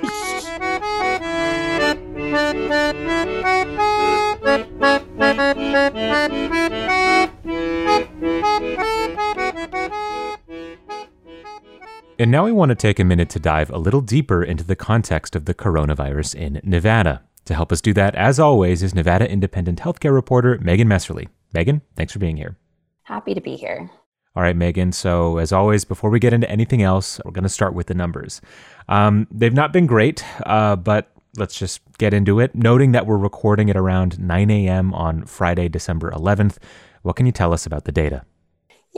And 12.21 12.33
now 12.33 12.45
we 12.45 12.51
want 12.51 12.71
to 12.71 12.75
take 12.75 12.99
a 12.99 13.05
minute 13.05 13.31
to 13.31 13.39
dive 13.39 13.71
a 13.71 13.79
little 13.79 14.01
deeper 14.01 14.43
into 14.43 14.65
the 14.65 14.75
context 14.75 15.37
of 15.37 15.45
the 15.45 15.55
coronavirus 15.55 16.35
in 16.35 16.61
Nevada. 16.65 17.23
To 17.45 17.55
help 17.55 17.71
us 17.71 17.81
do 17.81 17.93
that, 17.95 18.17
as 18.17 18.41
always, 18.41 18.83
is 18.83 18.93
Nevada 18.93 19.31
Independent 19.31 19.79
Healthcare 19.79 20.13
reporter 20.13 20.59
Megan 20.59 20.89
Messerly. 20.89 21.29
Megan, 21.53 21.83
thanks 21.95 22.13
for 22.13 22.19
being 22.19 22.37
here. 22.37 22.57
Happy 23.05 23.35
to 23.35 23.41
be 23.41 23.55
here. 23.55 23.89
All 24.39 24.45
right, 24.45 24.55
Megan. 24.55 24.93
So, 24.93 25.39
as 25.39 25.53
always, 25.53 25.85
before 25.85 26.11
we 26.11 26.21
get 26.21 26.33
into 26.33 26.49
anything 26.49 26.81
else, 26.81 27.21
we're 27.25 27.33
going 27.33 27.43
to 27.43 27.49
start 27.49 27.75
with 27.75 27.89
the 27.89 27.95
numbers. 27.95 28.41
Um, 28.89 29.27
they've 29.33 29.53
not 29.53 29.73
been 29.73 29.89
great, 29.89 30.25
uh, 30.47 30.77
but 30.77 31.11
let's 31.37 31.59
just 31.59 31.81
get 31.99 32.15
into 32.15 32.39
it. 32.39 32.55
Noting 32.55 32.93
that 32.93 33.05
we're 33.05 33.17
recording 33.17 33.69
at 33.69 33.77
around 33.77 34.21
9 34.21 34.49
a.m. 34.49 34.95
on 34.95 35.25
Friday, 35.25 35.69
December 35.69 36.13
11th, 36.13 36.59
what 37.03 37.17
can 37.17 37.27
you 37.27 37.33
tell 37.33 37.53
us 37.53 37.67
about 37.67 37.85
the 37.85 37.91
data? 37.91 38.23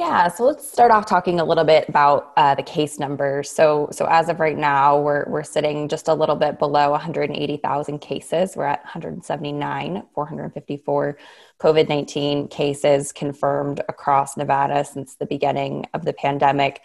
Yeah, 0.01 0.28
so 0.28 0.44
let's 0.44 0.66
start 0.66 0.90
off 0.92 1.05
talking 1.05 1.40
a 1.40 1.44
little 1.44 1.62
bit 1.62 1.86
about 1.86 2.32
uh, 2.38 2.55
the 2.55 2.62
case 2.62 2.98
numbers. 2.98 3.51
So, 3.51 3.90
so 3.92 4.07
as 4.07 4.30
of 4.30 4.40
right 4.40 4.57
now, 4.57 4.98
we're 4.98 5.26
we're 5.28 5.42
sitting 5.42 5.88
just 5.90 6.09
a 6.09 6.14
little 6.14 6.36
bit 6.36 6.59
below 6.59 6.92
180,000 6.92 7.98
cases. 7.98 8.57
We're 8.57 8.64
at 8.64 8.80
179, 8.80 10.03
454 10.14 11.18
COVID 11.61 11.88
19 11.90 12.48
cases 12.48 13.12
confirmed 13.12 13.82
across 13.90 14.38
Nevada 14.38 14.86
since 14.86 15.16
the 15.16 15.26
beginning 15.26 15.84
of 15.92 16.07
the 16.07 16.14
pandemic. 16.14 16.80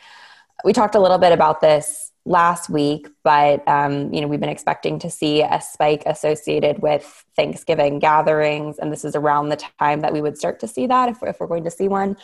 We 0.66 0.74
talked 0.74 0.95
a 0.95 0.99
little 0.99 1.18
bit 1.18 1.32
about 1.32 1.61
this 1.61 2.11
last 2.26 2.69
week, 2.69 3.07
but 3.23 3.65
um, 3.67 4.11
you 4.11 4.19
know 4.19 4.28
we've 4.28 4.39
been 4.39 4.49
expecting 4.49 4.97
to 4.99 5.09
see 5.09 5.43
a 5.43 5.61
spike 5.61 6.03
associated 6.05 6.82
with 6.82 7.23
Thanksgiving 7.36 7.99
gatherings, 7.99 8.80
and 8.80 8.91
this 8.91 9.05
is 9.05 9.15
around 9.15 9.49
the 9.49 9.57
time 9.80 10.01
that 10.01 10.11
we 10.11 10.21
would 10.21 10.38
start 10.38 10.59
to 10.61 10.67
see 10.67 10.88
that 10.88 11.09
if, 11.09 11.21
if 11.21 11.39
we're 11.39 11.47
going 11.47 11.63
to 11.63 11.71
see 11.71 11.88
one. 11.88 12.17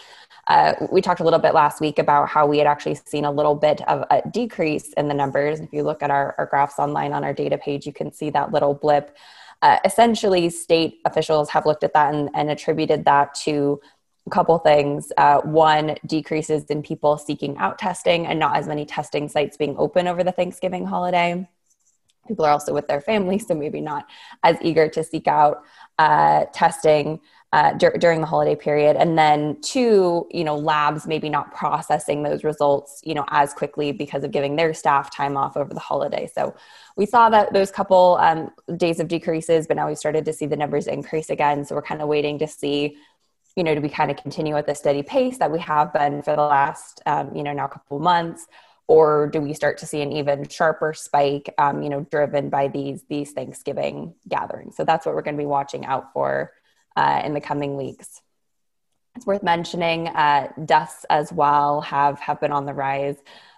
Uh, 0.48 0.74
we 0.92 1.02
talked 1.02 1.20
a 1.20 1.24
little 1.24 1.40
bit 1.40 1.54
last 1.54 1.80
week 1.82 2.00
about 2.00 2.28
how 2.28 2.48
we 2.48 2.58
had 2.58 2.68
actually 2.68 2.96
seen 2.96 3.26
a 3.26 3.32
little 3.32 3.56
bit 3.56 3.88
of 3.88 4.04
a 4.10 4.28
decrease 4.32 4.92
in 4.94 5.08
the 5.08 5.14
numbers. 5.14 5.60
If 5.60 5.72
you 5.72 5.84
look 5.84 6.02
at 6.02 6.10
our, 6.10 6.34
our 6.38 6.48
graphs 6.48 6.80
online 6.80 7.14
on 7.14 7.24
our 7.24 7.34
data 7.34 7.58
page, 7.58 7.86
you 7.86 7.94
can 7.94 8.12
see 8.12 8.32
that 8.32 8.52
little 8.52 8.74
blip. 8.74 9.16
Uh, 9.62 9.78
essentially, 9.86 10.50
state 10.50 11.00
officials 11.06 11.48
have 11.50 11.68
looked 11.68 11.84
at 11.84 11.94
that 11.94 12.14
and, 12.16 12.30
and 12.34 12.50
attributed 12.50 13.06
that 13.06 13.36
to 13.36 13.80
a 14.28 14.30
couple 14.30 14.58
things. 14.60 15.12
Uh, 15.18 15.42
one, 15.42 15.96
decreases 16.06 16.66
in 16.66 16.82
people 16.82 17.18
seeking 17.18 17.58
out 17.58 17.80
testing 17.80 18.28
and 18.28 18.40
not 18.40 18.56
as 18.56 18.68
many 18.68 18.86
testing 18.86 19.28
sites 19.28 19.58
being 19.58 19.76
open 19.78 20.08
over 20.08 20.24
the 20.24 20.32
Thanksgiving 20.32 20.86
holiday. 20.86 21.48
People 22.28 22.46
are 22.46 22.52
also 22.52 22.74
with 22.74 22.88
their 22.88 23.02
families, 23.02 23.48
so 23.48 23.56
maybe 23.56 23.82
not 23.82 24.06
as 24.44 24.58
eager 24.62 24.88
to 24.90 25.04
seek 25.04 25.28
out 25.28 25.64
uh, 25.98 26.46
testing 26.54 27.20
uh, 27.54 27.74
dur- 27.74 27.98
during 28.00 28.22
the 28.22 28.28
holiday 28.28 28.56
period. 28.56 28.96
And 28.96 29.18
then 29.18 29.60
two, 29.62 30.28
you 30.32 30.44
know, 30.44 30.56
labs 30.56 31.06
maybe 31.06 31.28
not 31.28 31.54
processing 31.54 32.24
those 32.24 32.44
results, 32.44 33.02
you 33.04 33.14
know, 33.14 33.26
as 33.30 33.54
quickly 33.54 33.92
because 33.92 34.24
of 34.24 34.32
giving 34.32 34.56
their 34.56 34.74
staff 34.74 35.14
time 35.14 35.36
off 35.36 35.58
over 35.58 35.74
the 35.74 35.80
holiday. 35.80 36.32
So 36.34 36.56
we 36.96 37.06
saw 37.06 37.30
that 37.30 37.52
those 37.52 37.70
couple 37.70 38.18
um, 38.22 38.52
days 38.78 39.00
of 39.00 39.10
decreases, 39.10 39.68
but 39.68 39.76
now 39.76 39.88
we 39.88 39.96
started 39.96 40.24
to 40.26 40.34
see 40.34 40.46
the 40.46 40.56
numbers 40.56 40.88
increase 40.88 41.30
again. 41.30 41.66
So 41.66 41.76
we're 41.76 41.82
kind 41.82 42.02
of 42.02 42.08
waiting 42.08 42.40
to 42.40 42.48
see 42.48 42.98
you 43.56 43.64
know, 43.64 43.76
do 43.76 43.82
we 43.82 43.90
kind 43.90 44.12
of 44.12 44.18
continue 44.18 44.56
at 44.56 44.66
the 44.66 44.76
steady 44.76 45.04
pace 45.04 45.38
that 45.40 45.52
we 45.52 45.60
have 45.60 45.94
been 45.94 46.22
for 46.22 46.36
the 46.36 46.42
last, 46.42 47.02
um, 47.06 47.36
you 47.36 47.44
know, 47.44 47.54
now 47.54 47.68
couple 47.68 48.00
months, 48.00 48.48
or 48.88 49.28
do 49.28 49.40
we 49.40 49.54
start 49.54 49.78
to 49.80 49.86
see 49.86 50.02
an 50.02 50.12
even 50.12 50.48
sharper 50.48 50.94
spike, 50.94 51.54
um, 51.58 51.82
you 51.82 51.90
know, 51.90 52.02
driven 52.12 52.50
by 52.50 52.68
these 52.68 53.04
these 53.10 53.32
Thanksgiving 53.32 54.16
gatherings? 54.28 54.76
So 54.76 54.84
that's 54.84 55.06
what 55.06 55.16
we're 55.16 55.22
going 55.22 55.36
to 55.36 55.42
be 55.42 55.48
watching 55.48 55.86
out 55.86 56.14
for 56.14 56.52
uh, 56.96 57.22
in 57.24 57.34
the 57.34 57.42
coming 57.42 57.78
weeks. 57.78 58.22
It's 59.16 59.26
worth 59.26 59.44
mentioning 59.44 60.08
uh, 60.08 60.48
deaths 60.66 61.06
as 61.10 61.32
well 61.32 61.82
have 61.82 62.20
have 62.20 62.40
been 62.40 62.52
on 62.52 62.66
the 62.66 62.74
rise. 62.74 63.18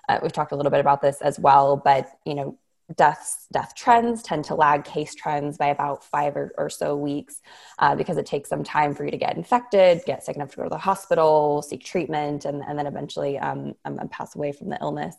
Uh, 0.10 0.20
we've 0.22 0.34
talked 0.34 0.52
a 0.52 0.56
little 0.56 0.72
bit 0.72 0.82
about 0.82 1.02
this 1.02 1.22
as 1.22 1.40
well, 1.40 1.78
but 1.78 2.10
you 2.26 2.36
know, 2.36 2.58
deaths 2.96 3.48
death 3.52 3.74
trends 3.76 4.22
tend 4.22 4.44
to 4.44 4.56
lag 4.56 4.84
case 4.84 5.16
trends 5.16 5.58
by 5.58 5.68
about 5.68 6.04
five 6.04 6.36
or, 6.36 6.54
or 6.58 6.70
so 6.70 6.96
weeks 6.96 7.42
uh, 7.80 7.96
because 7.96 8.18
it 8.18 8.26
takes 8.26 8.50
some 8.50 8.64
time 8.64 8.94
for 8.94 9.06
you 9.06 9.12
to 9.12 9.18
get 9.18 9.36
infected 9.38 10.02
get 10.06 10.24
sick 10.24 10.36
enough 10.36 10.52
to 10.52 10.58
go 10.58 10.64
to 10.64 10.70
the 10.70 10.78
hospital 10.78 11.62
seek 11.62 11.84
treatment 11.84 12.46
and, 12.46 12.62
and 12.64 12.78
then 12.78 12.86
eventually 12.86 13.38
um, 13.40 13.74
um, 13.86 13.98
pass 14.10 14.36
away 14.36 14.52
from 14.52 14.70
the 14.70 14.78
illness 14.82 15.16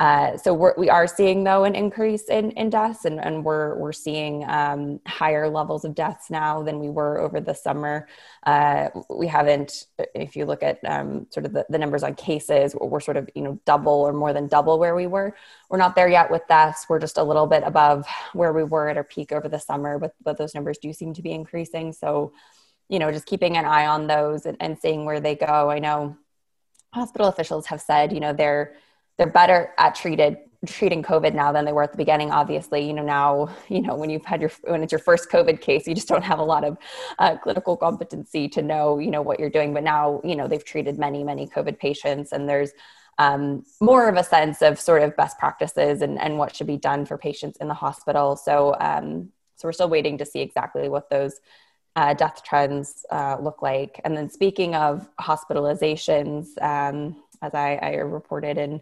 uh, 0.00 0.34
so 0.38 0.54
we're, 0.54 0.74
we 0.78 0.88
are 0.88 1.06
seeing 1.06 1.44
though 1.44 1.64
an 1.64 1.74
increase 1.74 2.24
in, 2.30 2.52
in 2.52 2.70
deaths 2.70 3.04
and, 3.04 3.20
and 3.20 3.44
we're, 3.44 3.76
we're 3.76 3.92
seeing 3.92 4.42
um, 4.48 4.98
higher 5.06 5.46
levels 5.46 5.84
of 5.84 5.94
deaths 5.94 6.30
now 6.30 6.62
than 6.62 6.78
we 6.78 6.88
were 6.88 7.18
over 7.18 7.38
the 7.38 7.52
summer. 7.52 8.08
Uh, 8.44 8.88
we 9.10 9.26
haven't, 9.26 9.88
if 10.14 10.36
you 10.36 10.46
look 10.46 10.62
at 10.62 10.78
um, 10.86 11.26
sort 11.28 11.44
of 11.44 11.52
the, 11.52 11.66
the, 11.68 11.76
numbers 11.76 12.02
on 12.02 12.14
cases, 12.14 12.74
we're 12.80 13.00
sort 13.00 13.18
of, 13.18 13.28
you 13.34 13.42
know, 13.42 13.60
double 13.66 13.92
or 13.92 14.14
more 14.14 14.32
than 14.32 14.46
double 14.46 14.78
where 14.78 14.96
we 14.96 15.06
were. 15.06 15.36
We're 15.68 15.76
not 15.76 15.94
there 15.94 16.08
yet 16.08 16.30
with 16.30 16.48
deaths. 16.48 16.86
We're 16.88 16.98
just 17.00 17.18
a 17.18 17.22
little 17.22 17.46
bit 17.46 17.62
above 17.64 18.06
where 18.32 18.52
we 18.52 18.62
were 18.62 18.88
at 18.88 18.96
our 18.96 19.04
peak 19.04 19.32
over 19.32 19.48
the 19.48 19.58
summer, 19.58 19.98
but, 19.98 20.14
but 20.22 20.38
those 20.38 20.54
numbers 20.54 20.78
do 20.78 20.92
seem 20.92 21.14
to 21.14 21.22
be 21.22 21.32
increasing. 21.32 21.92
So, 21.92 22.32
you 22.88 22.98
know, 22.98 23.10
just 23.10 23.26
keeping 23.26 23.56
an 23.56 23.64
eye 23.64 23.86
on 23.86 24.06
those 24.06 24.46
and, 24.46 24.56
and 24.60 24.78
seeing 24.78 25.04
where 25.04 25.20
they 25.20 25.34
go. 25.34 25.70
I 25.70 25.78
know 25.78 26.16
hospital 26.92 27.28
officials 27.28 27.66
have 27.66 27.80
said, 27.80 28.12
you 28.12 28.20
know, 28.20 28.32
they're, 28.32 28.74
they're 29.18 29.26
better 29.26 29.72
at 29.78 29.94
treated 29.94 30.38
treating 30.66 31.02
COVID 31.02 31.34
now 31.34 31.52
than 31.52 31.64
they 31.64 31.72
were 31.72 31.82
at 31.82 31.92
the 31.92 31.96
beginning. 31.96 32.30
Obviously, 32.30 32.86
you 32.86 32.92
know 32.92 33.02
now 33.02 33.48
you 33.68 33.80
know 33.80 33.94
when 33.94 34.10
you've 34.10 34.24
had 34.24 34.40
your 34.40 34.50
when 34.64 34.82
it's 34.82 34.92
your 34.92 34.98
first 34.98 35.30
COVID 35.30 35.60
case, 35.60 35.86
you 35.86 35.94
just 35.94 36.08
don't 36.08 36.24
have 36.24 36.38
a 36.38 36.44
lot 36.44 36.64
of 36.64 36.76
uh, 37.18 37.36
clinical 37.38 37.76
competency 37.76 38.48
to 38.50 38.62
know 38.62 38.98
you 38.98 39.10
know 39.10 39.22
what 39.22 39.40
you're 39.40 39.50
doing. 39.50 39.72
But 39.72 39.84
now 39.84 40.20
you 40.24 40.36
know 40.36 40.48
they've 40.48 40.64
treated 40.64 40.98
many 40.98 41.24
many 41.24 41.46
COVID 41.46 41.78
patients, 41.78 42.32
and 42.32 42.48
there's 42.48 42.72
um, 43.24 43.64
more 43.80 44.08
of 44.08 44.16
a 44.16 44.24
sense 44.24 44.58
of 44.68 44.80
sort 44.80 45.02
of 45.02 45.16
best 45.16 45.38
practices 45.38 46.02
and, 46.04 46.14
and 46.24 46.38
what 46.38 46.54
should 46.54 46.66
be 46.74 46.76
done 46.90 47.02
for 47.08 47.16
patients 47.28 47.56
in 47.62 47.68
the 47.68 47.80
hospital. 47.86 48.28
So 48.36 48.54
um, 48.88 49.30
so 49.60 49.68
we're 49.68 49.72
still 49.72 49.90
waiting 49.90 50.16
to 50.18 50.26
see 50.32 50.40
exactly 50.40 50.88
what 50.88 51.10
those 51.10 51.34
uh, 51.94 52.14
death 52.14 52.42
trends 52.42 53.04
uh, 53.10 53.36
look 53.46 53.60
like. 53.60 54.00
And 54.04 54.16
then 54.16 54.30
speaking 54.30 54.74
of 54.74 55.06
hospitalizations, 55.20 56.46
um, 56.62 57.22
as 57.42 57.52
I, 57.54 57.78
I 57.82 57.90
reported 57.96 58.56
in 58.56 58.80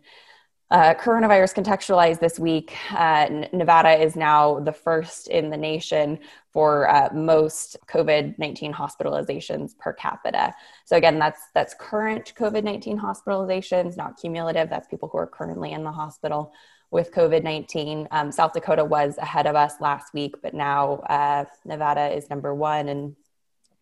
uh, 0.70 0.94
coronavirus 0.94 1.54
contextualized 1.54 2.20
this 2.20 2.38
week, 2.38 2.76
uh, 2.92 3.26
Nevada 3.52 4.02
is 4.02 4.16
now 4.16 4.60
the 4.60 4.72
first 4.72 5.28
in 5.28 5.48
the 5.48 5.56
nation 5.56 6.18
for 6.52 6.90
uh, 6.90 7.08
most 7.14 7.76
COVID 7.88 8.38
nineteen 8.38 8.72
hospitalizations 8.72 9.76
per 9.78 9.92
capita. 9.92 10.52
So 10.84 10.96
again, 10.96 11.18
that's 11.18 11.40
that's 11.54 11.74
current 11.78 12.34
COVID 12.36 12.64
nineteen 12.64 12.98
hospitalizations, 12.98 13.96
not 13.96 14.20
cumulative. 14.20 14.68
That's 14.68 14.88
people 14.88 15.08
who 15.08 15.18
are 15.18 15.26
currently 15.26 15.72
in 15.72 15.84
the 15.84 15.92
hospital 15.92 16.52
with 16.90 17.12
COVID 17.12 17.42
nineteen. 17.42 18.06
Um, 18.10 18.30
South 18.30 18.52
Dakota 18.52 18.84
was 18.84 19.16
ahead 19.16 19.46
of 19.46 19.56
us 19.56 19.74
last 19.80 20.12
week, 20.12 20.36
but 20.42 20.52
now 20.52 20.96
uh, 21.08 21.44
Nevada 21.64 22.14
is 22.14 22.28
number 22.28 22.54
one, 22.54 22.88
and 22.88 23.16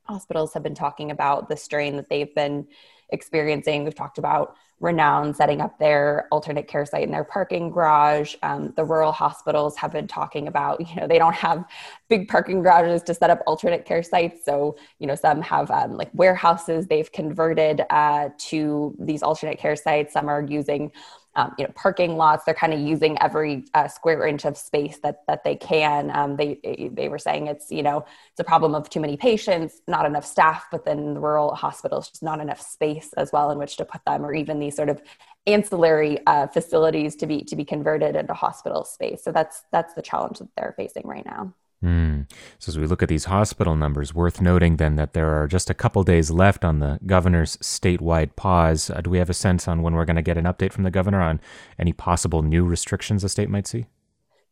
hospitals 0.04 0.54
have 0.54 0.62
been 0.62 0.74
talking 0.74 1.10
about 1.10 1.48
the 1.48 1.56
strain 1.56 1.96
that 1.96 2.08
they've 2.08 2.34
been 2.34 2.68
experiencing. 3.08 3.82
We've 3.82 3.94
talked 3.94 4.18
about 4.18 4.56
Renown 4.80 5.32
setting 5.32 5.62
up 5.62 5.78
their 5.78 6.28
alternate 6.30 6.68
care 6.68 6.84
site 6.84 7.04
in 7.04 7.10
their 7.10 7.24
parking 7.24 7.70
garage. 7.70 8.34
Um, 8.42 8.74
the 8.76 8.84
rural 8.84 9.10
hospitals 9.10 9.76
have 9.76 9.90
been 9.90 10.06
talking 10.06 10.48
about, 10.48 10.80
you 10.88 10.94
know, 10.96 11.06
they 11.06 11.18
don't 11.18 11.34
have 11.34 11.64
big 12.08 12.28
parking 12.28 12.62
garages 12.62 13.02
to 13.04 13.14
set 13.14 13.30
up 13.30 13.40
alternate 13.46 13.86
care 13.86 14.02
sites. 14.02 14.44
So, 14.44 14.76
you 14.98 15.06
know, 15.06 15.14
some 15.14 15.40
have 15.40 15.70
um, 15.70 15.96
like 15.96 16.10
warehouses 16.12 16.86
they've 16.86 17.10
converted 17.10 17.82
uh, 17.88 18.28
to 18.38 18.94
these 18.98 19.22
alternate 19.22 19.58
care 19.58 19.76
sites. 19.76 20.12
Some 20.12 20.28
are 20.28 20.42
using 20.42 20.92
um, 21.36 21.54
you 21.58 21.64
know 21.64 21.72
parking 21.74 22.16
lots 22.16 22.44
they're 22.44 22.54
kind 22.54 22.72
of 22.72 22.80
using 22.80 23.20
every 23.22 23.64
uh, 23.74 23.86
square 23.88 24.26
inch 24.26 24.44
of 24.44 24.56
space 24.56 24.98
that 25.02 25.22
that 25.28 25.44
they 25.44 25.54
can. 25.56 26.10
Um, 26.14 26.36
they 26.36 26.90
they 26.92 27.08
were 27.08 27.18
saying 27.18 27.46
it's 27.46 27.70
you 27.70 27.82
know 27.82 28.04
it's 28.30 28.40
a 28.40 28.44
problem 28.44 28.74
of 28.74 28.90
too 28.90 29.00
many 29.00 29.16
patients 29.16 29.82
not 29.86 30.06
enough 30.06 30.26
staff 30.26 30.66
but 30.70 30.84
then 30.84 31.14
the 31.14 31.20
rural 31.20 31.54
hospitals 31.54 32.08
just 32.08 32.22
not 32.22 32.40
enough 32.40 32.60
space 32.60 33.12
as 33.16 33.30
well 33.32 33.50
in 33.50 33.58
which 33.58 33.76
to 33.76 33.84
put 33.84 34.04
them 34.04 34.24
or 34.24 34.34
even 34.34 34.58
these 34.58 34.74
sort 34.74 34.88
of 34.88 35.00
ancillary 35.46 36.18
uh, 36.26 36.46
facilities 36.48 37.14
to 37.16 37.26
be 37.26 37.44
to 37.44 37.56
be 37.56 37.64
converted 37.64 38.16
into 38.16 38.34
hospital 38.34 38.84
space. 38.84 39.22
So 39.22 39.32
that's 39.32 39.62
that's 39.72 39.94
the 39.94 40.02
challenge 40.02 40.38
that 40.38 40.48
they're 40.56 40.74
facing 40.76 41.06
right 41.06 41.24
now 41.24 41.54
Mm. 41.84 42.30
So, 42.58 42.70
as 42.70 42.78
we 42.78 42.86
look 42.86 43.02
at 43.02 43.08
these 43.08 43.26
hospital 43.26 43.76
numbers, 43.76 44.14
worth 44.14 44.40
noting 44.40 44.76
then 44.76 44.96
that 44.96 45.12
there 45.12 45.40
are 45.40 45.46
just 45.46 45.68
a 45.68 45.74
couple 45.74 46.02
days 46.02 46.30
left 46.30 46.64
on 46.64 46.78
the 46.78 46.98
governor's 47.04 47.56
statewide 47.58 48.34
pause. 48.34 48.90
Uh, 48.90 49.02
do 49.02 49.10
we 49.10 49.18
have 49.18 49.30
a 49.30 49.34
sense 49.34 49.68
on 49.68 49.82
when 49.82 49.94
we're 49.94 50.06
going 50.06 50.16
to 50.16 50.22
get 50.22 50.38
an 50.38 50.46
update 50.46 50.72
from 50.72 50.84
the 50.84 50.90
governor 50.90 51.20
on 51.20 51.40
any 51.78 51.92
possible 51.92 52.42
new 52.42 52.64
restrictions 52.64 53.22
the 53.22 53.28
state 53.28 53.50
might 53.50 53.66
see? 53.66 53.86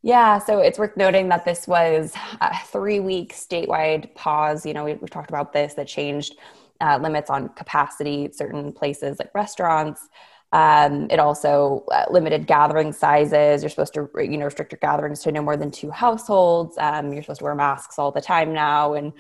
Yeah, 0.02 0.38
so 0.38 0.58
it's 0.58 0.78
worth 0.78 0.98
noting 0.98 1.30
that 1.30 1.46
this 1.46 1.66
was 1.66 2.12
a 2.42 2.54
three 2.66 3.00
week 3.00 3.32
statewide 3.32 4.14
pause. 4.14 4.66
You 4.66 4.74
know, 4.74 4.84
we, 4.84 4.90
have 4.90 5.08
talked 5.08 5.30
about 5.30 5.54
this 5.54 5.74
that 5.74 5.88
changed 5.88 6.36
uh, 6.82 6.98
limits 7.00 7.30
on 7.30 7.48
capacity, 7.50 8.30
certain 8.32 8.70
places 8.70 9.18
like 9.18 9.30
restaurants. 9.34 10.08
Um, 10.53 11.09
it 11.11 11.18
also 11.18 11.84
uh, 11.90 12.05
limited 12.11 12.47
gathering 12.47 12.92
sizes. 12.92 13.62
You're 13.62 13.70
supposed 13.70 13.95
to, 13.95 14.09
you 14.16 14.38
know, 14.38 14.45
restrict 14.45 14.70
your 14.70 14.78
gatherings 14.80 15.20
to 15.24 15.32
no 15.32 15.42
more 15.42 15.57
than 15.57 15.70
two 15.70 15.90
households. 15.90 16.78
Um, 16.78 17.12
you're 17.12 17.22
supposed 17.22 17.40
to 17.40 17.45
wear 17.45 17.57
masks 17.57 17.99
all 17.99 18.12
the 18.12 18.20
time 18.20 18.53
now, 18.53 18.95
and 18.95 19.12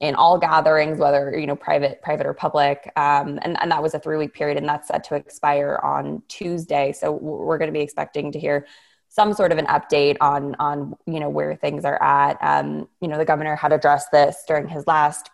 in 0.00 0.16
all 0.16 0.36
gatherings, 0.38 0.98
whether 0.98 1.38
you 1.38 1.46
know 1.46 1.54
private, 1.54 2.02
private 2.02 2.26
or 2.26 2.34
public. 2.34 2.90
Um, 2.96 3.38
and 3.42 3.60
and 3.60 3.70
that 3.70 3.82
was 3.82 3.94
a 3.94 4.00
three 4.00 4.16
week 4.16 4.34
period, 4.34 4.56
and 4.58 4.68
that's 4.68 4.88
set 4.88 5.04
to 5.04 5.14
expire 5.14 5.78
on 5.82 6.22
Tuesday. 6.26 6.92
So 6.92 7.12
we're 7.12 7.58
going 7.58 7.68
to 7.68 7.78
be 7.78 7.82
expecting 7.82 8.32
to 8.32 8.40
hear 8.40 8.66
some 9.10 9.34
sort 9.34 9.52
of 9.52 9.58
an 9.58 9.66
update 9.66 10.16
on 10.20 10.56
on 10.58 10.96
you 11.06 11.20
know 11.20 11.28
where 11.28 11.54
things 11.54 11.84
are 11.84 12.02
at. 12.02 12.36
Um, 12.40 12.88
you 13.00 13.06
know, 13.06 13.18
the 13.18 13.24
governor 13.24 13.54
had 13.54 13.72
addressed 13.72 14.10
this 14.10 14.42
during 14.48 14.66
his 14.66 14.86
last 14.86 15.30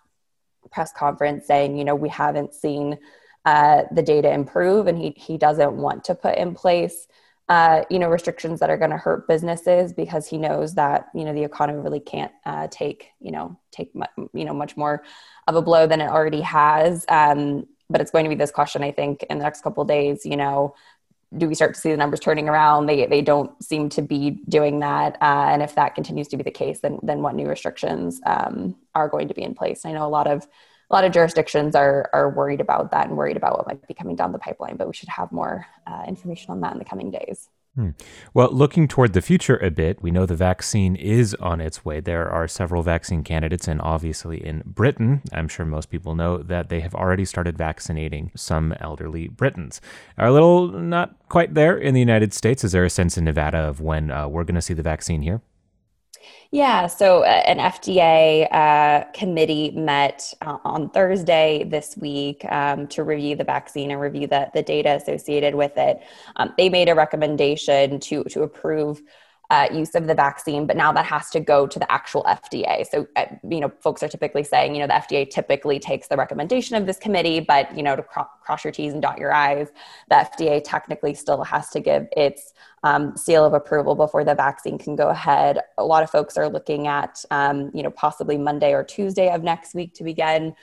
press 0.70 0.92
conference, 0.92 1.46
saying, 1.46 1.76
you 1.76 1.84
know, 1.84 1.94
we 1.94 2.08
haven't 2.08 2.52
seen 2.54 2.98
uh, 3.46 3.84
the 3.92 4.02
data 4.02 4.30
improve 4.30 4.86
and 4.86 4.98
he, 4.98 5.14
he 5.16 5.38
doesn't 5.38 5.72
want 5.72 6.04
to 6.04 6.14
put 6.14 6.36
in 6.36 6.54
place 6.54 7.08
uh, 7.48 7.84
you 7.88 7.98
know 7.98 8.08
restrictions 8.08 8.60
that 8.60 8.70
are 8.70 8.76
going 8.76 8.90
to 8.90 8.96
hurt 8.96 9.26
businesses 9.26 9.92
because 9.92 10.26
he 10.26 10.36
knows 10.36 10.74
that 10.74 11.06
you 11.14 11.24
know 11.24 11.32
the 11.32 11.44
economy 11.44 11.78
really 11.78 12.00
can't 12.00 12.32
uh, 12.44 12.66
take 12.70 13.10
you 13.20 13.30
know 13.30 13.58
take 13.70 13.94
mu- 13.94 14.28
you 14.34 14.44
know 14.44 14.52
much 14.52 14.76
more 14.76 15.02
of 15.46 15.54
a 15.54 15.62
blow 15.62 15.86
than 15.86 16.00
it 16.00 16.10
already 16.10 16.42
has 16.42 17.06
um, 17.08 17.66
but 17.88 18.00
it's 18.00 18.10
going 18.10 18.24
to 18.24 18.28
be 18.28 18.34
this 18.34 18.50
question, 18.50 18.82
I 18.82 18.92
think, 18.92 19.22
in 19.24 19.38
the 19.38 19.44
next 19.44 19.62
couple 19.62 19.84
days. 19.84 20.26
You 20.26 20.36
know, 20.36 20.74
do 21.36 21.48
we 21.48 21.54
start 21.54 21.74
to 21.74 21.80
see 21.80 21.90
the 21.90 21.96
numbers 21.96 22.20
turning 22.20 22.48
around? 22.48 22.86
They 22.86 23.06
they 23.06 23.22
don't 23.22 23.62
seem 23.62 23.88
to 23.90 24.02
be 24.02 24.42
doing 24.48 24.80
that, 24.80 25.16
uh, 25.20 25.48
and 25.50 25.62
if 25.62 25.74
that 25.76 25.94
continues 25.94 26.28
to 26.28 26.36
be 26.36 26.42
the 26.42 26.50
case, 26.50 26.80
then 26.80 26.98
then 27.02 27.22
what 27.22 27.34
new 27.34 27.48
restrictions 27.48 28.20
um, 28.26 28.76
are 28.94 29.08
going 29.08 29.28
to 29.28 29.34
be 29.34 29.42
in 29.42 29.54
place? 29.54 29.84
I 29.84 29.92
know 29.92 30.06
a 30.06 30.08
lot 30.08 30.26
of 30.26 30.46
a 30.90 30.94
lot 30.94 31.04
of 31.04 31.12
jurisdictions 31.12 31.74
are 31.74 32.08
are 32.12 32.30
worried 32.30 32.60
about 32.60 32.90
that 32.92 33.08
and 33.08 33.16
worried 33.16 33.36
about 33.36 33.56
what 33.56 33.66
might 33.66 33.86
be 33.86 33.94
coming 33.94 34.16
down 34.16 34.32
the 34.32 34.38
pipeline, 34.38 34.76
but 34.76 34.86
we 34.86 34.94
should 34.94 35.08
have 35.08 35.32
more 35.32 35.66
uh, 35.86 36.04
information 36.06 36.50
on 36.50 36.60
that 36.60 36.72
in 36.72 36.78
the 36.78 36.84
coming 36.84 37.10
days. 37.10 37.48
Hmm. 37.76 37.90
Well, 38.32 38.50
looking 38.52 38.88
toward 38.88 39.12
the 39.12 39.20
future 39.20 39.58
a 39.58 39.70
bit, 39.70 40.00
we 40.00 40.10
know 40.10 40.24
the 40.24 40.34
vaccine 40.34 40.96
is 40.96 41.34
on 41.34 41.60
its 41.60 41.84
way. 41.84 42.00
There 42.00 42.26
are 42.26 42.48
several 42.48 42.82
vaccine 42.82 43.22
candidates, 43.22 43.68
and 43.68 43.82
obviously 43.82 44.42
in 44.42 44.62
Britain, 44.64 45.20
I'm 45.30 45.46
sure 45.46 45.66
most 45.66 45.90
people 45.90 46.14
know 46.14 46.38
that 46.38 46.70
they 46.70 46.80
have 46.80 46.94
already 46.94 47.26
started 47.26 47.58
vaccinating 47.58 48.32
some 48.34 48.74
elderly 48.80 49.28
Britons. 49.28 49.82
Are 50.16 50.28
a 50.28 50.32
little 50.32 50.68
not 50.68 51.16
quite 51.28 51.52
there 51.52 51.76
in 51.76 51.92
the 51.92 52.00
United 52.00 52.32
States. 52.32 52.64
Is 52.64 52.72
there 52.72 52.84
a 52.84 52.88
sense 52.88 53.18
in 53.18 53.24
Nevada 53.24 53.58
of 53.58 53.82
when 53.82 54.10
uh, 54.10 54.26
we're 54.26 54.44
going 54.44 54.54
to 54.54 54.62
see 54.62 54.72
the 54.72 54.82
vaccine 54.82 55.20
here? 55.20 55.42
Yeah, 56.50 56.86
so 56.86 57.22
uh, 57.22 57.26
an 57.26 57.58
FDA 57.58 58.48
uh, 58.52 59.04
committee 59.12 59.72
met 59.72 60.32
uh, 60.42 60.58
on 60.64 60.90
Thursday 60.90 61.64
this 61.64 61.96
week 61.96 62.44
um, 62.48 62.86
to 62.88 63.02
review 63.02 63.36
the 63.36 63.44
vaccine 63.44 63.90
and 63.90 64.00
review 64.00 64.26
the, 64.26 64.48
the 64.54 64.62
data 64.62 64.94
associated 64.94 65.54
with 65.54 65.76
it. 65.76 66.00
Um, 66.36 66.54
they 66.56 66.68
made 66.68 66.88
a 66.88 66.94
recommendation 66.94 68.00
to, 68.00 68.24
to 68.24 68.42
approve 68.42 69.02
uh, 69.50 69.68
use 69.72 69.94
of 69.94 70.06
the 70.06 70.14
vaccine, 70.14 70.66
but 70.66 70.76
now 70.76 70.92
that 70.92 71.04
has 71.04 71.30
to 71.30 71.40
go 71.40 71.66
to 71.66 71.78
the 71.78 71.90
actual 71.90 72.24
FDA. 72.24 72.86
So, 72.86 73.06
uh, 73.16 73.26
you 73.48 73.60
know, 73.60 73.72
folks 73.80 74.02
are 74.02 74.08
typically 74.08 74.42
saying, 74.42 74.74
you 74.74 74.80
know, 74.80 74.86
the 74.86 74.94
FDA 74.94 75.30
typically 75.30 75.78
takes 75.78 76.08
the 76.08 76.16
recommendation 76.16 76.76
of 76.76 76.86
this 76.86 76.98
committee, 76.98 77.40
but, 77.40 77.74
you 77.76 77.82
know, 77.82 77.94
to 77.94 78.02
cro- 78.02 78.28
cross 78.40 78.64
your 78.64 78.72
T's 78.72 78.92
and 78.92 79.00
dot 79.00 79.18
your 79.18 79.32
I's, 79.32 79.68
the 80.08 80.16
FDA 80.16 80.62
technically 80.64 81.14
still 81.14 81.44
has 81.44 81.70
to 81.70 81.80
give 81.80 82.06
its 82.16 82.54
um, 82.82 83.16
seal 83.16 83.44
of 83.44 83.52
approval 83.52 83.94
before 83.94 84.24
the 84.24 84.34
vaccine 84.34 84.78
can 84.78 84.96
go 84.96 85.08
ahead. 85.08 85.60
A 85.78 85.84
lot 85.84 86.02
of 86.02 86.10
folks 86.10 86.36
are 86.36 86.48
looking 86.48 86.86
at, 86.86 87.24
um, 87.30 87.70
you 87.72 87.82
know, 87.82 87.90
possibly 87.90 88.38
Monday 88.38 88.72
or 88.72 88.82
Tuesday 88.82 89.30
of 89.30 89.42
next 89.42 89.74
week 89.74 89.94
to 89.94 90.04
begin 90.04 90.54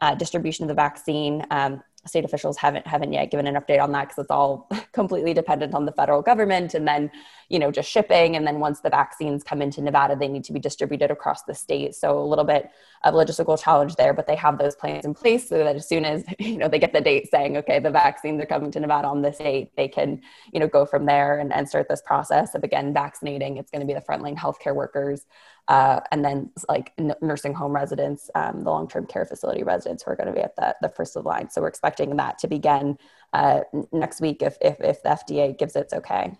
uh, 0.00 0.14
distribution 0.14 0.64
of 0.64 0.68
the 0.68 0.74
vaccine. 0.74 1.44
Um, 1.50 1.82
state 2.06 2.24
officials 2.24 2.56
haven't 2.56 2.86
haven't 2.86 3.12
yet 3.12 3.30
given 3.30 3.46
an 3.46 3.54
update 3.54 3.82
on 3.82 3.92
that 3.92 4.08
because 4.08 4.22
it's 4.22 4.30
all 4.30 4.68
completely 4.92 5.34
dependent 5.34 5.74
on 5.74 5.84
the 5.84 5.92
federal 5.92 6.22
government 6.22 6.74
and 6.74 6.86
then 6.86 7.10
you 7.48 7.58
know 7.58 7.70
just 7.70 7.90
shipping. 7.90 8.36
And 8.36 8.46
then 8.46 8.60
once 8.60 8.80
the 8.80 8.90
vaccines 8.90 9.42
come 9.42 9.62
into 9.62 9.80
nevada 9.80 10.16
they 10.16 10.28
need 10.28 10.44
to 10.44 10.52
be 10.52 10.60
distributed 10.60 11.10
across 11.10 11.42
the 11.44 11.54
state. 11.54 11.94
So 11.94 12.18
a 12.18 12.24
little 12.24 12.44
bit 12.44 12.70
of 13.04 13.14
logistical 13.14 13.62
challenge 13.62 13.96
there 13.96 14.12
but 14.12 14.26
they 14.26 14.36
have 14.36 14.58
those 14.58 14.76
plans 14.76 15.04
in 15.04 15.14
place 15.14 15.48
so 15.48 15.58
that 15.58 15.76
as 15.76 15.88
soon 15.88 16.04
as 16.04 16.24
you 16.38 16.58
know 16.58 16.68
they 16.68 16.78
get 16.78 16.92
the 16.92 17.00
date 17.00 17.30
saying 17.30 17.56
okay 17.58 17.78
the 17.78 17.90
vaccines 17.90 18.40
are 18.42 18.46
coming 18.46 18.70
to 18.70 18.80
nevada 18.80 19.08
on 19.08 19.22
this 19.22 19.38
date 19.38 19.70
they 19.76 19.88
can 19.88 20.20
you 20.52 20.60
know 20.60 20.68
go 20.68 20.84
from 20.84 21.06
there 21.06 21.38
and, 21.38 21.52
and 21.52 21.68
start 21.68 21.88
this 21.88 22.02
process 22.02 22.54
of 22.54 22.64
again 22.64 22.92
vaccinating. 22.92 23.56
It's 23.56 23.70
going 23.70 23.80
to 23.80 23.86
be 23.86 23.94
the 23.94 24.00
frontline 24.00 24.36
healthcare 24.36 24.74
workers 24.74 25.26
uh, 25.68 26.00
and 26.10 26.24
then 26.24 26.50
like 26.68 26.92
n- 26.98 27.14
nursing 27.20 27.54
home 27.54 27.72
residents, 27.72 28.30
um, 28.34 28.64
the 28.64 28.70
long-term 28.70 29.06
care 29.06 29.24
facility 29.24 29.62
residents 29.62 30.02
who 30.02 30.10
are 30.10 30.16
going 30.16 30.28
to 30.28 30.32
be 30.32 30.40
at 30.40 30.54
the, 30.56 30.74
the 30.82 30.88
first 30.88 31.16
of 31.16 31.24
line. 31.24 31.50
So 31.50 31.60
we're 31.60 31.68
expecting 31.68 32.16
that 32.16 32.38
to 32.38 32.48
begin 32.48 32.98
uh, 33.32 33.60
next 33.92 34.20
week 34.20 34.42
if, 34.42 34.56
if, 34.60 34.76
if 34.80 35.02
the 35.02 35.10
FDA 35.10 35.56
gives 35.56 35.76
its 35.76 35.92
okay. 35.92 36.32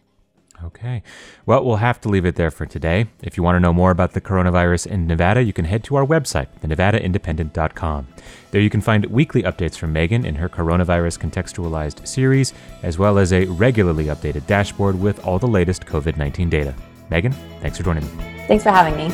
Okay. 0.64 1.02
Well, 1.44 1.64
we'll 1.64 1.76
have 1.76 2.00
to 2.02 2.08
leave 2.08 2.24
it 2.24 2.36
there 2.36 2.50
for 2.50 2.66
today. 2.66 3.06
If 3.22 3.36
you 3.36 3.42
want 3.42 3.56
to 3.56 3.60
know 3.60 3.72
more 3.72 3.90
about 3.90 4.12
the 4.12 4.20
coronavirus 4.20 4.86
in 4.86 5.06
Nevada, 5.06 5.42
you 5.42 5.52
can 5.52 5.66
head 5.66 5.84
to 5.84 5.96
our 5.96 6.06
website, 6.06 6.46
thenevadaindependent.com. 6.62 8.06
There 8.50 8.60
you 8.60 8.70
can 8.70 8.80
find 8.80 9.04
weekly 9.06 9.42
updates 9.42 9.76
from 9.76 9.92
Megan 9.92 10.24
in 10.24 10.36
her 10.36 10.48
coronavirus 10.48 11.18
contextualized 11.18 12.06
series, 12.06 12.54
as 12.82 12.98
well 12.98 13.18
as 13.18 13.32
a 13.32 13.44
regularly 13.46 14.06
updated 14.06 14.46
dashboard 14.46 14.98
with 14.98 15.24
all 15.26 15.38
the 15.38 15.46
latest 15.46 15.84
COVID 15.84 16.16
19 16.16 16.48
data. 16.48 16.74
Megan, 17.10 17.32
thanks 17.60 17.76
for 17.76 17.84
joining 17.84 18.04
me. 18.16 18.35
Thanks 18.46 18.64
for 18.64 18.70
having 18.70 18.96
me. 18.96 19.12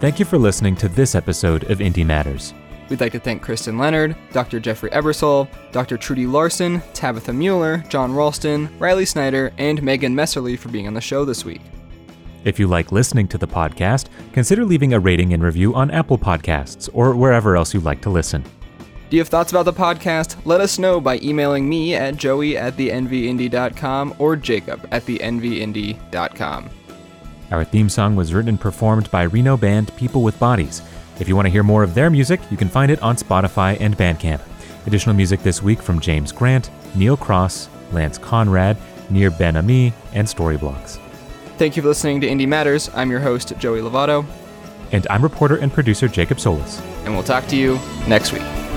Thank 0.00 0.18
you 0.18 0.24
for 0.24 0.38
listening 0.38 0.76
to 0.76 0.88
this 0.88 1.14
episode 1.14 1.70
of 1.70 1.78
Indie 1.78 2.06
Matters. 2.06 2.54
We'd 2.88 3.02
like 3.02 3.12
to 3.12 3.20
thank 3.20 3.42
Kristen 3.42 3.76
Leonard, 3.76 4.16
Dr. 4.32 4.58
Jeffrey 4.58 4.88
Ebersole, 4.90 5.46
Dr. 5.72 5.98
Trudy 5.98 6.26
Larson, 6.26 6.82
Tabitha 6.94 7.34
Mueller, 7.34 7.84
Jon 7.88 8.14
Ralston, 8.14 8.70
Riley 8.78 9.04
Snyder, 9.04 9.52
and 9.58 9.82
Megan 9.82 10.14
Messerly 10.14 10.58
for 10.58 10.70
being 10.70 10.86
on 10.86 10.94
the 10.94 11.02
show 11.02 11.26
this 11.26 11.44
week. 11.44 11.60
If 12.44 12.58
you 12.58 12.66
like 12.66 12.92
listening 12.92 13.28
to 13.28 13.38
the 13.38 13.46
podcast, 13.46 14.06
consider 14.32 14.64
leaving 14.64 14.94
a 14.94 14.98
rating 14.98 15.34
and 15.34 15.42
review 15.42 15.74
on 15.74 15.90
Apple 15.90 16.16
Podcasts 16.16 16.88
or 16.94 17.14
wherever 17.14 17.54
else 17.54 17.74
you 17.74 17.80
like 17.80 18.00
to 18.00 18.10
listen. 18.10 18.42
Do 19.10 19.16
you 19.16 19.20
have 19.20 19.28
thoughts 19.28 19.50
about 19.50 19.64
the 19.64 19.72
podcast? 19.72 20.36
Let 20.44 20.60
us 20.60 20.78
know 20.78 21.00
by 21.00 21.18
emailing 21.18 21.68
me 21.68 21.96
at 21.96 22.16
joey 22.16 22.56
at 22.56 22.76
thenvindy.com 22.76 24.14
or 24.20 24.36
jacob 24.36 24.86
at 24.92 25.04
thenvindy.com. 25.04 26.70
Our 27.50 27.64
theme 27.64 27.88
song 27.88 28.14
was 28.14 28.32
written 28.32 28.50
and 28.50 28.60
performed 28.60 29.10
by 29.10 29.24
Reno 29.24 29.56
band 29.56 29.94
People 29.96 30.22
with 30.22 30.38
Bodies. 30.38 30.80
If 31.18 31.26
you 31.26 31.34
want 31.34 31.46
to 31.46 31.50
hear 31.50 31.64
more 31.64 31.82
of 31.82 31.94
their 31.94 32.08
music, 32.08 32.40
you 32.52 32.56
can 32.56 32.68
find 32.68 32.92
it 32.92 33.02
on 33.02 33.16
Spotify 33.16 33.76
and 33.80 33.98
Bandcamp. 33.98 34.42
Additional 34.86 35.16
music 35.16 35.42
this 35.42 35.60
week 35.60 35.82
from 35.82 35.98
James 35.98 36.30
Grant, 36.30 36.70
Neil 36.94 37.16
Cross, 37.16 37.68
Lance 37.90 38.16
Conrad, 38.16 38.76
Nir 39.10 39.32
Ben 39.32 39.56
Ami, 39.56 39.92
and 40.14 40.28
Storyblocks. 40.28 41.00
Thank 41.58 41.74
you 41.74 41.82
for 41.82 41.88
listening 41.88 42.20
to 42.20 42.28
Indie 42.28 42.46
Matters. 42.46 42.88
I'm 42.94 43.10
your 43.10 43.20
host, 43.20 43.52
Joey 43.58 43.80
Lovato. 43.80 44.24
And 44.92 45.04
I'm 45.10 45.22
reporter 45.22 45.56
and 45.56 45.72
producer 45.72 46.06
Jacob 46.06 46.38
Solis. 46.38 46.80
And 47.04 47.12
we'll 47.12 47.24
talk 47.24 47.48
to 47.48 47.56
you 47.56 47.80
next 48.06 48.32
week. 48.32 48.69